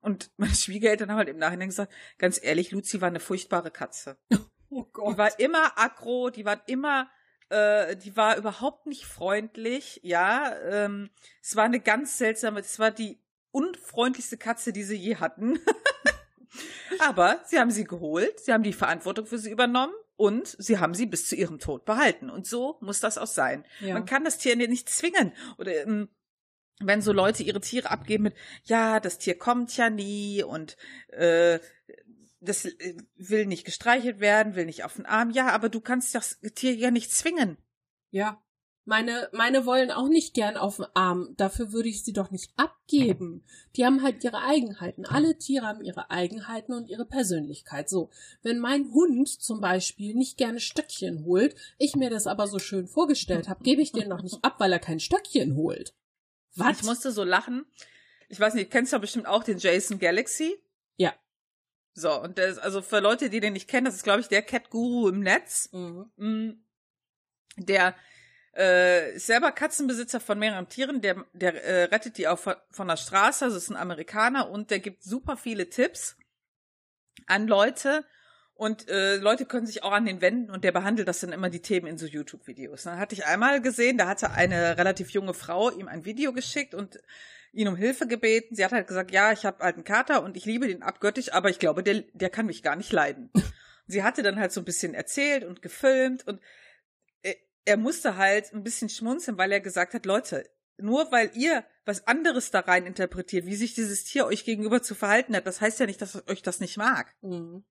und 0.00 0.30
meine 0.36 0.54
Schwiegereltern 0.54 1.10
haben 1.10 1.18
halt 1.18 1.28
im 1.28 1.38
Nachhinein 1.38 1.68
gesagt, 1.68 1.92
ganz 2.18 2.40
ehrlich, 2.42 2.70
Luzi 2.70 3.00
war 3.00 3.08
eine 3.08 3.20
furchtbare 3.20 3.70
Katze. 3.70 4.16
Oh 4.74 4.86
Gott. 4.90 5.12
Die 5.12 5.18
war 5.18 5.38
immer 5.38 5.78
aggro, 5.78 6.30
die 6.30 6.46
war 6.46 6.66
immer, 6.66 7.10
äh, 7.52 7.96
die 7.96 8.16
war 8.16 8.36
überhaupt 8.38 8.86
nicht 8.86 9.04
freundlich, 9.04 10.00
ja. 10.02 10.56
Ähm, 10.70 11.10
es 11.42 11.54
war 11.54 11.64
eine 11.64 11.80
ganz 11.80 12.16
seltsame, 12.16 12.60
es 12.60 12.78
war 12.78 12.90
die 12.90 13.20
unfreundlichste 13.50 14.38
Katze, 14.38 14.72
die 14.72 14.82
sie 14.82 14.96
je 14.96 15.16
hatten. 15.16 15.60
Aber 16.98 17.40
sie 17.44 17.58
haben 17.58 17.70
sie 17.70 17.84
geholt, 17.84 18.40
sie 18.40 18.52
haben 18.52 18.62
die 18.62 18.72
Verantwortung 18.72 19.26
für 19.26 19.38
sie 19.38 19.50
übernommen 19.50 19.94
und 20.16 20.56
sie 20.58 20.78
haben 20.78 20.94
sie 20.94 21.06
bis 21.06 21.28
zu 21.28 21.36
ihrem 21.36 21.58
Tod 21.58 21.84
behalten. 21.84 22.30
Und 22.30 22.46
so 22.46 22.78
muss 22.80 23.00
das 23.00 23.18
auch 23.18 23.26
sein. 23.26 23.66
Ja. 23.80 23.94
Man 23.94 24.06
kann 24.06 24.24
das 24.24 24.38
Tier 24.38 24.56
nicht 24.56 24.88
zwingen. 24.88 25.32
Oder 25.58 25.82
ähm, 25.82 26.08
wenn 26.80 27.02
so 27.02 27.12
Leute 27.12 27.42
ihre 27.42 27.60
Tiere 27.60 27.90
abgeben 27.90 28.24
mit, 28.24 28.34
ja, 28.64 28.98
das 28.98 29.18
Tier 29.18 29.36
kommt 29.36 29.76
ja 29.76 29.90
nie 29.90 30.42
und 30.42 30.76
äh, 31.08 31.58
das 32.42 32.64
äh, 32.64 32.96
will 33.16 33.46
nicht 33.46 33.64
gestreichelt 33.64 34.20
werden, 34.20 34.54
will 34.54 34.66
nicht 34.66 34.84
auf 34.84 34.96
den 34.96 35.06
Arm. 35.06 35.30
Ja, 35.30 35.48
aber 35.48 35.68
du 35.68 35.80
kannst 35.80 36.14
das 36.14 36.40
Tier 36.54 36.74
ja 36.74 36.90
nicht 36.90 37.12
zwingen. 37.12 37.56
Ja. 38.10 38.42
Meine, 38.84 39.28
meine 39.32 39.64
wollen 39.64 39.92
auch 39.92 40.08
nicht 40.08 40.34
gern 40.34 40.56
auf 40.56 40.78
den 40.78 40.86
Arm. 40.94 41.34
Dafür 41.36 41.72
würde 41.72 41.88
ich 41.88 42.02
sie 42.02 42.12
doch 42.12 42.32
nicht 42.32 42.52
abgeben. 42.56 43.44
Die 43.76 43.84
haben 43.84 44.02
halt 44.02 44.24
ihre 44.24 44.42
Eigenheiten. 44.42 45.06
Alle 45.06 45.38
Tiere 45.38 45.66
haben 45.66 45.84
ihre 45.84 46.10
Eigenheiten 46.10 46.72
und 46.72 46.88
ihre 46.88 47.06
Persönlichkeit. 47.06 47.88
So. 47.88 48.10
Wenn 48.42 48.58
mein 48.58 48.90
Hund 48.92 49.28
zum 49.28 49.60
Beispiel 49.60 50.16
nicht 50.16 50.36
gerne 50.36 50.58
Stöckchen 50.58 51.24
holt, 51.24 51.54
ich 51.78 51.94
mir 51.94 52.10
das 52.10 52.26
aber 52.26 52.48
so 52.48 52.58
schön 52.58 52.88
vorgestellt 52.88 53.48
habe, 53.48 53.62
gebe 53.62 53.82
ich 53.82 53.92
den 53.92 54.08
noch 54.08 54.22
nicht 54.22 54.44
ab, 54.44 54.56
weil 54.58 54.72
er 54.72 54.80
kein 54.80 54.98
Stöckchen 54.98 55.54
holt. 55.54 55.94
Was? 56.56 56.80
Ich 56.80 56.84
musste 56.84 57.12
so 57.12 57.22
lachen. 57.22 57.64
Ich 58.28 58.40
weiß 58.40 58.54
nicht, 58.54 58.72
kennst 58.72 58.92
du 58.92 58.98
bestimmt 58.98 59.26
auch 59.26 59.44
den 59.44 59.58
Jason 59.58 60.00
Galaxy? 60.00 60.58
Ja. 60.96 61.14
So, 61.94 62.20
und 62.20 62.38
der 62.38 62.48
ist, 62.48 62.58
also 62.58 62.80
für 62.82 63.00
Leute, 63.00 63.28
die 63.28 63.40
den 63.40 63.52
nicht 63.52 63.68
kennen, 63.68 63.84
das 63.84 63.94
ist, 63.94 64.04
glaube 64.04 64.20
ich, 64.20 64.28
der 64.28 64.42
Cat-Guru 64.42 65.08
im 65.08 65.20
Netz. 65.20 65.68
Mhm. 65.72 66.10
Mm. 66.16 66.64
Der 67.58 67.94
äh, 68.56 69.16
ist 69.16 69.26
selber 69.26 69.52
Katzenbesitzer 69.52 70.20
von 70.20 70.38
mehreren 70.38 70.68
Tieren, 70.68 71.00
der, 71.00 71.24
der 71.32 71.62
äh, 71.64 71.84
rettet 71.84 72.18
die 72.18 72.28
auch 72.28 72.38
von, 72.38 72.54
von 72.70 72.88
der 72.88 72.96
Straße, 72.96 73.44
also 73.44 73.56
ist 73.56 73.70
ein 73.70 73.76
Amerikaner 73.76 74.50
und 74.50 74.70
der 74.70 74.78
gibt 74.78 75.02
super 75.02 75.36
viele 75.36 75.68
Tipps 75.68 76.16
an 77.26 77.46
Leute 77.46 78.04
und 78.54 78.88
äh, 78.88 79.16
Leute 79.16 79.46
können 79.46 79.66
sich 79.66 79.82
auch 79.82 79.92
an 79.92 80.04
den 80.06 80.20
wenden 80.20 80.50
und 80.50 80.64
der 80.64 80.72
behandelt 80.72 81.08
das 81.08 81.20
dann 81.20 81.32
immer 81.32 81.50
die 81.50 81.62
Themen 81.62 81.86
in 81.86 81.98
so 81.98 82.06
YouTube-Videos. 82.06 82.82
Dann 82.84 82.98
hatte 82.98 83.14
ich 83.14 83.26
einmal 83.26 83.60
gesehen, 83.60 83.98
da 83.98 84.06
hatte 84.06 84.30
eine 84.30 84.76
relativ 84.76 85.10
junge 85.10 85.34
Frau 85.34 85.70
ihm 85.70 85.88
ein 85.88 86.04
Video 86.04 86.32
geschickt 86.32 86.74
und 86.74 87.00
ihn 87.52 87.68
um 87.68 87.76
Hilfe 87.76 88.06
gebeten. 88.06 88.54
Sie 88.54 88.64
hat 88.64 88.72
halt 88.72 88.86
gesagt, 88.86 89.10
ja, 89.10 89.32
ich 89.32 89.44
habe 89.44 89.62
einen 89.62 89.84
Kater 89.84 90.22
und 90.22 90.36
ich 90.36 90.44
liebe 90.44 90.66
den 90.66 90.82
abgöttisch, 90.82 91.32
aber 91.32 91.50
ich 91.50 91.58
glaube, 91.58 91.82
der, 91.82 92.02
der 92.12 92.30
kann 92.30 92.46
mich 92.46 92.62
gar 92.62 92.76
nicht 92.76 92.92
leiden. 92.92 93.30
sie 93.86 94.02
hatte 94.02 94.22
dann 94.22 94.38
halt 94.38 94.52
so 94.52 94.60
ein 94.60 94.64
bisschen 94.64 94.94
erzählt 94.94 95.44
und 95.44 95.62
gefilmt 95.62 96.26
und 96.26 96.40
er 97.64 97.76
musste 97.76 98.16
halt 98.16 98.52
ein 98.52 98.62
bisschen 98.62 98.88
schmunzeln, 98.88 99.38
weil 99.38 99.52
er 99.52 99.60
gesagt 99.60 99.94
hat, 99.94 100.06
Leute, 100.06 100.48
nur 100.78 101.12
weil 101.12 101.30
ihr 101.34 101.64
was 101.84 102.06
anderes 102.06 102.50
da 102.50 102.60
rein 102.60 102.86
interpretiert, 102.86 103.46
wie 103.46 103.54
sich 103.54 103.74
dieses 103.74 104.04
Tier 104.04 104.26
euch 104.26 104.44
gegenüber 104.44 104.82
zu 104.82 104.94
verhalten 104.94 105.36
hat, 105.36 105.46
das 105.46 105.60
heißt 105.60 105.80
ja 105.80 105.86
nicht, 105.86 106.00
dass 106.00 106.26
euch 106.28 106.42
das 106.42 106.60
nicht 106.60 106.76
mag. 106.76 107.14
Mhm. 107.22 107.64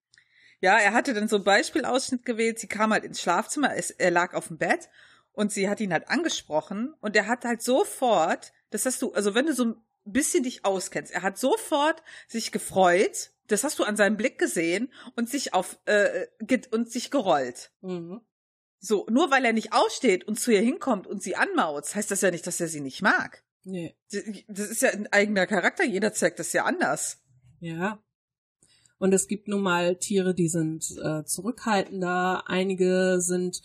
Ja, 0.60 0.78
er 0.78 0.94
hatte 0.94 1.14
dann 1.14 1.28
so 1.28 1.38
ein 1.38 1.44
Beispielausschnitt 1.44 2.24
gewählt. 2.24 2.60
Sie 2.60 2.68
kam 2.68 2.94
halt 2.94 3.04
ins 3.04 3.20
Schlafzimmer, 3.20 3.76
es, 3.76 3.90
er 3.90 4.12
lag 4.12 4.36
auf 4.36 4.50
dem 4.50 4.60
Bett 4.60 4.90
und 5.32 5.52
sie 5.52 5.68
hat 5.68 5.80
ihn 5.80 5.92
halt 5.92 6.10
angesprochen 6.10 6.94
und 7.02 7.16
er 7.16 7.28
hat 7.28 7.46
halt 7.46 7.64
sofort, 7.64 8.54
das 8.72 8.86
hast 8.86 9.02
du, 9.02 9.14
also 9.14 9.36
wenn 9.36 9.46
du 9.46 9.54
so 9.54 9.66
ein 9.66 9.76
bisschen 10.06 10.44
dich 10.44 10.66
auskennst, 10.66 11.12
er 11.12 11.22
hat 11.22 11.38
sofort 11.38 12.02
sich 12.28 12.52
gefreut, 12.52 13.32
das 13.48 13.64
hast 13.64 13.78
du 13.80 13.84
an 13.84 13.96
seinem 13.96 14.18
Blick 14.18 14.40
gesehen 14.40 14.92
und 15.16 15.30
sich 15.30 15.54
auf 15.54 15.78
äh, 15.86 16.28
und 16.72 16.92
sich 16.92 17.12
gerollt. 17.12 17.72
Mhm. 17.82 18.22
So, 18.80 19.06
nur 19.12 19.30
weil 19.30 19.46
er 19.46 19.54
nicht 19.54 19.74
aussteht 19.74 20.24
und 20.24 20.40
zu 20.40 20.52
ihr 20.52 20.62
hinkommt 20.62 21.06
und 21.06 21.22
sie 21.22 21.36
anmaut, 21.36 21.94
heißt 21.94 22.10
das 22.10 22.22
ja 22.22 22.32
nicht, 22.32 22.48
dass 22.48 22.60
er 22.60 22.68
sie 22.68 22.82
nicht 22.82 23.04
mag. 23.04 23.44
Nee. 23.64 23.96
Das 24.48 24.70
ist 24.70 24.82
ja 24.82 24.90
ein 24.90 25.12
eigener 25.12 25.46
Charakter, 25.46 25.84
jeder 25.84 26.14
zeigt 26.14 26.40
das 26.40 26.52
ja 26.54 26.66
anders. 26.66 27.22
Ja. 27.60 28.04
Und 28.98 29.14
es 29.14 29.28
gibt 29.28 29.48
nun 29.48 29.62
mal 29.62 29.98
Tiere, 29.98 30.34
die 30.34 30.48
sind 30.48 30.86
äh, 31.04 31.24
zurückhaltender, 31.26 32.44
einige 32.48 33.20
sind 33.20 33.62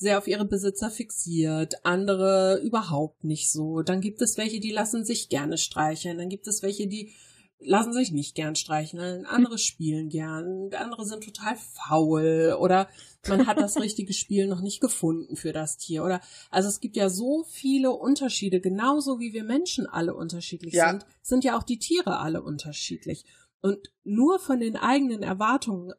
sehr 0.00 0.18
auf 0.18 0.26
ihre 0.26 0.46
Besitzer 0.46 0.90
fixiert, 0.90 1.84
andere 1.84 2.60
überhaupt 2.64 3.22
nicht 3.22 3.52
so. 3.52 3.82
Dann 3.82 4.00
gibt 4.00 4.22
es 4.22 4.38
welche, 4.38 4.58
die 4.58 4.72
lassen 4.72 5.04
sich 5.04 5.28
gerne 5.28 5.58
streicheln, 5.58 6.16
dann 6.16 6.30
gibt 6.30 6.48
es 6.48 6.62
welche, 6.62 6.86
die 6.86 7.12
lassen 7.58 7.92
sich 7.92 8.10
nicht 8.10 8.34
gern 8.34 8.56
streicheln, 8.56 9.26
andere 9.26 9.58
spielen 9.58 10.08
gern, 10.08 10.70
andere 10.74 11.04
sind 11.04 11.22
total 11.22 11.56
faul 11.56 12.56
oder 12.58 12.88
man 13.28 13.46
hat 13.46 13.58
das 13.58 13.78
richtige 13.78 14.14
Spiel 14.14 14.46
noch 14.46 14.62
nicht 14.62 14.80
gefunden 14.80 15.36
für 15.36 15.52
das 15.52 15.76
Tier 15.76 16.02
oder 16.02 16.22
also 16.50 16.70
es 16.70 16.80
gibt 16.80 16.96
ja 16.96 17.10
so 17.10 17.44
viele 17.44 17.90
Unterschiede, 17.90 18.62
genauso 18.62 19.20
wie 19.20 19.34
wir 19.34 19.44
Menschen 19.44 19.86
alle 19.86 20.14
unterschiedlich 20.14 20.72
ja. 20.72 20.88
sind, 20.88 21.04
sind 21.20 21.44
ja 21.44 21.58
auch 21.58 21.62
die 21.62 21.78
Tiere 21.78 22.20
alle 22.20 22.42
unterschiedlich 22.42 23.26
und 23.60 23.92
nur 24.04 24.38
von 24.38 24.60
den 24.60 24.76
eigenen 24.76 25.22
Erwartungen 25.22 25.92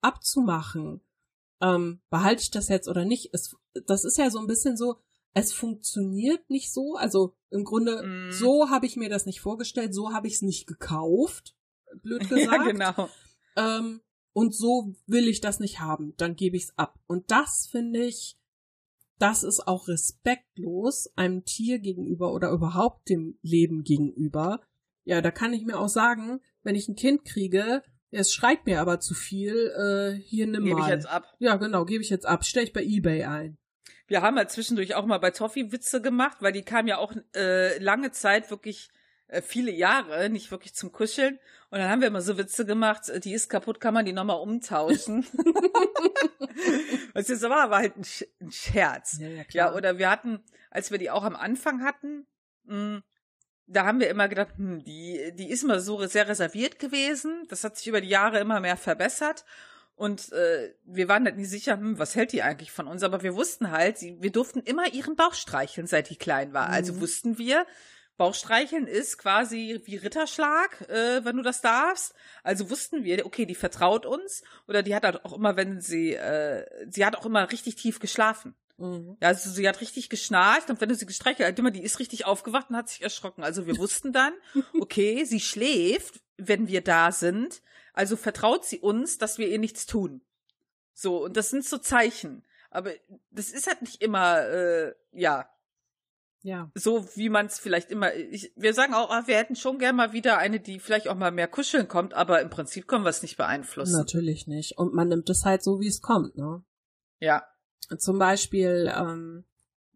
abzumachen, 0.00 1.00
ähm, 1.60 2.00
behalte 2.10 2.42
ich 2.42 2.50
das 2.50 2.68
jetzt 2.68 2.88
oder 2.88 3.04
nicht, 3.04 3.32
ist, 3.32 3.56
das 3.86 4.04
ist 4.04 4.18
ja 4.18 4.30
so 4.30 4.38
ein 4.38 4.46
bisschen 4.46 4.76
so, 4.76 4.96
es 5.34 5.52
funktioniert 5.52 6.48
nicht 6.50 6.72
so. 6.72 6.94
Also 6.96 7.34
im 7.50 7.64
Grunde, 7.64 8.02
mm. 8.02 8.32
so 8.32 8.70
habe 8.70 8.86
ich 8.86 8.96
mir 8.96 9.08
das 9.08 9.26
nicht 9.26 9.40
vorgestellt, 9.40 9.94
so 9.94 10.12
habe 10.12 10.26
ich 10.26 10.34
es 10.34 10.42
nicht 10.42 10.66
gekauft, 10.66 11.56
blöd 12.02 12.20
gesagt. 12.28 12.66
ja, 12.66 12.72
genau. 12.72 13.08
Ähm, 13.56 14.00
und 14.32 14.54
so 14.54 14.94
will 15.06 15.26
ich 15.26 15.40
das 15.40 15.58
nicht 15.58 15.80
haben, 15.80 16.14
dann 16.16 16.36
gebe 16.36 16.56
ich 16.56 16.64
es 16.64 16.78
ab. 16.78 17.00
Und 17.06 17.30
das 17.30 17.68
finde 17.70 18.04
ich, 18.04 18.38
das 19.18 19.42
ist 19.42 19.66
auch 19.66 19.88
respektlos 19.88 21.10
einem 21.16 21.44
Tier 21.44 21.80
gegenüber 21.80 22.32
oder 22.32 22.50
überhaupt 22.50 23.08
dem 23.08 23.36
Leben 23.42 23.82
gegenüber. 23.82 24.60
Ja, 25.04 25.20
da 25.22 25.32
kann 25.32 25.52
ich 25.52 25.64
mir 25.64 25.78
auch 25.78 25.88
sagen, 25.88 26.40
wenn 26.62 26.76
ich 26.76 26.88
ein 26.88 26.94
Kind 26.94 27.24
kriege, 27.24 27.82
es 28.10 28.32
schreit 28.32 28.66
mir 28.66 28.80
aber 28.80 29.00
zu 29.00 29.14
viel, 29.14 29.54
äh, 29.54 30.20
hier 30.22 30.46
nimm 30.46 30.64
gebe 30.64 30.76
mal. 30.76 30.86
Gebe 30.86 30.88
ich 30.88 31.04
jetzt 31.04 31.08
ab. 31.08 31.34
Ja, 31.38 31.56
genau, 31.56 31.84
gebe 31.84 32.02
ich 32.02 32.10
jetzt 32.10 32.26
ab. 32.26 32.44
Stell 32.44 32.64
ich 32.64 32.72
bei 32.72 32.82
eBay 32.82 33.24
ein. 33.24 33.58
wir 34.06 34.22
haben 34.22 34.36
halt 34.36 34.50
zwischendurch 34.50 34.94
auch 34.94 35.06
mal 35.06 35.18
bei 35.18 35.30
Toffee 35.30 35.70
Witze 35.72 36.00
gemacht, 36.00 36.38
weil 36.40 36.52
die 36.52 36.62
kam 36.62 36.86
ja 36.86 36.98
auch 36.98 37.12
äh, 37.36 37.78
lange 37.78 38.10
Zeit 38.10 38.50
wirklich 38.50 38.88
äh, 39.28 39.42
viele 39.42 39.70
Jahre 39.70 40.30
nicht 40.30 40.50
wirklich 40.50 40.74
zum 40.74 40.90
Kuscheln. 40.92 41.38
Und 41.70 41.78
dann 41.78 41.90
haben 41.90 42.00
wir 42.00 42.08
immer 42.08 42.22
so 42.22 42.38
Witze 42.38 42.64
gemacht, 42.64 43.10
äh, 43.10 43.20
die 43.20 43.34
ist 43.34 43.50
kaputt, 43.50 43.80
kann 43.80 43.94
man 43.94 44.06
die 44.06 44.12
nochmal 44.12 44.40
umtauschen. 44.40 45.26
Was 47.12 47.28
jetzt 47.28 47.42
war, 47.42 47.70
war 47.70 47.78
halt 47.78 47.96
ein, 47.96 48.04
Sch 48.04 48.24
ein 48.40 48.50
Scherz. 48.50 49.18
Ja, 49.20 49.28
ja, 49.28 49.44
ja, 49.50 49.74
oder 49.74 49.98
wir 49.98 50.10
hatten, 50.10 50.42
als 50.70 50.90
wir 50.90 50.98
die 50.98 51.10
auch 51.10 51.24
am 51.24 51.36
Anfang 51.36 51.82
hatten, 51.82 52.26
mh, 52.64 52.74
hm, 52.74 53.02
da 53.68 53.84
haben 53.84 54.00
wir 54.00 54.08
immer 54.08 54.28
gedacht, 54.28 54.56
hm, 54.56 54.82
die, 54.82 55.32
die 55.34 55.50
ist 55.50 55.62
immer 55.62 55.80
so 55.80 56.04
sehr 56.06 56.28
reserviert 56.28 56.78
gewesen. 56.78 57.46
Das 57.48 57.64
hat 57.64 57.76
sich 57.76 57.86
über 57.86 58.00
die 58.00 58.08
Jahre 58.08 58.40
immer 58.40 58.60
mehr 58.60 58.76
verbessert. 58.76 59.44
Und 59.94 60.32
äh, 60.32 60.74
wir 60.84 61.08
waren 61.08 61.24
halt 61.24 61.36
nicht 61.36 61.50
sicher, 61.50 61.74
hm, 61.74 61.98
was 61.98 62.14
hält 62.14 62.32
die 62.32 62.42
eigentlich 62.42 62.72
von 62.72 62.86
uns? 62.86 63.02
Aber 63.02 63.22
wir 63.22 63.34
wussten 63.34 63.70
halt, 63.70 63.98
sie, 63.98 64.16
wir 64.20 64.32
durften 64.32 64.60
immer 64.60 64.92
ihren 64.92 65.16
Bauch 65.16 65.34
streicheln, 65.34 65.86
seit 65.86 66.10
die 66.10 66.16
klein 66.16 66.52
war. 66.52 66.68
Also 66.68 66.92
mhm. 66.92 66.98
Also 66.98 67.00
wussten 67.00 67.38
wir, 67.38 67.66
Bauchstreicheln 68.18 68.88
ist 68.88 69.16
quasi 69.16 69.80
wie 69.84 69.96
Ritterschlag, 69.96 70.80
äh, 70.90 71.24
wenn 71.24 71.36
du 71.36 71.42
das 71.42 71.60
darfst. 71.60 72.14
Also 72.42 72.68
wussten 72.68 73.04
wir, 73.04 73.24
okay, 73.24 73.46
die 73.46 73.54
vertraut 73.54 74.06
uns. 74.06 74.42
Oder 74.66 74.82
die 74.82 74.94
hat 74.94 75.04
halt 75.04 75.24
auch 75.24 75.34
immer, 75.34 75.56
wenn 75.56 75.80
sie, 75.80 76.14
äh, 76.14 76.66
sie 76.90 77.06
hat 77.06 77.16
auch 77.16 77.24
immer 77.24 77.50
richtig 77.50 77.76
tief 77.76 78.00
geschlafen. 78.00 78.56
Mhm. 78.78 79.16
Ja, 79.20 79.28
also 79.28 79.50
sie 79.50 79.68
hat 79.68 79.80
richtig 79.80 80.08
geschnarcht 80.08 80.70
und 80.70 80.80
wenn 80.80 80.88
du 80.88 80.94
sie 80.94 81.06
gestreichelt 81.06 81.48
hast, 81.48 81.58
immer, 81.58 81.70
die 81.70 81.82
ist 81.82 81.98
richtig 81.98 82.24
aufgewacht 82.26 82.70
und 82.70 82.76
hat 82.76 82.88
sich 82.88 83.02
erschrocken. 83.02 83.42
Also 83.42 83.66
wir 83.66 83.76
wussten 83.76 84.12
dann, 84.12 84.32
okay, 84.80 85.24
sie 85.24 85.40
schläft, 85.40 86.20
wenn 86.36 86.68
wir 86.68 86.82
da 86.82 87.12
sind. 87.12 87.60
Also 87.92 88.16
vertraut 88.16 88.64
sie 88.64 88.78
uns, 88.78 89.18
dass 89.18 89.38
wir 89.38 89.48
ihr 89.48 89.58
nichts 89.58 89.86
tun. 89.86 90.22
So, 90.94 91.24
und 91.24 91.36
das 91.36 91.50
sind 91.50 91.64
so 91.64 91.78
Zeichen. 91.78 92.44
Aber 92.70 92.92
das 93.30 93.50
ist 93.50 93.66
halt 93.66 93.82
nicht 93.82 94.00
immer, 94.02 94.40
äh, 94.42 94.94
ja. 95.12 95.48
Ja. 96.42 96.70
So 96.74 97.04
wie 97.16 97.30
man 97.30 97.46
es 97.46 97.58
vielleicht 97.58 97.90
immer. 97.90 98.14
Ich, 98.14 98.52
wir 98.54 98.72
sagen 98.72 98.94
auch, 98.94 99.10
ah, 99.10 99.26
wir 99.26 99.36
hätten 99.36 99.56
schon 99.56 99.78
gern 99.78 99.96
mal 99.96 100.12
wieder 100.12 100.38
eine, 100.38 100.60
die 100.60 100.78
vielleicht 100.78 101.08
auch 101.08 101.16
mal 101.16 101.32
mehr 101.32 101.48
kuscheln 101.48 101.88
kommt, 101.88 102.14
aber 102.14 102.40
im 102.40 102.48
Prinzip 102.48 102.86
können 102.86 103.04
wir 103.04 103.10
es 103.10 103.22
nicht 103.22 103.36
beeinflussen. 103.36 103.98
Natürlich 103.98 104.46
nicht. 104.46 104.78
Und 104.78 104.94
man 104.94 105.08
nimmt 105.08 105.28
es 105.30 105.44
halt 105.44 105.64
so, 105.64 105.80
wie 105.80 105.88
es 105.88 106.00
kommt, 106.00 106.36
ne? 106.36 106.62
Ja. 107.18 107.44
Zum 107.98 108.18
Beispiel, 108.18 108.92
ähm, 108.94 109.44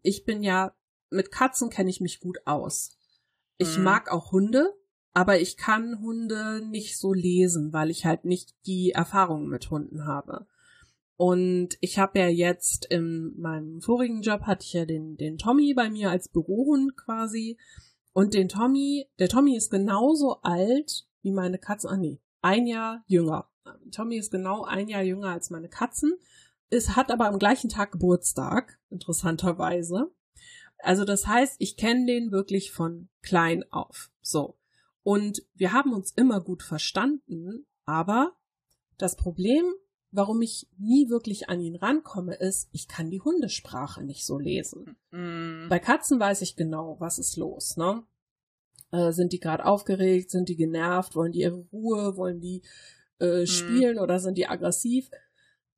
ich 0.01 0.25
bin 0.25 0.43
ja, 0.43 0.73
mit 1.09 1.31
Katzen 1.31 1.69
kenne 1.69 1.89
ich 1.89 2.01
mich 2.01 2.19
gut 2.19 2.39
aus. 2.45 2.97
Ich 3.57 3.77
mhm. 3.77 3.83
mag 3.83 4.11
auch 4.11 4.31
Hunde, 4.31 4.73
aber 5.13 5.39
ich 5.39 5.57
kann 5.57 5.99
Hunde 6.01 6.61
nicht 6.65 6.97
so 6.97 7.13
lesen, 7.13 7.71
weil 7.71 7.91
ich 7.91 8.05
halt 8.05 8.25
nicht 8.25 8.55
die 8.65 8.91
Erfahrung 8.91 9.47
mit 9.47 9.69
Hunden 9.69 10.05
habe. 10.05 10.47
Und 11.15 11.77
ich 11.79 11.99
habe 11.99 12.19
ja 12.19 12.27
jetzt 12.27 12.85
in 12.85 13.39
meinem 13.39 13.81
vorigen 13.81 14.21
Job 14.23 14.41
hatte 14.41 14.65
ich 14.65 14.73
ja 14.73 14.85
den, 14.85 15.15
den 15.15 15.37
Tommy 15.37 15.73
bei 15.75 15.89
mir 15.89 16.09
als 16.09 16.27
Bürohund 16.27 16.97
quasi. 16.97 17.57
Und 18.13 18.33
den 18.33 18.49
Tommy, 18.49 19.07
der 19.19 19.29
Tommy 19.29 19.55
ist 19.55 19.69
genauso 19.69 20.41
alt 20.41 21.07
wie 21.21 21.31
meine 21.31 21.59
Katzen. 21.59 21.89
Ah 21.89 21.97
nee, 21.97 22.19
ein 22.41 22.67
Jahr 22.67 23.03
jünger. 23.07 23.49
Tommy 23.91 24.17
ist 24.17 24.31
genau 24.31 24.63
ein 24.63 24.87
Jahr 24.87 25.03
jünger 25.03 25.29
als 25.29 25.49
meine 25.49 25.69
Katzen. 25.69 26.13
Es 26.73 26.95
hat 26.95 27.11
aber 27.11 27.27
am 27.27 27.37
gleichen 27.37 27.69
Tag 27.69 27.91
Geburtstag, 27.91 28.79
interessanterweise. 28.89 30.11
Also 30.79 31.05
das 31.05 31.27
heißt, 31.27 31.55
ich 31.59 31.77
kenne 31.77 32.07
den 32.07 32.31
wirklich 32.31 32.71
von 32.71 33.09
klein 33.21 33.63
auf. 33.71 34.11
So. 34.21 34.57
Und 35.03 35.43
wir 35.53 35.71
haben 35.71 35.93
uns 35.93 36.11
immer 36.11 36.41
gut 36.41 36.63
verstanden, 36.63 37.67
aber 37.85 38.33
das 38.97 39.15
Problem, 39.15 39.65
warum 40.11 40.41
ich 40.41 40.67
nie 40.77 41.09
wirklich 41.09 41.47
an 41.47 41.59
ihn 41.59 41.75
rankomme, 41.75 42.35
ist, 42.35 42.69
ich 42.71 42.87
kann 42.87 43.11
die 43.11 43.21
Hundesprache 43.21 44.03
nicht 44.03 44.25
so 44.25 44.39
lesen. 44.39 44.97
Mm. 45.11 45.69
Bei 45.69 45.77
Katzen 45.77 46.19
weiß 46.19 46.41
ich 46.41 46.55
genau, 46.55 46.97
was 46.99 47.19
ist 47.19 47.37
los, 47.37 47.77
ne? 47.77 48.03
Äh, 48.91 49.11
sind 49.11 49.31
die 49.31 49.39
gerade 49.39 49.65
aufgeregt, 49.65 50.31
sind 50.31 50.49
die 50.49 50.55
genervt, 50.55 51.15
wollen 51.15 51.33
die 51.33 51.41
ihre 51.41 51.65
Ruhe, 51.71 52.17
wollen 52.17 52.39
die 52.39 52.63
äh, 53.19 53.43
mm. 53.43 53.47
spielen 53.47 53.97
mm. 53.97 53.99
oder 53.99 54.19
sind 54.19 54.37
die 54.37 54.47
aggressiv? 54.47 55.09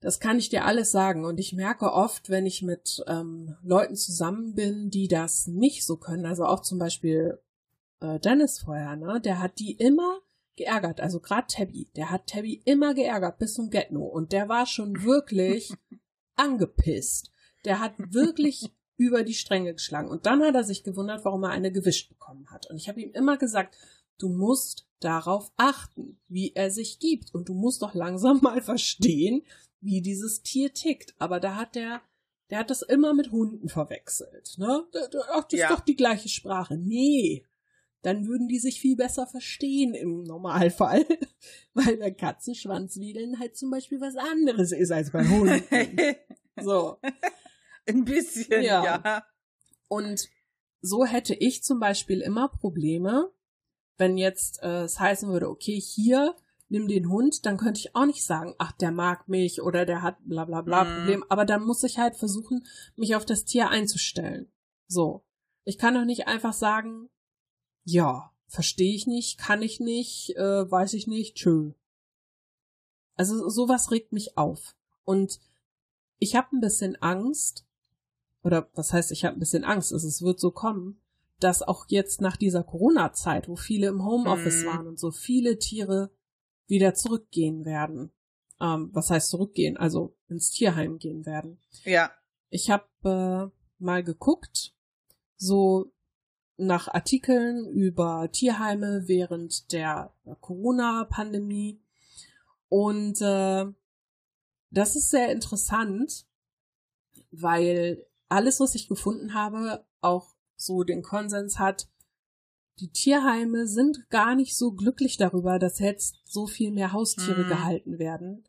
Das 0.05 0.19
kann 0.19 0.37
ich 0.37 0.49
dir 0.49 0.65
alles 0.65 0.91
sagen. 0.91 1.25
Und 1.25 1.39
ich 1.39 1.53
merke 1.53 1.91
oft, 1.91 2.29
wenn 2.29 2.45
ich 2.45 2.61
mit 2.61 3.03
ähm, 3.07 3.55
Leuten 3.63 3.95
zusammen 3.95 4.53
bin, 4.53 4.91
die 4.91 5.07
das 5.07 5.47
nicht 5.47 5.83
so 5.83 5.97
können, 5.97 6.27
also 6.27 6.45
auch 6.45 6.61
zum 6.61 6.77
Beispiel 6.77 7.39
äh, 8.01 8.19
Dennis 8.19 8.59
vorher, 8.59 8.95
ne, 8.97 9.19
der 9.19 9.41
hat 9.41 9.57
die 9.57 9.71
immer 9.71 10.19
geärgert. 10.57 11.01
Also 11.01 11.19
gerade 11.19 11.47
Tabby, 11.47 11.89
der 11.95 12.11
hat 12.11 12.27
Tabby 12.27 12.61
immer 12.65 12.93
geärgert 12.93 13.39
bis 13.39 13.55
zum 13.55 13.71
Getno. 13.71 14.03
Und 14.03 14.31
der 14.31 14.47
war 14.47 14.67
schon 14.67 15.03
wirklich 15.03 15.73
angepisst. 16.35 17.31
Der 17.65 17.79
hat 17.79 17.93
wirklich 17.97 18.69
über 18.97 19.23
die 19.23 19.33
Stränge 19.33 19.73
geschlagen. 19.73 20.09
Und 20.09 20.27
dann 20.27 20.43
hat 20.43 20.53
er 20.53 20.63
sich 20.63 20.83
gewundert, 20.83 21.25
warum 21.25 21.45
er 21.45 21.49
eine 21.49 21.71
gewischt 21.71 22.09
bekommen 22.09 22.51
hat. 22.51 22.69
Und 22.69 22.77
ich 22.77 22.89
habe 22.89 23.01
ihm 23.01 23.09
immer 23.13 23.37
gesagt, 23.37 23.75
du 24.19 24.29
musst 24.29 24.87
darauf 24.99 25.51
achten, 25.57 26.19
wie 26.27 26.53
er 26.53 26.69
sich 26.69 26.99
gibt. 26.99 27.33
Und 27.33 27.49
du 27.49 27.55
musst 27.55 27.81
doch 27.81 27.95
langsam 27.95 28.39
mal 28.43 28.61
verstehen, 28.61 29.41
wie 29.85 30.01
dieses 30.01 30.41
Tier 30.41 30.73
tickt. 30.73 31.15
Aber 31.19 31.39
da 31.39 31.55
hat 31.55 31.75
der, 31.75 32.01
der 32.49 32.59
hat 32.59 32.69
das 32.69 32.81
immer 32.81 33.13
mit 33.13 33.31
Hunden 33.31 33.69
verwechselt. 33.69 34.55
Ne? 34.57 34.85
Ach, 35.31 35.43
das 35.45 35.59
ja. 35.59 35.69
ist 35.69 35.77
doch 35.77 35.85
die 35.85 35.95
gleiche 35.95 36.29
Sprache. 36.29 36.77
Nee, 36.77 37.45
dann 38.05 38.27
würden 38.27 38.47
die 38.47 38.59
sich 38.59 38.79
viel 38.79 38.95
besser 38.95 39.25
verstehen 39.25 39.95
im 39.95 40.23
Normalfall, 40.23 41.05
weil 41.73 41.97
bei 41.97 42.11
Katzenschwanzwedeln 42.11 43.39
halt 43.39 43.57
zum 43.57 43.71
Beispiel 43.71 43.99
was 43.99 44.15
anderes 44.15 44.71
ist 44.71 44.91
als 44.91 45.11
bei 45.11 45.27
Hunden. 45.27 45.63
so. 46.61 46.99
Ein 47.87 48.05
bisschen, 48.05 48.63
ja. 48.63 48.83
ja. 48.83 49.25
Und 49.87 50.29
so 50.81 51.05
hätte 51.05 51.33
ich 51.33 51.63
zum 51.63 51.79
Beispiel 51.79 52.21
immer 52.21 52.47
Probleme, 52.47 53.31
wenn 53.97 54.17
jetzt 54.17 54.61
äh, 54.61 54.83
es 54.83 54.99
heißen 54.99 55.29
würde, 55.29 55.49
okay, 55.49 55.79
hier 55.79 56.35
nimm 56.69 56.87
den 56.87 57.09
Hund, 57.09 57.45
dann 57.45 57.57
könnte 57.57 57.79
ich 57.79 57.95
auch 57.95 58.05
nicht 58.05 58.25
sagen, 58.25 58.55
ach, 58.57 58.71
der 58.73 58.91
mag 58.91 59.27
mich 59.27 59.61
oder 59.61 59.85
der 59.85 60.01
hat 60.01 60.17
bla 60.25 60.45
bla 60.45 60.61
bla 60.61 60.83
mm. 60.83 60.87
Problem. 60.87 61.25
Aber 61.29 61.45
dann 61.45 61.63
muss 61.63 61.83
ich 61.83 61.97
halt 61.97 62.15
versuchen, 62.15 62.65
mich 62.95 63.15
auf 63.15 63.25
das 63.25 63.45
Tier 63.45 63.69
einzustellen. 63.69 64.51
So. 64.87 65.23
Ich 65.63 65.77
kann 65.77 65.95
doch 65.95 66.05
nicht 66.05 66.27
einfach 66.27 66.53
sagen, 66.53 67.09
ja, 67.83 68.31
verstehe 68.47 68.95
ich 68.95 69.07
nicht, 69.07 69.37
kann 69.37 69.61
ich 69.61 69.79
nicht, 69.79 70.35
äh, 70.35 70.69
weiß 70.69 70.93
ich 70.93 71.07
nicht, 71.07 71.35
tschö. 71.35 71.71
Also 73.15 73.49
sowas 73.49 73.91
regt 73.91 74.11
mich 74.11 74.37
auf. 74.37 74.75
Und 75.03 75.39
ich 76.19 76.35
habe 76.35 76.55
ein 76.55 76.61
bisschen 76.61 76.95
Angst, 77.01 77.65
oder 78.43 78.69
was 78.73 78.93
heißt, 78.93 79.11
ich 79.11 79.25
habe 79.25 79.37
ein 79.37 79.39
bisschen 79.39 79.63
Angst, 79.63 79.93
also 79.93 80.07
es 80.07 80.21
wird 80.21 80.39
so 80.39 80.51
kommen, 80.51 80.99
dass 81.39 81.61
auch 81.61 81.85
jetzt 81.89 82.21
nach 82.21 82.37
dieser 82.37 82.63
Corona-Zeit, 82.63 83.47
wo 83.47 83.55
viele 83.55 83.87
im 83.87 84.05
Homeoffice 84.05 84.61
hm. 84.61 84.67
waren 84.67 84.87
und 84.87 84.99
so 84.99 85.11
viele 85.11 85.57
Tiere 85.59 86.11
wieder 86.67 86.93
zurückgehen 86.93 87.65
werden. 87.65 88.11
Ähm, 88.61 88.89
was 88.93 89.09
heißt 89.09 89.29
zurückgehen? 89.29 89.77
Also 89.77 90.15
ins 90.29 90.51
Tierheim 90.51 90.97
gehen 90.97 91.25
werden. 91.25 91.59
Ja. 91.83 92.11
Ich 92.49 92.69
habe 92.69 92.85
äh, 93.03 93.83
mal 93.83 94.03
geguckt, 94.03 94.73
so 95.35 95.91
nach 96.57 96.87
Artikeln 96.87 97.67
über 97.67 98.29
Tierheime 98.31 99.03
während 99.07 99.71
der 99.73 100.13
Corona-Pandemie. 100.39 101.81
Und 102.69 103.21
äh, 103.21 103.65
das 104.71 104.95
ist 104.95 105.09
sehr 105.09 105.31
interessant, 105.31 106.25
weil 107.31 108.05
alles, 108.29 108.59
was 108.59 108.75
ich 108.75 108.87
gefunden 108.87 109.33
habe, 109.33 109.85
auch 110.01 110.33
so 110.55 110.83
den 110.83 111.03
Konsens 111.03 111.59
hat, 111.59 111.89
die 112.79 112.89
Tierheime 112.89 113.67
sind 113.67 114.09
gar 114.09 114.35
nicht 114.35 114.57
so 114.57 114.73
glücklich 114.73 115.17
darüber, 115.17 115.59
dass 115.59 115.79
jetzt 115.79 116.19
so 116.25 116.45
viel 116.47 116.71
mehr 116.71 116.91
Haustiere 116.91 117.43
mhm. 117.43 117.47
gehalten 117.47 117.99
werden, 117.99 118.47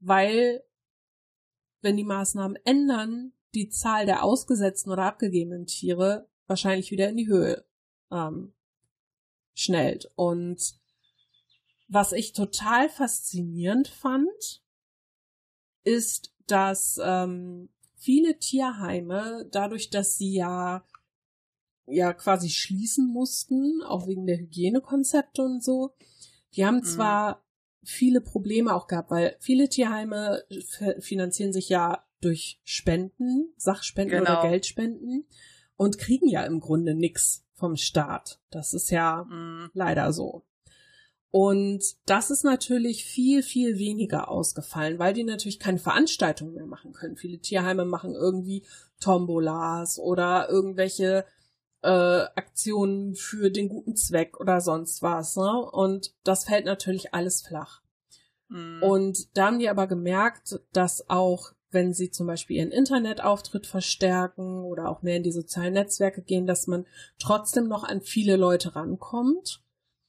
weil 0.00 0.62
wenn 1.80 1.96
die 1.96 2.04
Maßnahmen 2.04 2.58
ändern, 2.64 3.32
die 3.54 3.68
Zahl 3.68 4.06
der 4.06 4.22
ausgesetzten 4.22 4.90
oder 4.90 5.04
abgegebenen 5.04 5.66
Tiere 5.66 6.28
wahrscheinlich 6.46 6.90
wieder 6.90 7.08
in 7.08 7.16
die 7.16 7.28
Höhe 7.28 7.64
ähm, 8.10 8.52
schnellt. 9.54 10.10
Und 10.16 10.78
was 11.88 12.12
ich 12.12 12.32
total 12.32 12.88
faszinierend 12.88 13.88
fand, 13.88 14.62
ist, 15.84 16.34
dass 16.46 17.00
ähm, 17.02 17.70
viele 17.94 18.38
Tierheime, 18.38 19.48
dadurch, 19.50 19.90
dass 19.90 20.16
sie 20.16 20.34
ja 20.34 20.84
ja 21.86 22.12
quasi 22.12 22.50
schließen 22.50 23.06
mussten, 23.06 23.82
auch 23.82 24.06
wegen 24.06 24.26
der 24.26 24.38
Hygienekonzepte 24.38 25.42
und 25.42 25.62
so, 25.62 25.94
die 26.54 26.66
haben 26.66 26.78
mhm. 26.78 26.84
zwar 26.84 27.42
viele 27.82 28.20
Probleme 28.20 28.74
auch 28.74 28.88
gehabt, 28.88 29.10
weil 29.10 29.36
viele 29.38 29.68
Tierheime 29.68 30.42
finanzieren 30.98 31.52
sich 31.52 31.68
ja 31.68 32.04
durch 32.20 32.60
Spenden, 32.64 33.52
Sachspenden 33.56 34.24
genau. 34.24 34.40
oder 34.40 34.48
Geldspenden 34.48 35.26
und 35.76 35.98
kriegen 35.98 36.28
ja 36.28 36.42
im 36.44 36.60
Grunde 36.60 36.94
nix 36.94 37.44
vom 37.54 37.76
Staat. 37.76 38.40
Das 38.50 38.74
ist 38.74 38.90
ja 38.90 39.24
mm. 39.24 39.70
leider 39.74 40.12
so. 40.12 40.42
Und 41.30 41.82
das 42.06 42.30
ist 42.30 42.44
natürlich 42.44 43.04
viel, 43.04 43.42
viel 43.42 43.78
weniger 43.78 44.30
ausgefallen, 44.30 44.98
weil 44.98 45.12
die 45.12 45.24
natürlich 45.24 45.58
keine 45.58 45.78
Veranstaltungen 45.78 46.54
mehr 46.54 46.66
machen 46.66 46.92
können. 46.92 47.16
Viele 47.16 47.38
Tierheime 47.38 47.84
machen 47.84 48.14
irgendwie 48.14 48.64
Tombolas 49.00 49.98
oder 49.98 50.48
irgendwelche 50.48 51.26
äh, 51.86 52.26
Aktionen 52.34 53.14
für 53.14 53.50
den 53.50 53.68
guten 53.68 53.94
Zweck 53.94 54.40
oder 54.40 54.60
sonst 54.60 55.02
was. 55.02 55.36
Ne? 55.36 55.70
Und 55.70 56.14
das 56.24 56.44
fällt 56.44 56.66
natürlich 56.66 57.14
alles 57.14 57.42
flach. 57.42 57.80
Mhm. 58.48 58.82
Und 58.82 59.36
da 59.36 59.46
haben 59.46 59.60
die 59.60 59.68
aber 59.68 59.86
gemerkt, 59.86 60.60
dass 60.72 61.08
auch 61.08 61.52
wenn 61.70 61.92
sie 61.92 62.10
zum 62.10 62.26
Beispiel 62.26 62.56
ihren 62.56 62.70
Internetauftritt 62.70 63.66
verstärken 63.66 64.64
oder 64.64 64.88
auch 64.88 65.02
mehr 65.02 65.16
in 65.16 65.22
die 65.22 65.32
sozialen 65.32 65.74
Netzwerke 65.74 66.22
gehen, 66.22 66.46
dass 66.46 66.66
man 66.66 66.86
trotzdem 67.18 67.68
noch 67.68 67.84
an 67.84 68.00
viele 68.00 68.36
Leute 68.36 68.74
rankommt. 68.74 69.62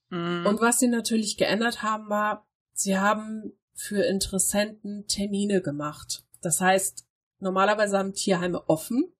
Mhm. 0.10 0.46
Und 0.48 0.62
was 0.62 0.80
sie 0.80 0.88
natürlich 0.88 1.38
geändert 1.38 1.84
haben, 1.84 2.10
war, 2.10 2.48
sie 2.74 2.98
haben 2.98 3.54
für 3.74 4.04
Interessenten 4.04 5.06
Termine 5.08 5.62
gemacht. 5.62 6.26
Das 6.42 6.62
heißt, 6.62 7.06
normalerweise 7.40 7.98
haben 7.98 8.14
Tierheime 8.14 8.68
offen, 8.68 9.12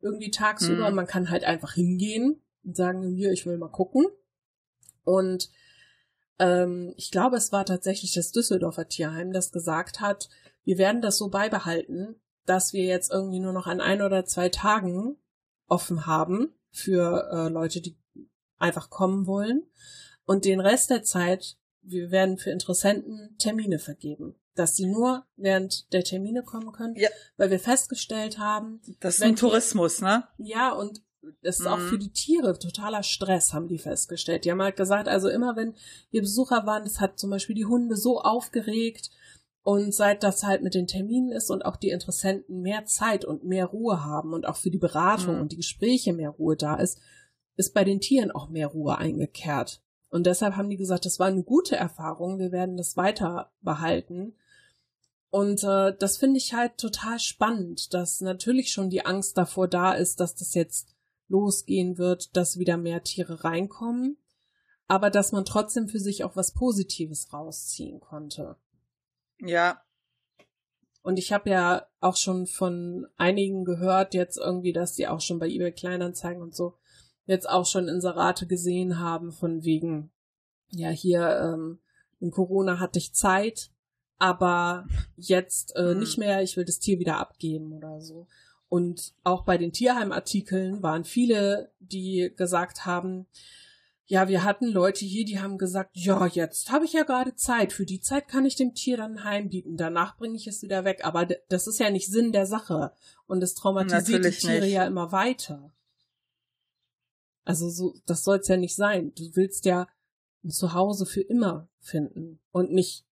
irgendwie 0.00 0.30
tagsüber, 0.30 0.90
mhm. 0.90 0.96
man 0.96 1.06
kann 1.06 1.30
halt 1.30 1.44
einfach 1.44 1.74
hingehen 1.74 2.42
und 2.64 2.76
sagen, 2.76 3.08
hier, 3.14 3.32
ich 3.32 3.46
will 3.46 3.58
mal 3.58 3.70
gucken. 3.70 4.06
Und 5.04 5.50
ähm, 6.38 6.94
ich 6.96 7.10
glaube, 7.10 7.36
es 7.36 7.52
war 7.52 7.64
tatsächlich 7.64 8.12
das 8.12 8.32
Düsseldorfer 8.32 8.88
Tierheim, 8.88 9.32
das 9.32 9.52
gesagt 9.52 10.00
hat, 10.00 10.28
wir 10.64 10.78
werden 10.78 11.02
das 11.02 11.18
so 11.18 11.28
beibehalten, 11.28 12.16
dass 12.44 12.72
wir 12.72 12.84
jetzt 12.84 13.10
irgendwie 13.10 13.40
nur 13.40 13.52
noch 13.52 13.66
an 13.66 13.80
ein 13.80 14.02
oder 14.02 14.24
zwei 14.24 14.48
Tagen 14.48 15.16
offen 15.66 16.06
haben 16.06 16.54
für 16.70 17.28
äh, 17.32 17.48
Leute, 17.48 17.80
die 17.80 17.96
einfach 18.58 18.90
kommen 18.90 19.26
wollen. 19.26 19.64
Und 20.24 20.44
den 20.44 20.60
Rest 20.60 20.90
der 20.90 21.02
Zeit, 21.02 21.56
wir 21.82 22.10
werden 22.10 22.38
für 22.38 22.50
Interessenten 22.50 23.36
Termine 23.38 23.78
vergeben. 23.78 24.34
Dass 24.58 24.76
sie 24.76 24.86
nur 24.86 25.24
während 25.36 25.92
der 25.92 26.04
Termine 26.04 26.42
kommen 26.42 26.72
können, 26.72 26.96
ja. 26.96 27.08
weil 27.36 27.50
wir 27.50 27.60
festgestellt 27.60 28.38
haben. 28.38 28.80
Das 29.00 29.16
ist 29.16 29.22
ein 29.22 29.36
Tourismus, 29.36 30.00
ne? 30.00 30.24
Ja, 30.38 30.72
und 30.72 31.00
das 31.42 31.60
ist 31.60 31.66
mhm. 31.66 31.72
auch 31.72 31.78
für 31.78 31.98
die 31.98 32.12
Tiere 32.12 32.58
totaler 32.58 33.02
Stress, 33.02 33.52
haben 33.52 33.68
die 33.68 33.78
festgestellt. 33.78 34.44
Die 34.44 34.50
haben 34.50 34.62
halt 34.62 34.76
gesagt, 34.76 35.08
also 35.08 35.28
immer 35.28 35.56
wenn 35.56 35.74
wir 36.10 36.22
Besucher 36.22 36.66
waren, 36.66 36.84
das 36.84 37.00
hat 37.00 37.18
zum 37.18 37.30
Beispiel 37.30 37.54
die 37.54 37.66
Hunde 37.66 37.96
so 37.96 38.20
aufgeregt. 38.20 39.10
Und 39.62 39.94
seit 39.94 40.22
das 40.22 40.44
halt 40.44 40.62
mit 40.62 40.74
den 40.74 40.86
Terminen 40.86 41.30
ist 41.30 41.50
und 41.50 41.64
auch 41.64 41.76
die 41.76 41.90
Interessenten 41.90 42.62
mehr 42.62 42.86
Zeit 42.86 43.24
und 43.24 43.44
mehr 43.44 43.66
Ruhe 43.66 44.02
haben 44.02 44.32
und 44.32 44.46
auch 44.46 44.56
für 44.56 44.70
die 44.70 44.78
Beratung 44.78 45.34
mhm. 45.34 45.40
und 45.42 45.52
die 45.52 45.56
Gespräche 45.56 46.14
mehr 46.14 46.30
Ruhe 46.30 46.56
da 46.56 46.76
ist, 46.76 46.98
ist 47.56 47.74
bei 47.74 47.84
den 47.84 48.00
Tieren 48.00 48.30
auch 48.30 48.48
mehr 48.48 48.68
Ruhe 48.68 48.96
eingekehrt. 48.96 49.82
Und 50.08 50.26
deshalb 50.26 50.56
haben 50.56 50.70
die 50.70 50.78
gesagt, 50.78 51.04
das 51.04 51.18
war 51.18 51.26
eine 51.26 51.42
gute 51.42 51.76
Erfahrung, 51.76 52.38
wir 52.38 52.50
werden 52.50 52.78
das 52.78 52.96
weiter 52.96 53.52
behalten. 53.60 54.34
Und 55.30 55.62
äh, 55.62 55.94
das 55.98 56.16
finde 56.16 56.38
ich 56.38 56.54
halt 56.54 56.78
total 56.78 57.18
spannend, 57.18 57.92
dass 57.92 58.20
natürlich 58.20 58.72
schon 58.72 58.88
die 58.88 59.04
Angst 59.04 59.36
davor 59.36 59.68
da 59.68 59.92
ist, 59.92 60.20
dass 60.20 60.34
das 60.34 60.54
jetzt 60.54 60.94
losgehen 61.28 61.98
wird, 61.98 62.34
dass 62.36 62.58
wieder 62.58 62.78
mehr 62.78 63.02
Tiere 63.02 63.44
reinkommen, 63.44 64.16
aber 64.86 65.10
dass 65.10 65.32
man 65.32 65.44
trotzdem 65.44 65.88
für 65.88 66.00
sich 66.00 66.24
auch 66.24 66.36
was 66.36 66.52
Positives 66.52 67.32
rausziehen 67.32 68.00
konnte. 68.00 68.56
Ja. 69.40 69.82
Und 71.02 71.18
ich 71.18 71.32
habe 71.32 71.50
ja 71.50 71.86
auch 72.00 72.16
schon 72.16 72.46
von 72.46 73.06
einigen 73.16 73.64
gehört, 73.64 74.14
jetzt 74.14 74.38
irgendwie, 74.38 74.72
dass 74.72 74.94
die 74.94 75.08
auch 75.08 75.20
schon 75.20 75.38
bei 75.38 75.48
eBay 75.48 75.72
Kleinanzeigen 75.72 76.42
und 76.42 76.54
so 76.54 76.78
jetzt 77.26 77.48
auch 77.48 77.66
schon 77.66 77.88
Inserate 77.88 78.46
gesehen 78.46 78.98
haben, 78.98 79.32
von 79.32 79.62
wegen, 79.62 80.10
ja, 80.70 80.88
hier 80.88 81.38
ähm, 81.40 81.78
in 82.20 82.30
Corona 82.30 82.80
hatte 82.80 82.98
ich 82.98 83.14
Zeit, 83.14 83.70
aber 84.18 84.86
jetzt 85.16 85.74
äh, 85.76 85.94
mhm. 85.94 86.00
nicht 86.00 86.18
mehr, 86.18 86.42
ich 86.42 86.56
will 86.56 86.64
das 86.64 86.78
Tier 86.78 86.98
wieder 86.98 87.18
abgeben 87.18 87.72
oder 87.72 88.00
so. 88.00 88.26
Und 88.68 89.14
auch 89.24 89.44
bei 89.44 89.56
den 89.56 89.72
Tierheimartikeln 89.72 90.82
waren 90.82 91.04
viele, 91.04 91.70
die 91.80 92.32
gesagt 92.36 92.84
haben, 92.84 93.26
ja, 94.10 94.26
wir 94.26 94.42
hatten 94.42 94.66
Leute 94.66 95.04
hier, 95.04 95.24
die 95.24 95.38
haben 95.38 95.58
gesagt, 95.58 95.90
ja, 95.92 96.26
jetzt 96.26 96.70
habe 96.72 96.86
ich 96.86 96.94
ja 96.94 97.02
gerade 97.02 97.34
Zeit. 97.34 97.74
Für 97.74 97.84
die 97.84 98.00
Zeit 98.00 98.26
kann 98.26 98.46
ich 98.46 98.56
dem 98.56 98.74
Tier 98.74 98.96
dann 98.96 99.22
Heim 99.22 99.50
bieten. 99.50 99.76
Danach 99.76 100.16
bringe 100.16 100.34
ich 100.34 100.46
es 100.46 100.62
wieder 100.62 100.84
weg. 100.84 101.04
Aber 101.04 101.26
das 101.26 101.66
ist 101.66 101.78
ja 101.78 101.90
nicht 101.90 102.10
Sinn 102.10 102.32
der 102.32 102.46
Sache. 102.46 102.92
Und 103.26 103.42
es 103.42 103.54
traumatisiert 103.54 104.22
Natürlich 104.22 104.38
die 104.38 104.46
Tiere 104.46 104.64
nicht. 104.64 104.72
ja 104.72 104.86
immer 104.86 105.12
weiter. 105.12 105.72
Also 107.44 107.68
so, 107.68 107.94
das 108.06 108.24
soll 108.24 108.38
es 108.38 108.48
ja 108.48 108.56
nicht 108.56 108.74
sein. 108.74 109.12
Du 109.14 109.24
willst 109.34 109.66
ja 109.66 109.86
ein 110.42 110.50
Zuhause 110.50 111.04
für 111.04 111.20
immer 111.20 111.68
finden 111.80 112.40
und 112.50 112.72
nicht 112.72 113.04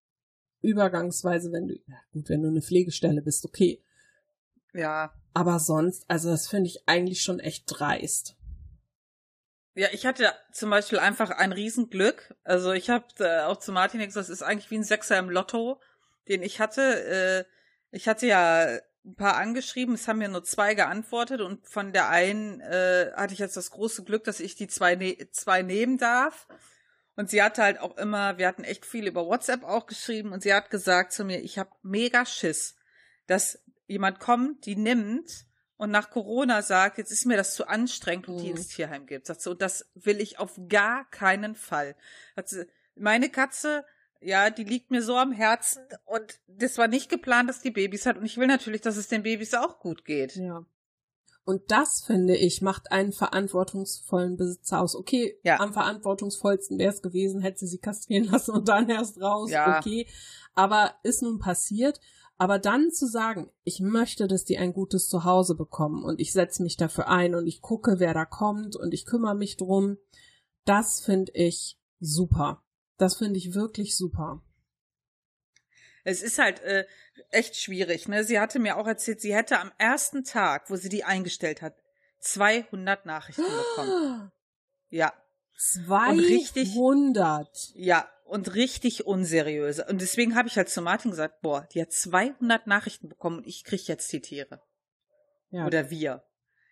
übergangsweise, 0.63 1.53
wenn 1.53 1.69
du, 1.69 1.75
ja 1.75 1.97
gut, 2.13 2.29
wenn 2.29 2.43
du 2.43 2.49
eine 2.49 2.63
Pflegestelle 2.63 3.23
bist, 3.23 3.45
okay. 3.45 3.83
Ja. 4.73 5.13
Aber 5.35 5.59
sonst, 5.59 6.05
also 6.09 6.31
das 6.31 6.49
finde 6.49 6.69
ich 6.69 6.89
eigentlich 6.89 7.23
schon 7.23 7.41
echt 7.41 7.65
dreist. 7.67 8.37
Ja, 9.75 9.89
ich 9.93 10.07
hatte 10.07 10.33
zum 10.53 10.71
Beispiel 10.71 10.99
einfach 10.99 11.31
ein 11.31 11.53
Riesenglück. 11.53 12.35
Also 12.45 12.73
ich 12.73 12.89
habe 12.89 13.05
äh, 13.19 13.43
auch 13.43 13.59
zu 13.59 13.73
Martin 13.73 14.01
gesagt, 14.01 14.17
das 14.17 14.31
ist 14.31 14.43
eigentlich 14.43 14.71
wie 14.71 14.79
ein 14.79 14.85
Sechser 14.85 15.19
im 15.19 15.29
Lotto, 15.29 15.81
den 16.29 16.43
ich 16.43 16.61
hatte. 16.61 16.81
Äh, 17.05 17.45
ich 17.95 18.09
hatte 18.09 18.27
ja 18.27 18.79
ein 19.05 19.15
paar 19.17 19.37
angeschrieben, 19.37 19.95
es 19.95 20.09
haben 20.09 20.19
mir 20.19 20.29
nur 20.29 20.45
zwei 20.45 20.75
geantwortet 20.75 21.41
und 21.41 21.67
von 21.69 21.93
der 21.93 22.09
einen 22.09 22.61
äh, 22.61 23.13
hatte 23.15 23.35
ich 23.35 23.39
jetzt 23.39 23.57
das 23.57 23.71
große 23.71 24.05
Glück, 24.05 24.25
dass 24.25 24.41
ich 24.41 24.57
die 24.57 24.67
zwei, 24.67 24.97
ne 24.97 25.17
zwei 25.31 25.63
nehmen 25.63 25.99
darf. 25.99 26.49
Und 27.17 27.31
sie 27.31 27.43
hatte 27.43 27.63
halt 27.63 27.81
auch 27.81 27.97
immer, 27.97 28.39
wir 28.39 28.47
hatten 28.47 28.63
echt 28.63 28.85
viel 28.85 29.07
über 29.07 29.27
WhatsApp 29.27 29.65
auch 29.65 29.87
geschrieben 29.87 30.33
und 30.33 30.43
sie 30.43 30.53
hat 30.53 30.71
gesagt 30.71 31.13
zu 31.13 31.25
mir, 31.25 31.41
ich 31.41 31.59
habe 31.59 31.71
mega 31.83 32.27
Schiss, 32.27 32.77
dass 33.27 33.63
jemand 33.87 34.21
kommt, 34.21 34.67
die 34.67 34.77
nimmt 34.77 35.47
und 35.79 35.91
nach 35.91 36.11
Corona 36.11 36.63
sagt, 36.63 36.99
jetzt 36.99 37.11
ist 37.11 37.25
mir 37.25 37.37
das 37.37 37.55
zu 37.55 37.67
anstrengend 37.67 38.29
und 38.29 38.39
die 38.39 38.51
ins 38.51 38.69
Tierheim 38.69 39.07
gibt. 39.07 39.27
Sagt 39.27 39.41
sie, 39.41 39.51
und 39.51 39.63
das 39.63 39.91
will 39.95 40.21
ich 40.21 40.39
auf 40.39 40.61
gar 40.69 41.09
keinen 41.11 41.55
Fall. 41.55 41.97
Hat 42.37 42.49
sie, 42.49 42.67
meine 42.95 43.31
Katze, 43.31 43.85
ja, 44.21 44.51
die 44.51 44.65
liegt 44.65 44.91
mir 44.91 45.03
so 45.03 45.17
am 45.17 45.33
Herzen 45.33 45.83
und 46.05 46.41
das 46.47 46.79
war 46.79 46.89
nicht 46.89 47.09
geplant, 47.11 47.49
dass 47.49 47.61
die 47.61 47.71
Babys 47.71 48.07
hat 48.07 48.17
und 48.17 48.27
ich 48.27 48.37
will 48.37 48.47
natürlich, 48.47 48.81
dass 48.83 48.97
es 48.97 49.09
den 49.09 49.23
Babys 49.23 49.55
auch 49.55 49.79
gut 49.79 50.05
geht. 50.05 50.37
Ja. 50.37 50.67
Und 51.47 51.63
das, 51.69 52.03
finde 52.05 52.37
ich, 52.37 52.61
macht 52.61 52.91
einen 52.91 53.13
verantwortungsvollen 53.13 54.37
Besitzer 54.37 54.81
aus. 54.81 54.97
Okay, 54.97 55.39
ja. 55.45 55.61
am 55.61 55.73
verantwortungsvollsten 55.73 56.77
wäre 56.77 56.93
es 56.93 57.03
gewesen, 57.03 57.41
hätte 57.41 57.61
sie 57.61 57.69
sie 57.69 57.79
kastrieren 57.79 58.25
lassen 58.33 58.51
und 58.51 58.69
dann 58.69 58.91
erst 58.91 59.21
raus. 59.21 59.49
Ja. 59.53 59.79
Okay. 59.79 60.09
Aber 60.57 60.95
ist 61.05 61.23
nun 61.23 61.39
passiert. 61.39 62.01
Aber 62.37 62.59
dann 62.59 62.91
zu 62.91 63.07
sagen, 63.07 63.49
ich 63.63 63.79
möchte, 63.81 64.27
dass 64.27 64.45
die 64.45 64.59
ein 64.59 64.73
gutes 64.73 65.09
Zuhause 65.09 65.55
bekommen 65.55 66.03
und 66.03 66.21
ich 66.21 66.33
setze 66.33 66.65
mich 66.65 66.77
dafür 66.77 67.09
ein 67.09 67.37
und 67.37 67.47
ich 67.47 67.63
gucke, 67.63 68.01
wer 68.01 68.13
da 68.13 68.25
kommt 68.25 68.75
und 68.75 68.93
ich 68.93 69.07
kümmere 69.07 69.37
mich 69.37 69.57
drum, 69.57 69.99
das 70.65 71.01
finde 71.01 71.31
ich 71.33 71.79
super. 72.01 72.65
Das 72.99 73.15
finde 73.15 73.39
ich 73.39 73.55
wirklich 73.55 73.97
super. 73.97 74.43
Es 76.07 76.23
ist 76.23 76.39
halt 76.39 76.63
äh, 76.63 76.87
echt 77.33 77.57
schwierig. 77.57 78.07
Ne? 78.07 78.23
Sie 78.23 78.39
hatte 78.39 78.61
mir 78.61 78.77
auch 78.77 78.87
erzählt, 78.87 79.21
sie 79.21 79.35
hätte 79.35 79.59
am 79.59 79.73
ersten 79.77 80.23
Tag, 80.23 80.71
wo 80.71 80.77
sie 80.77 80.89
die 80.89 81.03
eingestellt 81.03 81.63
hat, 81.63 81.75
200 82.21 83.07
Nachrichten 83.07 83.43
bekommen. 83.43 84.33
Ja. 84.89 85.13
200? 85.59 86.25
Richtig, 86.25 86.77
ja, 87.75 88.09
und 88.25 88.55
richtig 88.55 89.05
unseriöse. 89.05 89.85
Und 89.87 90.01
deswegen 90.01 90.37
habe 90.37 90.47
ich 90.47 90.57
halt 90.57 90.69
zu 90.69 90.81
Martin 90.81 91.11
gesagt, 91.11 91.41
boah, 91.41 91.67
die 91.73 91.83
hat 91.83 91.93
200 91.93 92.69
Nachrichten 92.69 93.09
bekommen 93.09 93.39
und 93.39 93.47
ich 93.49 93.65
krieg 93.65 93.89
jetzt 93.89 94.13
die 94.13 94.21
Tiere. 94.21 94.63
Ja. 95.51 95.67
Oder 95.67 95.91
wir. 95.91 96.23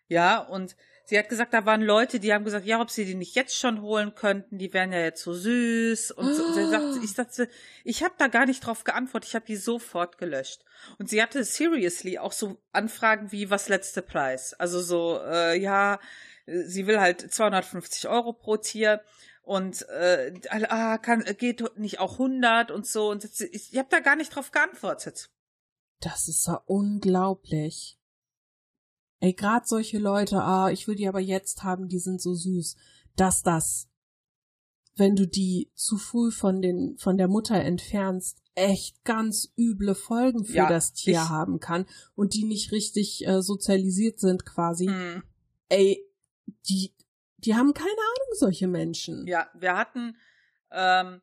Ja, 0.07 0.39
und 0.39 0.76
sie 1.05 1.19
hat 1.19 1.29
gesagt, 1.29 1.53
da 1.53 1.67
waren 1.67 1.83
Leute, 1.83 2.21
die 2.21 2.33
haben 2.33 2.45
gesagt, 2.45 2.67
ja, 2.67 2.81
ob 2.81 2.91
sie 2.91 3.05
die 3.05 3.15
nicht 3.15 3.35
jetzt 3.35 3.57
schon 3.57 3.83
holen 3.83 4.15
könnten, 4.15 4.59
die 4.59 4.73
wären 4.73 4.93
ja 4.93 5.01
jetzt 5.01 5.23
so 5.23 5.35
süß. 5.35 6.13
Und, 6.13 6.35
so, 6.35 6.45
und 6.45 6.55
sie 6.55 6.69
sagt, 6.69 7.05
ich 7.05 7.13
sagte, 7.13 7.49
ich 7.85 8.03
habe 8.03 8.15
da 8.19 8.29
gar 8.29 8.47
nicht 8.47 8.61
drauf 8.61 8.85
geantwortet, 8.85 9.29
ich 9.29 9.35
habe 9.35 9.47
die 9.47 9.57
sofort 9.57 10.19
gelöscht. 10.19 10.65
Und 10.99 11.09
sie 11.09 11.23
hatte 11.23 11.45
seriously 11.45 12.19
auch 12.19 12.33
so 12.33 12.57
Anfragen 12.73 13.33
wie, 13.33 13.51
was 13.51 13.69
letzte 13.69 14.03
Preis? 14.03 14.55
Also 14.55 14.81
so, 14.81 15.21
äh, 15.25 15.59
ja, 15.59 16.01
sie 16.47 16.87
will 16.87 17.01
halt 17.01 17.21
250 17.33 18.09
Euro 18.09 18.33
pro 18.33 18.57
Tier 18.57 19.01
und 19.43 19.87
äh, 19.91 20.33
ah, 20.49 20.99
kann, 20.99 21.23
geht 21.39 21.79
nicht 21.79 22.01
auch 22.01 22.15
100 22.15 22.71
und 22.71 22.87
so. 22.87 23.11
Und 23.11 23.25
ich, 23.25 23.73
ich 23.73 23.79
habe 23.79 23.89
da 23.91 24.01
gar 24.01 24.17
nicht 24.17 24.35
drauf 24.35 24.51
geantwortet. 24.51 25.31
Das 26.01 26.29
ist 26.29 26.47
ja 26.47 26.63
unglaublich. 26.67 27.99
Ey, 29.25 29.33
grad 29.33 29.66
solche 29.66 29.97
Leute, 29.97 30.43
ah, 30.43 30.68
ich 30.70 30.87
will 30.87 30.97
die 30.97 31.09
aber 31.09 31.18
jetzt 31.18 31.62
haben, 31.62 31.89
die 31.89 31.99
sind 31.99 32.20
so 32.20 32.35
süß. 32.35 32.77
Dass 33.16 33.43
das, 33.43 33.89
wenn 34.97 35.16
du 35.16 35.27
die 35.27 35.70
zu 35.75 35.97
früh 35.97 36.31
von 36.31 36.61
den, 36.61 36.99
von 36.99 37.16
der 37.16 37.27
Mutter 37.27 37.55
entfernst, 37.55 38.43
echt 38.55 39.03
ganz 39.03 39.51
üble 39.57 39.95
Folgen 39.95 40.45
für 40.45 40.57
ja, 40.57 40.68
das 40.68 40.93
Tier 40.93 41.14
ich, 41.14 41.29
haben 41.31 41.59
kann 41.59 41.87
und 42.14 42.35
die 42.35 42.45
nicht 42.45 42.70
richtig 42.70 43.27
äh, 43.27 43.41
sozialisiert 43.41 44.20
sind 44.20 44.45
quasi. 44.45 44.89
Mm. 44.89 45.22
Ey, 45.70 46.07
die, 46.68 46.93
die 47.39 47.55
haben 47.55 47.72
keine 47.72 47.89
Ahnung, 47.89 48.35
solche 48.35 48.68
Menschen. 48.68 49.27
Ja, 49.27 49.49
wir 49.55 49.75
hatten 49.75 50.18
Ähm, 50.70 51.22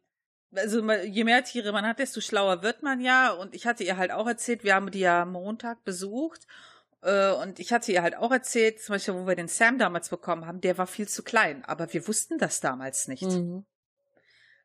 also 0.56 0.92
je 0.92 1.24
mehr 1.24 1.44
Tiere 1.44 1.72
man 1.72 1.86
hat, 1.86 2.00
desto 2.00 2.20
schlauer 2.20 2.64
wird 2.64 2.82
man 2.82 3.00
ja. 3.00 3.32
Und 3.32 3.54
ich 3.54 3.68
hatte 3.68 3.84
ihr 3.84 3.98
halt 3.98 4.12
auch 4.12 4.26
erzählt, 4.28 4.64
wir 4.64 4.74
haben 4.74 4.90
die 4.90 5.00
ja 5.02 5.24
Montag 5.24 5.84
besucht. 5.84 6.48
Äh, 7.02 7.32
und 7.32 7.60
ich 7.60 7.74
hatte 7.74 7.92
ihr 7.92 8.04
halt 8.04 8.16
auch 8.16 8.32
erzählt, 8.32 8.82
zum 8.82 8.94
Beispiel, 8.94 9.16
wo 9.16 9.28
wir 9.28 9.36
den 9.36 9.48
Sam 9.48 9.78
damals 9.78 10.10
bekommen 10.10 10.46
haben, 10.46 10.62
der 10.62 10.78
war 10.78 10.88
viel 10.88 11.08
zu 11.08 11.24
klein. 11.24 11.64
Aber 11.66 11.92
wir 11.94 12.08
wussten 12.08 12.38
das 12.38 12.60
damals 12.60 13.08
nicht. 13.08 13.24
Mhm. 13.24 13.66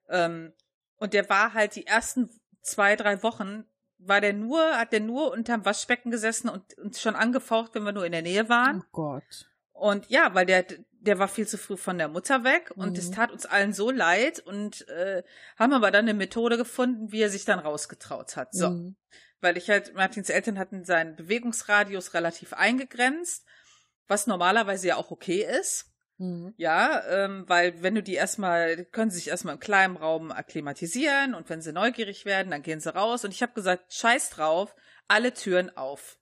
Ähm, 0.09 0.53
und 0.99 1.14
der 1.14 1.28
war 1.28 1.55
halt 1.55 1.74
die 1.76 1.87
ersten 1.87 2.30
zwei, 2.62 2.97
drei 2.97 3.22
Wochen, 3.22 3.64
war 3.99 4.20
der 4.20 4.32
nur, 4.32 4.76
hat 4.76 4.93
der 4.93 5.01
nur 5.01 5.32
unterm 5.32 5.64
Waschbecken 5.64 6.11
gesessen 6.11 6.49
und 6.49 6.76
uns 6.78 7.01
schon 7.01 7.16
angefaucht, 7.16 7.74
wenn 7.74 7.84
wir 7.84 7.93
nur 7.93 8.05
in 8.05 8.12
der 8.12 8.22
Nähe 8.22 8.49
waren. 8.49 8.82
Oh 8.82 8.89
Gott. 8.93 9.51
Und 9.72 10.09
ja, 10.09 10.34
weil 10.34 10.47
der, 10.47 10.64
der 10.91 11.18
war 11.18 11.28
viel 11.28 11.47
zu 11.47 11.59
früh 11.59 11.76
von 11.76 11.99
der 11.99 12.09
Mutter 12.09 12.45
weg 12.45 12.72
und 12.76 12.97
es 12.97 13.11
mhm. 13.11 13.14
tat 13.14 13.32
uns 13.32 13.47
allen 13.47 13.72
so 13.72 13.91
leid 13.91 14.41
und 14.41 14.89
äh, 14.89 15.22
haben 15.59 15.72
aber 15.72 15.91
dann 15.91 16.07
eine 16.07 16.14
Methode 16.14 16.57
gefunden, 16.57 17.12
wie 17.12 17.20
er 17.20 17.30
sich 17.30 17.45
dann 17.45 17.59
rausgetraut 17.59 18.37
hat. 18.37 18.55
So. 18.55 18.70
Mhm. 18.70 18.97
Weil 19.47 19.57
ich 19.57 19.70
halt, 19.70 19.94
Martins 19.94 20.28
Eltern 20.28 20.59
hatten 20.59 20.84
seinen 20.84 21.14
Bewegungsradius 21.14 22.14
relativ 22.14 22.53
eingegrenzt, 22.53 23.44
was 24.09 24.26
normalerweise 24.26 24.88
ja 24.88 24.97
auch 24.97 25.12
okay 25.12 25.47
ist. 25.61 25.86
Mhm. 26.18 26.53
Ja, 26.57 27.05
ähm, 27.09 27.44
weil 27.47 27.80
wenn 27.80 27.94
du 27.94 28.03
die 28.03 28.14
erstmal, 28.14 28.86
können 28.86 29.12
sie 29.12 29.18
sich 29.18 29.28
erstmal 29.28 29.55
im 29.55 29.61
kleinen 29.61 29.97
Raum 29.97 30.32
akklimatisieren 30.32 31.36
und 31.36 31.49
wenn 31.49 31.62
sie 31.62 31.72
neugierig 31.72 32.24
werden, 32.24 32.51
dann 32.51 32.62
gehen 32.62 32.80
sie 32.80 32.92
raus. 32.92 33.24
Und 33.24 33.30
ich 33.30 33.40
habe 33.40 33.53
gesagt, 33.53 33.94
scheiß 33.94 34.30
drauf, 34.30 34.74
alle 35.07 35.32
Türen 35.32 35.76
auf. 35.76 36.18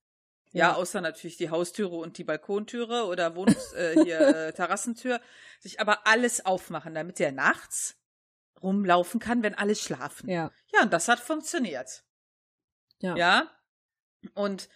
Ja, 0.52 0.68
ja, 0.68 0.74
außer 0.74 1.00
natürlich 1.00 1.38
die 1.38 1.48
Haustüre 1.48 1.96
und 1.96 2.18
die 2.18 2.24
Balkontüre 2.24 3.06
oder 3.06 3.36
Wohnungs 3.36 3.72
äh, 3.72 4.04
hier 4.04 4.20
äh, 4.48 4.52
Terrassentür, 4.52 5.18
sich 5.60 5.80
aber 5.80 6.06
alles 6.06 6.44
aufmachen, 6.44 6.94
damit 6.94 7.18
der 7.20 7.32
nachts 7.32 7.96
rumlaufen 8.62 9.18
kann, 9.18 9.42
wenn 9.42 9.54
alle 9.54 9.76
schlafen. 9.76 10.28
Ja. 10.28 10.50
Ja, 10.74 10.82
und 10.82 10.92
das 10.92 11.08
hat 11.08 11.20
funktioniert. 11.20 12.04
Ja. 12.98 13.16
Ja. 13.16 13.50
Und 14.34 14.68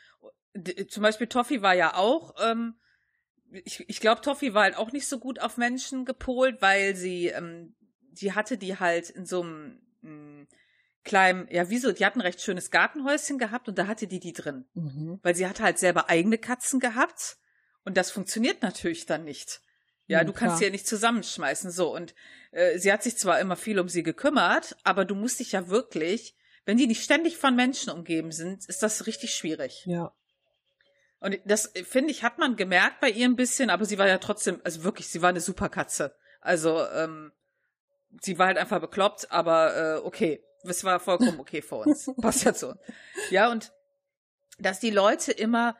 zum 0.88 1.02
Beispiel 1.02 1.26
Toffi 1.26 1.62
war 1.62 1.74
ja 1.74 1.94
auch, 1.94 2.34
ähm, 2.40 2.74
ich, 3.50 3.88
ich 3.88 4.00
glaube, 4.00 4.20
Toffi 4.20 4.54
war 4.54 4.64
halt 4.64 4.76
auch 4.76 4.92
nicht 4.92 5.08
so 5.08 5.18
gut 5.18 5.40
auf 5.40 5.56
Menschen 5.56 6.04
gepolt, 6.04 6.60
weil 6.60 6.94
sie, 6.96 7.28
ähm, 7.28 7.74
die 8.10 8.32
hatte 8.32 8.58
die 8.58 8.78
halt 8.78 9.10
in 9.10 9.24
so 9.24 9.42
einem 9.42 9.80
hm, 10.02 10.48
kleinem, 11.04 11.46
ja, 11.50 11.70
wieso, 11.70 11.92
die 11.92 12.04
hatten 12.04 12.20
ein 12.20 12.26
recht 12.26 12.40
schönes 12.40 12.70
Gartenhäuschen 12.70 13.38
gehabt 13.38 13.68
und 13.68 13.78
da 13.78 13.86
hatte 13.86 14.06
die 14.06 14.20
die 14.20 14.32
drin. 14.32 14.66
Mhm. 14.74 15.18
Weil 15.22 15.34
sie 15.34 15.46
hatte 15.46 15.62
halt 15.62 15.78
selber 15.78 16.08
eigene 16.08 16.38
Katzen 16.38 16.80
gehabt 16.80 17.38
und 17.84 17.96
das 17.96 18.10
funktioniert 18.10 18.62
natürlich 18.62 19.06
dann 19.06 19.24
nicht. 19.24 19.62
Ja, 20.06 20.18
ja 20.18 20.24
du 20.24 20.32
kannst 20.32 20.58
sie 20.58 20.64
ja 20.64 20.70
nicht 20.70 20.86
zusammenschmeißen, 20.86 21.70
so. 21.70 21.94
Und 21.94 22.14
äh, 22.50 22.78
sie 22.78 22.92
hat 22.92 23.02
sich 23.02 23.16
zwar 23.16 23.40
immer 23.40 23.56
viel 23.56 23.78
um 23.78 23.88
sie 23.88 24.02
gekümmert, 24.02 24.76
aber 24.84 25.04
du 25.04 25.14
musst 25.14 25.40
dich 25.40 25.52
ja 25.52 25.68
wirklich, 25.68 26.36
wenn 26.68 26.76
die 26.76 26.86
nicht 26.86 27.02
ständig 27.02 27.38
von 27.38 27.56
Menschen 27.56 27.90
umgeben 27.90 28.30
sind, 28.30 28.66
ist 28.66 28.82
das 28.82 29.06
richtig 29.06 29.34
schwierig. 29.34 29.86
Ja. 29.86 30.12
Und 31.18 31.40
das, 31.46 31.72
finde 31.84 32.10
ich, 32.10 32.22
hat 32.22 32.36
man 32.36 32.56
gemerkt 32.56 33.00
bei 33.00 33.08
ihr 33.08 33.26
ein 33.26 33.36
bisschen, 33.36 33.70
aber 33.70 33.86
sie 33.86 33.96
war 33.96 34.06
ja 34.06 34.18
trotzdem, 34.18 34.60
also 34.64 34.84
wirklich, 34.84 35.08
sie 35.08 35.22
war 35.22 35.30
eine 35.30 35.40
super 35.40 35.70
Katze. 35.70 36.14
Also, 36.42 36.86
ähm, 36.88 37.32
sie 38.20 38.38
war 38.38 38.48
halt 38.48 38.58
einfach 38.58 38.82
bekloppt, 38.82 39.32
aber 39.32 39.76
äh, 39.76 40.00
okay. 40.04 40.44
Das 40.62 40.84
war 40.84 41.00
vollkommen 41.00 41.40
okay 41.40 41.62
für 41.62 41.76
uns. 41.76 42.10
Passt 42.20 42.44
ja 42.44 42.52
zu. 42.52 42.74
Ja, 43.30 43.50
und 43.50 43.72
dass 44.58 44.78
die 44.78 44.90
Leute 44.90 45.32
immer 45.32 45.74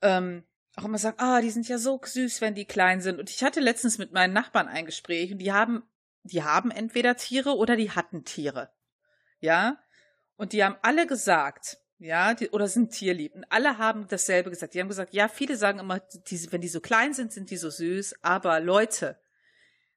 ähm, 0.00 0.44
auch 0.76 0.86
immer 0.86 0.96
sagen, 0.96 1.18
ah, 1.20 1.42
die 1.42 1.50
sind 1.50 1.68
ja 1.68 1.76
so 1.76 2.00
süß, 2.02 2.40
wenn 2.40 2.54
die 2.54 2.64
klein 2.64 3.02
sind. 3.02 3.20
Und 3.20 3.28
ich 3.28 3.44
hatte 3.44 3.60
letztens 3.60 3.98
mit 3.98 4.12
meinen 4.12 4.32
Nachbarn 4.32 4.68
ein 4.68 4.86
Gespräch 4.86 5.30
und 5.30 5.38
die 5.40 5.52
haben, 5.52 5.82
die 6.22 6.42
haben 6.42 6.70
entweder 6.70 7.16
Tiere 7.16 7.54
oder 7.54 7.76
die 7.76 7.90
hatten 7.90 8.24
Tiere. 8.24 8.70
Ja. 9.40 9.78
Und 10.36 10.52
die 10.52 10.62
haben 10.62 10.76
alle 10.82 11.06
gesagt, 11.06 11.78
ja, 11.98 12.34
die, 12.34 12.50
oder 12.50 12.68
sind 12.68 12.90
tierlieb. 12.90 13.34
Und 13.34 13.44
alle 13.48 13.78
haben 13.78 14.06
dasselbe 14.08 14.50
gesagt. 14.50 14.74
Die 14.74 14.80
haben 14.80 14.88
gesagt, 14.88 15.14
ja, 15.14 15.28
viele 15.28 15.56
sagen 15.56 15.78
immer, 15.78 16.00
die, 16.00 16.52
wenn 16.52 16.60
die 16.60 16.68
so 16.68 16.80
klein 16.80 17.14
sind, 17.14 17.32
sind 17.32 17.50
die 17.50 17.56
so 17.56 17.70
süß. 17.70 18.16
Aber 18.22 18.60
Leute, 18.60 19.18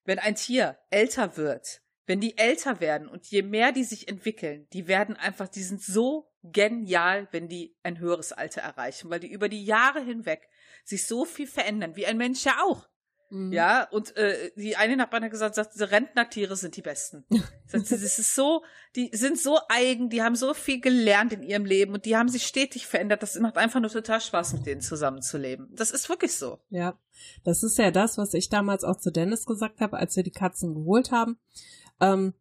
wenn 0.06 0.20
ein 0.20 0.36
Tier 0.36 0.78
älter 0.90 1.36
wird, 1.36 1.82
wenn 2.06 2.22
die 2.22 2.38
älter 2.38 2.80
werden 2.80 3.08
und 3.08 3.28
je 3.28 3.44
mehr 3.44 3.72
die 3.72 3.84
sich 3.84 4.08
entwickeln, 4.08 4.68
die 4.74 4.88
werden 4.88 5.16
einfach, 5.16 5.48
die 5.48 5.62
sind 5.62 5.84
so 5.84 6.32
genial, 6.42 7.28
wenn 7.32 7.50
die 7.50 7.78
ein 7.84 8.00
höheres 8.00 8.32
Alter 8.32 8.62
erreichen, 8.62 9.10
weil 9.10 9.20
die 9.20 9.32
über 9.32 9.50
die 9.50 9.64
Jahre 9.66 10.02
hinweg 10.02 10.50
sich 10.86 11.06
so 11.06 11.26
viel 11.26 11.48
verändern, 11.48 11.96
wie 11.96 12.06
ein 12.08 12.18
Mensch 12.18 12.46
ja 12.46 12.58
auch. 12.64 12.88
Mhm. 13.30 13.52
Ja, 13.52 13.88
und 13.92 14.16
äh, 14.18 14.52
die 14.56 14.76
eine 14.76 14.98
Nachbarin 14.98 15.26
hat 15.26 15.32
gesagt, 15.32 15.56
sagt, 15.56 15.76
diese 15.76 15.92
Rentnertiere 15.92 16.56
sind 16.56 16.76
die 16.76 16.82
besten. 16.82 17.26
sagt, 17.68 17.92
das 17.92 18.20
ist 18.20 18.36
so, 18.36 18.64
die 18.96 19.12
sind 19.14 19.40
so 19.40 19.60
eigen, 19.70 20.10
die 20.10 20.24
haben 20.24 20.36
so 20.36 20.54
viel 20.54 20.82
gelernt 20.82 21.34
in 21.34 21.44
ihrem 21.44 21.66
Leben 21.66 21.94
und 21.94 22.06
die 22.06 22.18
haben 22.18 22.30
sich 22.30 22.48
stetig 22.48 22.88
verändert. 22.88 23.22
Das 23.22 23.40
macht 23.40 23.58
einfach 23.58 23.80
nur 23.80 23.92
total 23.92 24.20
Spaß, 24.20 24.54
mit 24.54 24.66
denen 24.66 24.82
zusammenzuleben. 24.82 25.70
Das 25.76 25.92
ist 25.92 26.10
wirklich 26.10 26.36
so. 26.36 26.60
Ja, 26.70 26.98
das 27.44 27.64
ist 27.64 27.78
ja 27.78 27.92
das, 27.92 28.18
was 28.18 28.34
ich 28.34 28.50
damals 28.50 28.84
auch 28.84 28.98
zu 28.98 29.12
Dennis 29.12 29.46
gesagt 29.46 29.80
habe, 29.80 29.98
als 29.98 30.16
wir 30.16 30.24
die 30.24 30.32
Katzen 30.32 30.74
geholt 30.74 31.12
haben. 31.12 31.38
Ähm, 32.00 32.34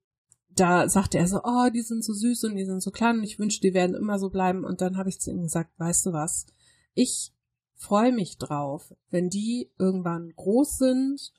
da 0.51 0.89
sagte 0.89 1.19
er 1.19 1.27
so, 1.27 1.41
oh, 1.45 1.69
die 1.73 1.83
sind 1.83 2.03
so 2.03 2.13
süß 2.13 2.45
und 2.45 2.57
die 2.57 2.65
sind 2.65 2.83
so 2.83 2.91
klein 2.91 3.19
und 3.19 3.25
ich 3.25 3.39
wünsche, 3.39 3.61
die 3.61 3.75
werden 3.75 3.95
immer 3.95 4.19
so 4.19 4.31
bleiben. 4.31 4.65
Und 4.65 4.81
dann 4.81 4.97
habe 4.97 5.09
ich 5.09 5.21
zu 5.21 5.31
ihm 5.31 5.43
gesagt, 5.43 5.71
weißt 5.79 6.07
du 6.07 6.13
was? 6.13 6.47
Ich 6.95 7.33
freue 7.79 8.13
mich 8.13 8.39
drauf, 8.39 8.95
wenn 9.09 9.31
die 9.31 9.73
irgendwann 9.79 10.35
groß 10.37 10.79
sind. 10.79 11.33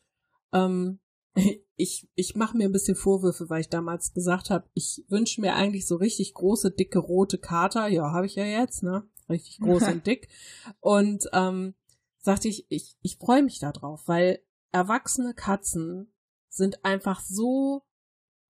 Ähm, 0.51 0.99
ich 1.75 2.09
ich 2.15 2.35
mache 2.35 2.57
mir 2.57 2.65
ein 2.65 2.71
bisschen 2.71 2.95
Vorwürfe, 2.95 3.49
weil 3.49 3.61
ich 3.61 3.69
damals 3.69 4.13
gesagt 4.13 4.49
habe, 4.49 4.67
ich 4.73 5.05
wünsche 5.09 5.41
mir 5.41 5.55
eigentlich 5.55 5.85
so 5.85 5.97
richtig 5.97 6.33
große, 6.33 6.71
dicke, 6.71 6.99
rote 6.99 7.37
Kater. 7.37 7.87
Ja, 7.87 8.11
habe 8.11 8.25
ich 8.25 8.35
ja 8.35 8.45
jetzt, 8.45 8.81
ne? 8.83 9.07
Richtig 9.29 9.59
groß 9.59 9.83
und 9.91 10.07
dick. 10.07 10.29
Und 10.79 11.25
ähm, 11.33 11.75
sagte 12.17 12.47
ich, 12.47 12.65
ich, 12.69 12.97
ich 13.01 13.17
freue 13.17 13.43
mich 13.43 13.59
darauf, 13.59 14.07
weil 14.07 14.39
erwachsene 14.71 15.33
Katzen 15.33 16.11
sind 16.49 16.83
einfach 16.83 17.21
so 17.21 17.83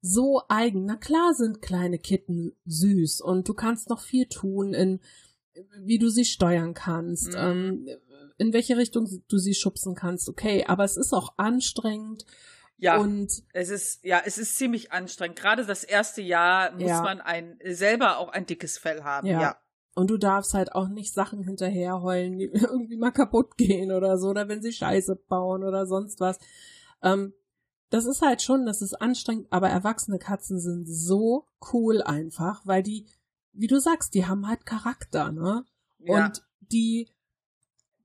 so 0.01 0.43
eigen. 0.47 0.85
Na 0.85 0.95
klar 0.95 1.33
sind 1.33 1.61
kleine 1.61 1.99
Kitten 1.99 2.55
süß 2.65 3.19
und 3.21 3.49
du 3.49 3.53
kannst 3.53 3.89
noch 3.89 3.99
viel 3.99 4.27
tun 4.27 4.73
in 4.73 5.01
wie 5.79 5.99
du 5.99 6.09
sie 6.09 6.25
steuern 6.25 6.73
kannst, 6.73 7.29
mhm. 7.29 7.37
ähm, 7.37 7.89
in 8.37 8.53
welche 8.53 8.77
Richtung 8.77 9.07
du 9.27 9.37
sie 9.37 9.53
schubsen 9.53 9.95
kannst, 9.95 10.29
okay, 10.29 10.65
aber 10.67 10.83
es 10.83 10.97
ist 10.97 11.13
auch 11.13 11.33
anstrengend. 11.37 12.25
Ja, 12.77 12.97
und 12.97 13.43
es 13.51 13.69
ist 13.69 14.05
ja, 14.05 14.21
es 14.25 14.37
ist 14.37 14.57
ziemlich 14.57 14.93
anstrengend. 14.93 15.37
Gerade 15.37 15.65
das 15.65 15.83
erste 15.83 16.21
Jahr 16.21 16.71
muss 16.71 16.83
ja. 16.83 17.01
man 17.01 17.19
ein 17.19 17.59
selber 17.65 18.19
auch 18.19 18.29
ein 18.29 18.45
dickes 18.45 18.77
Fell 18.77 19.03
haben. 19.03 19.27
Ja. 19.27 19.41
ja. 19.41 19.57
Und 19.95 20.09
du 20.09 20.17
darfst 20.17 20.53
halt 20.53 20.71
auch 20.73 20.87
nicht 20.87 21.13
Sachen 21.13 21.43
hinterherheulen, 21.43 22.37
die 22.37 22.45
irgendwie 22.53 22.95
mal 22.95 23.11
kaputt 23.11 23.57
gehen 23.57 23.91
oder 23.91 24.17
so, 24.17 24.29
oder 24.29 24.47
wenn 24.47 24.61
sie 24.61 24.71
Scheiße 24.71 25.17
bauen 25.27 25.65
oder 25.65 25.85
sonst 25.85 26.21
was. 26.21 26.39
Ähm, 27.03 27.33
das 27.89 28.05
ist 28.05 28.21
halt 28.21 28.41
schon, 28.41 28.65
das 28.65 28.81
ist 28.81 28.93
anstrengend, 28.93 29.47
aber 29.49 29.69
erwachsene 29.69 30.19
Katzen 30.19 30.59
sind 30.59 30.85
so 30.87 31.47
cool 31.73 32.01
einfach, 32.01 32.61
weil 32.65 32.83
die, 32.83 33.07
wie 33.53 33.67
du 33.67 33.79
sagst, 33.79 34.13
die 34.13 34.25
haben 34.25 34.47
halt 34.47 34.65
Charakter, 34.65 35.31
ne? 35.31 35.65
Ja. 35.99 36.25
Und 36.25 36.43
die, 36.59 37.09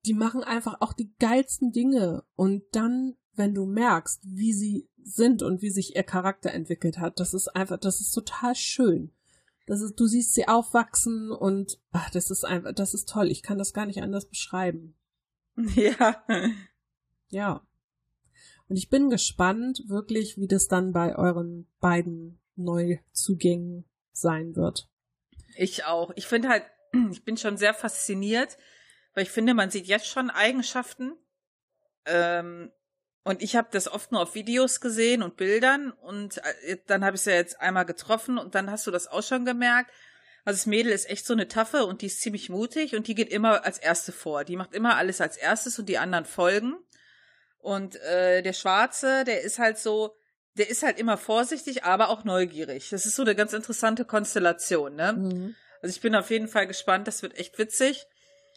die 0.04 0.14
machen 0.14 0.42
einfach 0.42 0.80
auch 0.80 0.92
die 0.92 1.14
geilsten 1.18 1.72
Dinge. 1.72 2.24
Und 2.36 2.64
dann, 2.72 3.16
wenn 3.34 3.54
du 3.54 3.66
merkst, 3.66 4.22
wie 4.24 4.52
sie 4.52 4.88
sind 5.02 5.42
und 5.42 5.62
wie 5.62 5.70
sich 5.70 5.94
ihr 5.96 6.02
Charakter 6.02 6.50
entwickelt 6.50 6.98
hat, 6.98 7.20
das 7.20 7.34
ist 7.34 7.48
einfach, 7.48 7.78
das 7.78 8.00
ist 8.00 8.12
total 8.12 8.54
schön. 8.54 9.12
Das 9.66 9.80
ist, 9.80 9.98
du 9.98 10.06
siehst 10.06 10.34
sie 10.34 10.46
aufwachsen 10.46 11.30
und 11.30 11.78
ach, 11.90 12.10
das 12.10 12.30
ist 12.30 12.44
einfach, 12.44 12.72
das 12.72 12.92
ist 12.92 13.08
toll. 13.08 13.30
Ich 13.30 13.42
kann 13.42 13.58
das 13.58 13.72
gar 13.72 13.86
nicht 13.86 14.02
anders 14.02 14.26
beschreiben. 14.26 14.94
Ja. 15.76 16.24
Ja. 17.28 17.66
Und 18.68 18.76
ich 18.76 18.88
bin 18.88 19.08
gespannt, 19.08 19.84
wirklich, 19.86 20.36
wie 20.36 20.48
das 20.48 20.66
dann 20.68 20.92
bei 20.92 21.16
euren 21.16 21.68
beiden 21.80 22.40
Neuzugängen 22.56 23.84
sein 24.12 24.56
wird. 24.56 24.88
Ich 25.56 25.84
auch. 25.84 26.12
Ich 26.16 26.26
finde 26.26 26.48
halt, 26.48 26.64
ich 27.10 27.24
bin 27.24 27.36
schon 27.36 27.56
sehr 27.56 27.74
fasziniert, 27.74 28.56
weil 29.14 29.24
ich 29.24 29.30
finde, 29.30 29.54
man 29.54 29.70
sieht 29.70 29.86
jetzt 29.86 30.06
schon 30.06 30.30
Eigenschaften. 30.30 31.12
Ähm, 32.06 32.72
und 33.24 33.42
ich 33.42 33.56
habe 33.56 33.68
das 33.70 33.88
oft 33.88 34.12
nur 34.12 34.20
auf 34.20 34.34
Videos 34.34 34.80
gesehen 34.80 35.22
und 35.22 35.36
Bildern 35.36 35.92
und 35.92 36.38
äh, 36.66 36.76
dann 36.86 37.04
habe 37.04 37.16
ich 37.16 37.22
es 37.22 37.24
ja 37.24 37.32
jetzt 37.32 37.58
einmal 37.58 37.86
getroffen 37.86 38.36
und 38.36 38.54
dann 38.54 38.70
hast 38.70 38.86
du 38.86 38.90
das 38.90 39.06
auch 39.06 39.22
schon 39.22 39.46
gemerkt. 39.46 39.90
Also 40.44 40.58
das 40.58 40.66
Mädel 40.66 40.92
ist 40.92 41.08
echt 41.08 41.24
so 41.24 41.32
eine 41.32 41.48
Taffe 41.48 41.86
und 41.86 42.02
die 42.02 42.06
ist 42.06 42.20
ziemlich 42.20 42.50
mutig 42.50 42.94
und 42.94 43.06
die 43.08 43.14
geht 43.14 43.30
immer 43.30 43.64
als 43.64 43.78
erste 43.78 44.12
vor. 44.12 44.44
Die 44.44 44.56
macht 44.56 44.74
immer 44.74 44.96
alles 44.96 45.22
als 45.22 45.38
erstes 45.38 45.78
und 45.78 45.88
die 45.88 45.96
anderen 45.96 46.26
folgen. 46.26 46.76
Und 47.58 47.96
äh, 47.96 48.42
der 48.42 48.52
Schwarze, 48.52 49.24
der 49.24 49.40
ist 49.40 49.58
halt 49.58 49.78
so, 49.78 50.14
der 50.56 50.70
ist 50.70 50.82
halt 50.82 50.98
immer 50.98 51.16
vorsichtig, 51.16 51.84
aber 51.84 52.08
auch 52.08 52.24
neugierig. 52.24 52.90
Das 52.90 53.06
ist 53.06 53.16
so 53.16 53.22
eine 53.22 53.34
ganz 53.34 53.52
interessante 53.52 54.04
Konstellation, 54.04 54.94
ne? 54.94 55.12
Mhm. 55.14 55.54
Also 55.82 55.94
ich 55.94 56.00
bin 56.00 56.14
auf 56.14 56.30
jeden 56.30 56.48
Fall 56.48 56.66
gespannt, 56.66 57.08
das 57.08 57.22
wird 57.22 57.36
echt 57.38 57.58
witzig. 57.58 58.06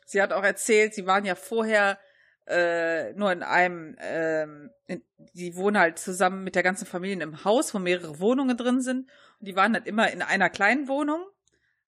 Sie 0.06 0.22
hat 0.22 0.32
auch 0.32 0.44
erzählt, 0.44 0.94
sie 0.94 1.06
waren 1.06 1.26
ja 1.26 1.36
vorher 1.36 2.00
äh, 2.48 3.12
nur 3.14 3.32
in 3.32 3.44
einem, 3.44 3.98
ähm, 4.00 4.72
in, 4.86 5.04
die 5.34 5.56
wohnen 5.56 5.78
halt 5.78 6.00
zusammen 6.00 6.44
mit 6.44 6.56
der 6.56 6.64
ganzen 6.64 6.86
Familie 6.86 7.16
in 7.16 7.22
einem 7.22 7.44
Haus, 7.44 7.74
wo 7.74 7.80
mehrere 7.80 8.20
Wohnungen 8.20 8.56
drin 8.56 8.80
sind. 8.80 9.10
Und 9.40 9.48
die 9.48 9.56
waren 9.56 9.74
halt 9.74 9.86
immer 9.86 10.10
in 10.12 10.22
einer 10.22 10.50
kleinen 10.50 10.88
Wohnung, 10.88 11.26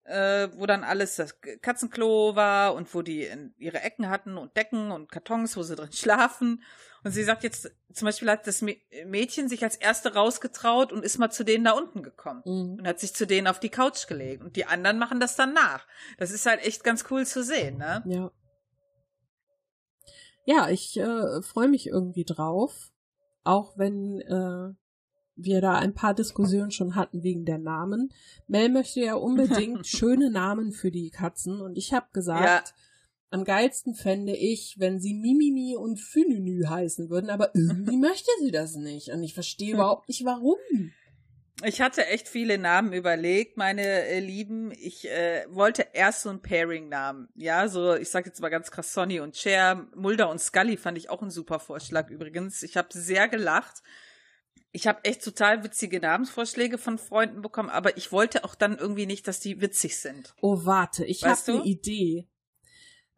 äh, 0.03 0.49
wo 0.55 0.66
dann 0.66 0.84
alles 0.84 1.16
das 1.16 1.39
Katzenklo 1.62 2.36
war 2.36 2.74
und 2.74 2.93
wo 2.93 3.01
die 3.01 3.30
ihre 3.57 3.82
Ecken 3.82 4.10
hatten 4.10 4.38
und 4.38 4.57
Decken 4.57 4.91
und 4.91 5.12
Kartons, 5.12 5.55
wo 5.55 5.64
sie 5.64 5.78
drin 5.78 5.93
schlafen. 5.93 6.64
Und 7.04 7.12
sie 7.12 7.24
sagt 7.24 7.43
jetzt, 7.43 7.72
zum 7.93 8.06
Beispiel 8.06 8.30
hat 8.30 8.45
das 8.45 8.62
Mädchen 9.06 9.47
sich 9.47 9.64
als 9.64 9.76
erste 9.76 10.14
rausgetraut 10.14 10.91
und 10.91 11.04
ist 11.04 11.18
mal 11.18 11.32
zu 11.32 11.43
denen 11.43 11.64
da 11.64 11.72
unten 11.72 12.04
gekommen 12.04 12.41
mhm. 12.45 12.80
und 12.80 12.88
hat 12.88 13.00
sich 13.00 13.14
zu 13.14 13.26
denen 13.26 13.47
auf 13.47 13.60
die 13.60 13.70
Couch 13.70 14.08
gelegt. 14.08 14.43
Und 14.43 14.56
die 14.56 14.66
anderen 14.66 15.00
machen 15.00 15.20
das 15.20 15.36
dann 15.36 15.54
nach. 15.54 15.86
Das 16.18 16.32
ist 16.32 16.45
halt 16.45 16.66
echt 16.66 16.84
ganz 16.84 17.06
cool 17.10 17.26
zu 17.26 17.43
sehen, 17.43 17.78
ne? 17.78 18.04
Ja. 18.06 18.32
Ja, 20.45 20.70
ich 20.70 20.97
äh, 20.97 21.41
freue 21.41 21.68
mich 21.68 21.88
irgendwie 21.88 22.26
drauf. 22.26 22.91
Auch 23.43 23.78
wenn 23.78 24.20
äh, 24.22 24.74
wir 25.36 25.62
da 25.62 25.76
ein 25.76 25.93
paar 25.93 26.14
Diskussionen 26.14 26.72
schon 26.72 26.95
hatten 26.95 27.24
wegen 27.24 27.45
der 27.45 27.58
Namen. 27.58 28.12
Mel 28.47 28.70
möchte 28.70 29.00
ja 29.00 29.16
unbedingt 29.16 29.88
schöne 29.88 30.30
Namen 30.30 30.72
für 30.72 30.91
die 30.91 31.10
Katzen 31.10 31.62
und 31.62 31.78
ich 31.78 31.93
habe 31.93 32.08
gesagt, 32.14 32.70
ja. 32.70 32.74
Am 33.30 33.44
geilsten 33.44 33.96
fände 33.96 34.36
ich, 34.36 34.76
wenn 34.80 35.00
sie 35.00 35.14
Mimimi 35.14 35.76
und 35.76 36.00
Fününü 36.00 36.66
heißen 36.66 37.10
würden, 37.10 37.30
aber 37.30 37.52
irgendwie 37.54 37.98
möchte 37.98 38.32
sie 38.42 38.52
das 38.52 38.76
nicht 38.76 39.10
und 39.10 39.24
ich 39.24 39.34
verstehe 39.34 39.74
überhaupt 39.74 40.08
nicht 40.08 40.26
warum. 40.26 40.58
Ich 41.64 41.82
hatte 41.82 42.06
echt 42.06 42.30
viele 42.30 42.58
Namen 42.58 42.94
überlegt, 42.94 43.58
meine 43.58 43.84
äh, 43.84 44.22
Lieben. 44.22 44.72
Ich 44.72 45.10
äh, 45.10 45.46
wollte 45.50 45.88
erst 45.92 46.22
so 46.22 46.30
einen 46.30 46.42
Pairing-Namen. 46.42 47.28
Ja, 47.36 47.68
so, 47.68 47.96
ich 47.96 48.10
sag 48.10 48.26
jetzt 48.26 48.40
mal 48.40 48.48
ganz 48.48 48.72
krass, 48.72 48.94
Sonny 48.94 49.20
und 49.20 49.36
Cher. 49.36 49.88
Mulder 49.94 50.30
und 50.30 50.40
Scully 50.40 50.78
fand 50.78 50.98
ich 50.98 51.10
auch 51.10 51.22
ein 51.22 51.32
super 51.32 51.60
Vorschlag 51.60 52.10
übrigens. 52.10 52.64
Ich 52.64 52.78
habe 52.78 52.88
sehr 52.92 53.28
gelacht 53.28 53.84
ich 54.72 54.88
habe 54.88 55.04
echt 55.04 55.24
total 55.24 55.64
witzige 55.64 56.00
Namensvorschläge 56.00 56.78
von 56.78 56.98
Freunden 56.98 57.42
bekommen, 57.42 57.70
aber 57.70 57.98
ich 57.98 58.12
wollte 58.12 58.44
auch 58.44 58.56
dann 58.56 58.78
irgendwie 58.78 59.06
nicht, 59.06 59.28
dass 59.28 59.40
die 59.40 59.62
witzig 59.62 59.98
sind. 59.98 60.36
Oh, 60.42 60.66
warte, 60.66 61.06
ich 61.06 61.24
habe 61.24 61.42
eine 61.48 61.64
Idee. 61.64 62.28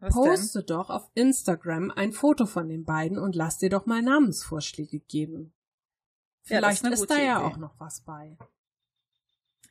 Was 0.02 0.14
Poste 0.14 0.58
denn? 0.58 0.66
doch 0.66 0.90
auf 0.90 1.08
Instagram 1.14 1.92
ein 1.92 2.12
Foto 2.12 2.46
von 2.46 2.68
den 2.68 2.84
beiden 2.84 3.18
und 3.18 3.36
lass 3.36 3.58
dir 3.58 3.70
doch 3.70 3.86
mal 3.86 4.02
Namensvorschläge 4.02 4.98
geben. 4.98 5.54
Vielleicht 6.42 6.82
ja, 6.82 6.90
ist, 6.90 7.02
ist 7.02 7.10
da 7.10 7.18
ja 7.18 7.40
auch 7.40 7.56
noch 7.56 7.78
was 7.78 8.00
bei. 8.00 8.36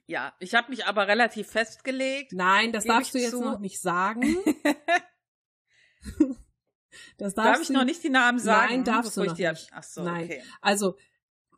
Ja, 0.07 0.34
ich 0.39 0.55
habe 0.55 0.69
mich 0.69 0.86
aber 0.86 1.09
relativ 1.09 1.47
festgelegt. 1.47 2.32
Nein, 2.32 2.71
das 2.71 2.86
darfst 2.86 3.13
du 3.13 3.19
jetzt 3.19 3.32
zu. 3.32 3.41
noch 3.41 3.59
nicht 3.59 3.82
sagen. 3.82 4.21
das 7.17 7.34
darfst 7.34 7.38
Darf 7.38 7.61
ich 7.61 7.69
noch 7.69 7.84
nicht 7.84 8.01
die 8.01 8.09
Namen 8.09 8.39
sagen? 8.39 8.71
Nein, 8.71 8.84
darfst 8.86 9.17
du 9.17 9.25
noch 9.25 9.38
nicht. 9.38 9.69
Ach 9.73 9.84
so, 9.84 10.03
Nein. 10.03 10.23
okay. 10.25 10.43
Also, 10.61 10.95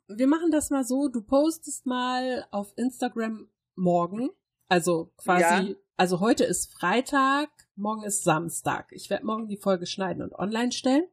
wir 0.07 0.25
machen 0.27 0.49
das 0.49 0.71
mal 0.71 0.83
so, 0.83 1.09
du 1.09 1.21
postest 1.21 1.85
mal 1.85 2.47
auf 2.49 2.73
Instagram 2.75 3.51
morgen, 3.75 4.31
also 4.67 5.13
quasi, 5.17 5.69
ja. 5.69 5.75
also 5.95 6.19
heute 6.21 6.43
ist 6.43 6.73
Freitag, 6.73 7.49
morgen 7.75 8.03
ist 8.03 8.23
Samstag. 8.23 8.87
Ich 8.91 9.09
werde 9.09 9.25
morgen 9.25 9.47
die 9.47 9.57
Folge 9.57 9.85
schneiden 9.85 10.23
und 10.23 10.33
online 10.33 10.71
stellen. 10.71 11.05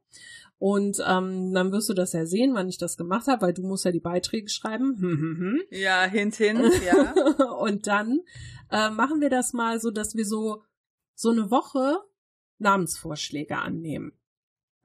Und 0.57 1.01
ähm, 1.07 1.53
dann 1.53 1.71
wirst 1.71 1.89
du 1.89 1.93
das 1.93 2.13
ja 2.13 2.25
sehen, 2.25 2.53
wann 2.53 2.69
ich 2.69 2.77
das 2.77 2.95
gemacht 2.95 3.27
habe, 3.27 3.41
weil 3.41 3.53
du 3.53 3.63
musst 3.63 3.83
ja 3.83 3.91
die 3.91 3.99
Beiträge 3.99 4.49
schreiben. 4.49 4.95
Hm, 4.99 5.17
hm, 5.17 5.37
hm. 5.39 5.61
Ja, 5.71 6.03
hint, 6.05 6.35
hint, 6.35 6.71
ja. 6.85 7.13
und 7.57 7.87
dann 7.87 8.19
äh, 8.69 8.91
machen 8.91 9.21
wir 9.21 9.29
das 9.29 9.53
mal 9.53 9.79
so, 9.79 9.89
dass 9.89 10.15
wir 10.15 10.25
so 10.25 10.63
so 11.15 11.29
eine 11.29 11.51
Woche 11.51 11.99
Namensvorschläge 12.57 13.57
annehmen. 13.57 14.13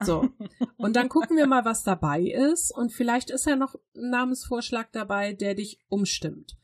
So. 0.03 0.29
Und 0.77 0.95
dann 0.95 1.09
gucken 1.09 1.37
wir 1.37 1.47
mal, 1.47 1.65
was 1.65 1.83
dabei 1.83 2.21
ist. 2.21 2.71
Und 2.71 2.91
vielleicht 2.91 3.31
ist 3.31 3.45
ja 3.45 3.55
noch 3.55 3.75
ein 3.95 4.09
Namensvorschlag 4.11 4.91
dabei, 4.91 5.33
der 5.33 5.55
dich 5.55 5.79
umstimmt. 5.89 6.57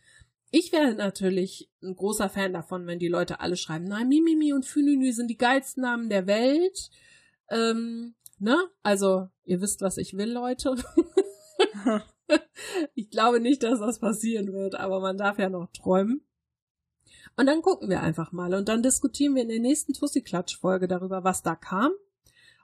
Ich 0.55 0.71
wäre 0.71 0.93
natürlich 0.93 1.71
ein 1.81 1.95
großer 1.95 2.29
Fan 2.29 2.53
davon, 2.53 2.85
wenn 2.85 2.99
die 2.99 3.07
Leute 3.07 3.39
alle 3.39 3.57
schreiben, 3.57 3.85
nein, 3.85 4.07
Mimimi 4.07 4.53
und 4.53 4.67
Fününü 4.67 5.11
sind 5.11 5.27
die 5.27 5.37
geilsten 5.37 5.81
Namen 5.81 6.09
der 6.09 6.27
Welt. 6.27 6.91
Ähm, 7.49 8.13
ne? 8.37 8.63
Also, 8.83 9.29
ihr 9.45 9.61
wisst, 9.61 9.81
was 9.81 9.97
ich 9.97 10.15
will, 10.15 10.31
Leute. 10.31 10.75
ich 12.93 13.09
glaube 13.09 13.39
nicht, 13.39 13.63
dass 13.63 13.79
das 13.79 13.97
passieren 13.97 14.53
wird, 14.53 14.75
aber 14.75 14.99
man 14.99 15.17
darf 15.17 15.39
ja 15.39 15.49
noch 15.49 15.71
träumen. 15.71 16.21
Und 17.35 17.47
dann 17.47 17.63
gucken 17.63 17.89
wir 17.89 18.01
einfach 18.01 18.31
mal 18.31 18.53
und 18.53 18.69
dann 18.69 18.83
diskutieren 18.83 19.33
wir 19.33 19.41
in 19.41 19.49
der 19.49 19.59
nächsten 19.59 19.93
Tussi-Klatsch-Folge 19.93 20.87
darüber, 20.87 21.23
was 21.23 21.41
da 21.41 21.55
kam 21.55 21.93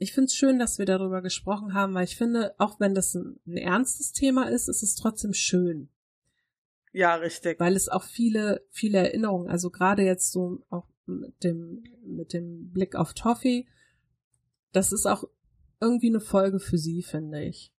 ich 0.00 0.14
finde 0.14 0.26
es 0.26 0.34
schön, 0.34 0.58
dass 0.58 0.78
wir 0.78 0.86
darüber 0.86 1.20
gesprochen 1.20 1.74
haben, 1.74 1.92
weil 1.92 2.04
ich 2.04 2.16
finde, 2.16 2.54
auch 2.56 2.80
wenn 2.80 2.94
das 2.94 3.14
ein, 3.14 3.38
ein 3.46 3.58
ernstes 3.58 4.12
Thema 4.12 4.48
ist, 4.48 4.66
ist 4.68 4.82
es 4.82 4.94
trotzdem 4.96 5.34
schön. 5.34 5.90
Ja, 6.92 7.16
richtig. 7.16 7.60
Weil 7.60 7.76
es 7.76 7.90
auch 7.90 8.02
viele, 8.02 8.66
viele 8.70 8.98
Erinnerungen, 8.98 9.50
also 9.50 9.70
gerade 9.70 10.02
jetzt 10.02 10.32
so 10.32 10.64
auch 10.70 10.86
mit 11.04 11.44
dem, 11.44 11.84
mit 12.02 12.32
dem 12.32 12.72
Blick 12.72 12.96
auf 12.96 13.12
Toffee, 13.12 13.66
das 14.72 14.90
ist 14.90 15.04
auch 15.04 15.24
irgendwie 15.82 16.08
eine 16.08 16.20
Folge 16.20 16.60
für 16.60 16.78
sie, 16.78 17.02
finde 17.02 17.44
ich. 17.44 17.70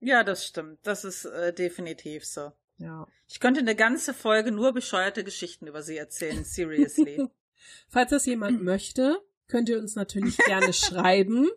Ja, 0.00 0.24
das 0.24 0.44
stimmt. 0.44 0.80
Das 0.82 1.04
ist 1.04 1.26
äh, 1.26 1.54
definitiv 1.54 2.26
so. 2.26 2.50
Ja. 2.78 3.06
Ich 3.28 3.38
könnte 3.38 3.60
eine 3.60 3.76
ganze 3.76 4.14
Folge 4.14 4.50
nur 4.50 4.72
bescheuerte 4.72 5.22
Geschichten 5.22 5.68
über 5.68 5.84
sie 5.84 5.96
erzählen, 5.96 6.44
seriously. 6.44 7.28
Falls 7.88 8.10
das 8.10 8.26
jemand 8.26 8.64
möchte, 8.64 9.20
könnt 9.48 9.68
ihr 9.68 9.78
uns 9.78 9.94
natürlich 9.94 10.36
gerne 10.38 10.72
schreiben. 10.72 11.48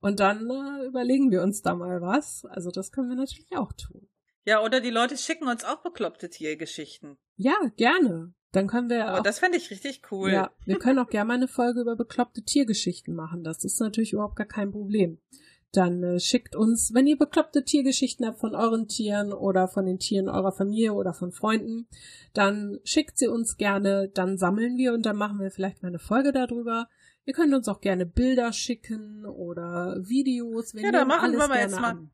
Und 0.00 0.20
dann 0.20 0.48
äh, 0.50 0.86
überlegen 0.86 1.30
wir 1.30 1.42
uns 1.42 1.62
da 1.62 1.74
mal 1.74 2.00
was. 2.00 2.44
Also 2.46 2.70
das 2.70 2.92
können 2.92 3.08
wir 3.08 3.16
natürlich 3.16 3.56
auch 3.56 3.72
tun. 3.72 4.08
Ja, 4.44 4.62
oder 4.62 4.80
die 4.80 4.90
Leute 4.90 5.16
schicken 5.16 5.48
uns 5.48 5.64
auch 5.64 5.82
bekloppte 5.82 6.30
Tiergeschichten. 6.30 7.16
Ja, 7.36 7.56
gerne. 7.76 8.32
Dann 8.52 8.68
können 8.68 8.88
wir 8.88 9.06
Aber 9.06 9.18
auch, 9.18 9.22
das 9.22 9.40
fände 9.40 9.58
ich 9.58 9.70
richtig 9.70 10.02
cool. 10.10 10.30
Ja, 10.32 10.52
wir 10.64 10.78
können 10.78 10.98
auch 10.98 11.08
gerne 11.08 11.28
mal 11.28 11.34
eine 11.34 11.48
Folge 11.48 11.80
über 11.80 11.96
bekloppte 11.96 12.42
Tiergeschichten 12.42 13.14
machen. 13.14 13.42
Das 13.42 13.64
ist 13.64 13.80
natürlich 13.80 14.12
überhaupt 14.12 14.36
gar 14.36 14.46
kein 14.46 14.70
Problem 14.70 15.18
dann 15.76 16.02
äh, 16.02 16.20
schickt 16.20 16.56
uns, 16.56 16.94
wenn 16.94 17.06
ihr 17.06 17.18
bekloppte 17.18 17.64
Tiergeschichten 17.64 18.26
habt 18.26 18.38
von 18.38 18.54
euren 18.54 18.88
Tieren 18.88 19.32
oder 19.32 19.68
von 19.68 19.86
den 19.86 19.98
Tieren 19.98 20.28
eurer 20.28 20.52
Familie 20.52 20.92
oder 20.92 21.12
von 21.12 21.32
Freunden, 21.32 21.88
dann 22.32 22.78
schickt 22.84 23.18
sie 23.18 23.28
uns 23.28 23.56
gerne, 23.56 24.08
dann 24.08 24.38
sammeln 24.38 24.76
wir 24.76 24.92
und 24.92 25.06
dann 25.06 25.16
machen 25.16 25.40
wir 25.40 25.50
vielleicht 25.50 25.82
mal 25.82 25.88
eine 25.88 25.98
Folge 25.98 26.32
darüber. 26.32 26.88
Ihr 27.24 27.34
könnt 27.34 27.54
uns 27.54 27.68
auch 27.68 27.80
gerne 27.80 28.06
Bilder 28.06 28.52
schicken 28.52 29.26
oder 29.26 29.96
Videos. 30.00 30.74
Wir 30.74 30.82
ja, 30.82 30.92
da 30.92 31.04
machen 31.04 31.32
wir 31.32 31.60
jetzt 31.60 31.80
mal. 31.80 31.90
An. 31.90 32.10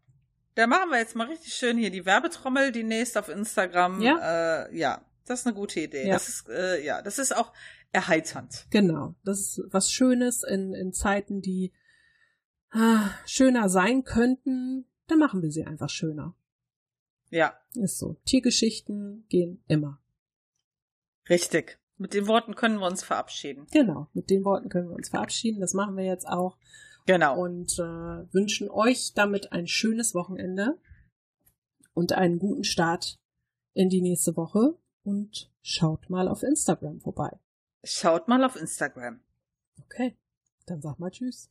Da 0.55 0.67
machen 0.67 0.91
wir 0.91 0.99
jetzt 0.99 1.17
mal 1.17 1.29
richtig 1.29 1.55
schön 1.55 1.79
hier 1.79 1.91
die 1.91 2.05
Werbetrommel 2.05 2.73
demnächst 2.73 3.17
auf 3.17 3.29
Instagram. 3.29 4.01
Ja, 4.03 4.67
äh, 4.67 4.77
ja 4.77 5.03
das 5.27 5.41
ist 5.41 5.47
eine 5.47 5.55
gute 5.55 5.81
Idee. 5.81 6.07
Ja. 6.07 6.15
Das 6.15 6.29
ist, 6.29 6.49
äh, 6.49 6.85
ja, 6.85 7.03
das 7.03 7.19
ist 7.19 7.35
auch 7.37 7.53
erheiternd. 7.93 8.67
Genau, 8.71 9.15
das 9.25 9.41
ist 9.41 9.61
was 9.71 9.91
Schönes 9.91 10.43
in, 10.43 10.75
in 10.75 10.93
Zeiten, 10.93 11.41
die 11.43 11.73
Ah, 12.73 13.11
schöner 13.27 13.69
sein 13.69 14.03
könnten, 14.03 14.87
dann 15.07 15.19
machen 15.19 15.43
wir 15.43 15.53
sie 15.53 15.65
einfach 15.65 15.91
schöner. 15.91 16.35
Ja. 17.31 17.59
Ist 17.75 17.99
so. 17.99 18.17
Tiergeschichten 18.25 19.27
gehen 19.29 19.63
immer. 19.69 20.01
Richtig. 21.29 21.79
Mit 21.99 22.15
den 22.15 22.27
Worten 22.27 22.55
können 22.55 22.79
wir 22.79 22.87
uns 22.87 23.03
verabschieden. 23.03 23.67
Genau, 23.71 24.09
mit 24.13 24.31
den 24.31 24.45
Worten 24.45 24.69
können 24.69 24.89
wir 24.89 24.97
uns 24.97 25.11
verabschieden. 25.11 25.61
Das 25.61 25.75
machen 25.75 25.97
wir 25.97 26.05
jetzt 26.05 26.27
auch. 26.27 26.57
Genau. 27.07 27.41
Und 27.41 27.79
äh, 27.79 28.33
wünschen 28.33 28.71
euch 28.71 29.13
damit 29.15 29.53
ein 29.53 29.67
schönes 29.67 30.15
Wochenende 30.15 30.79
und 31.95 32.13
einen 32.13 32.39
guten 32.39 32.65
Start 32.65 33.19
in 33.75 33.89
die 33.89 34.03
nächste 34.03 34.37
Woche. 34.37 34.79
Und 35.05 35.51
schaut 35.63 36.11
mal 36.11 36.29
auf 36.29 36.43
Instagram 36.43 37.01
vorbei. 37.01 37.39
Schaut 37.85 38.29
mal 38.29 38.45
auf 38.45 38.57
Instagram. 38.57 39.21
Okay, 39.85 40.17
dann 40.67 40.81
sag 40.81 40.99
mal 40.99 41.11
Tschüss. 41.11 41.51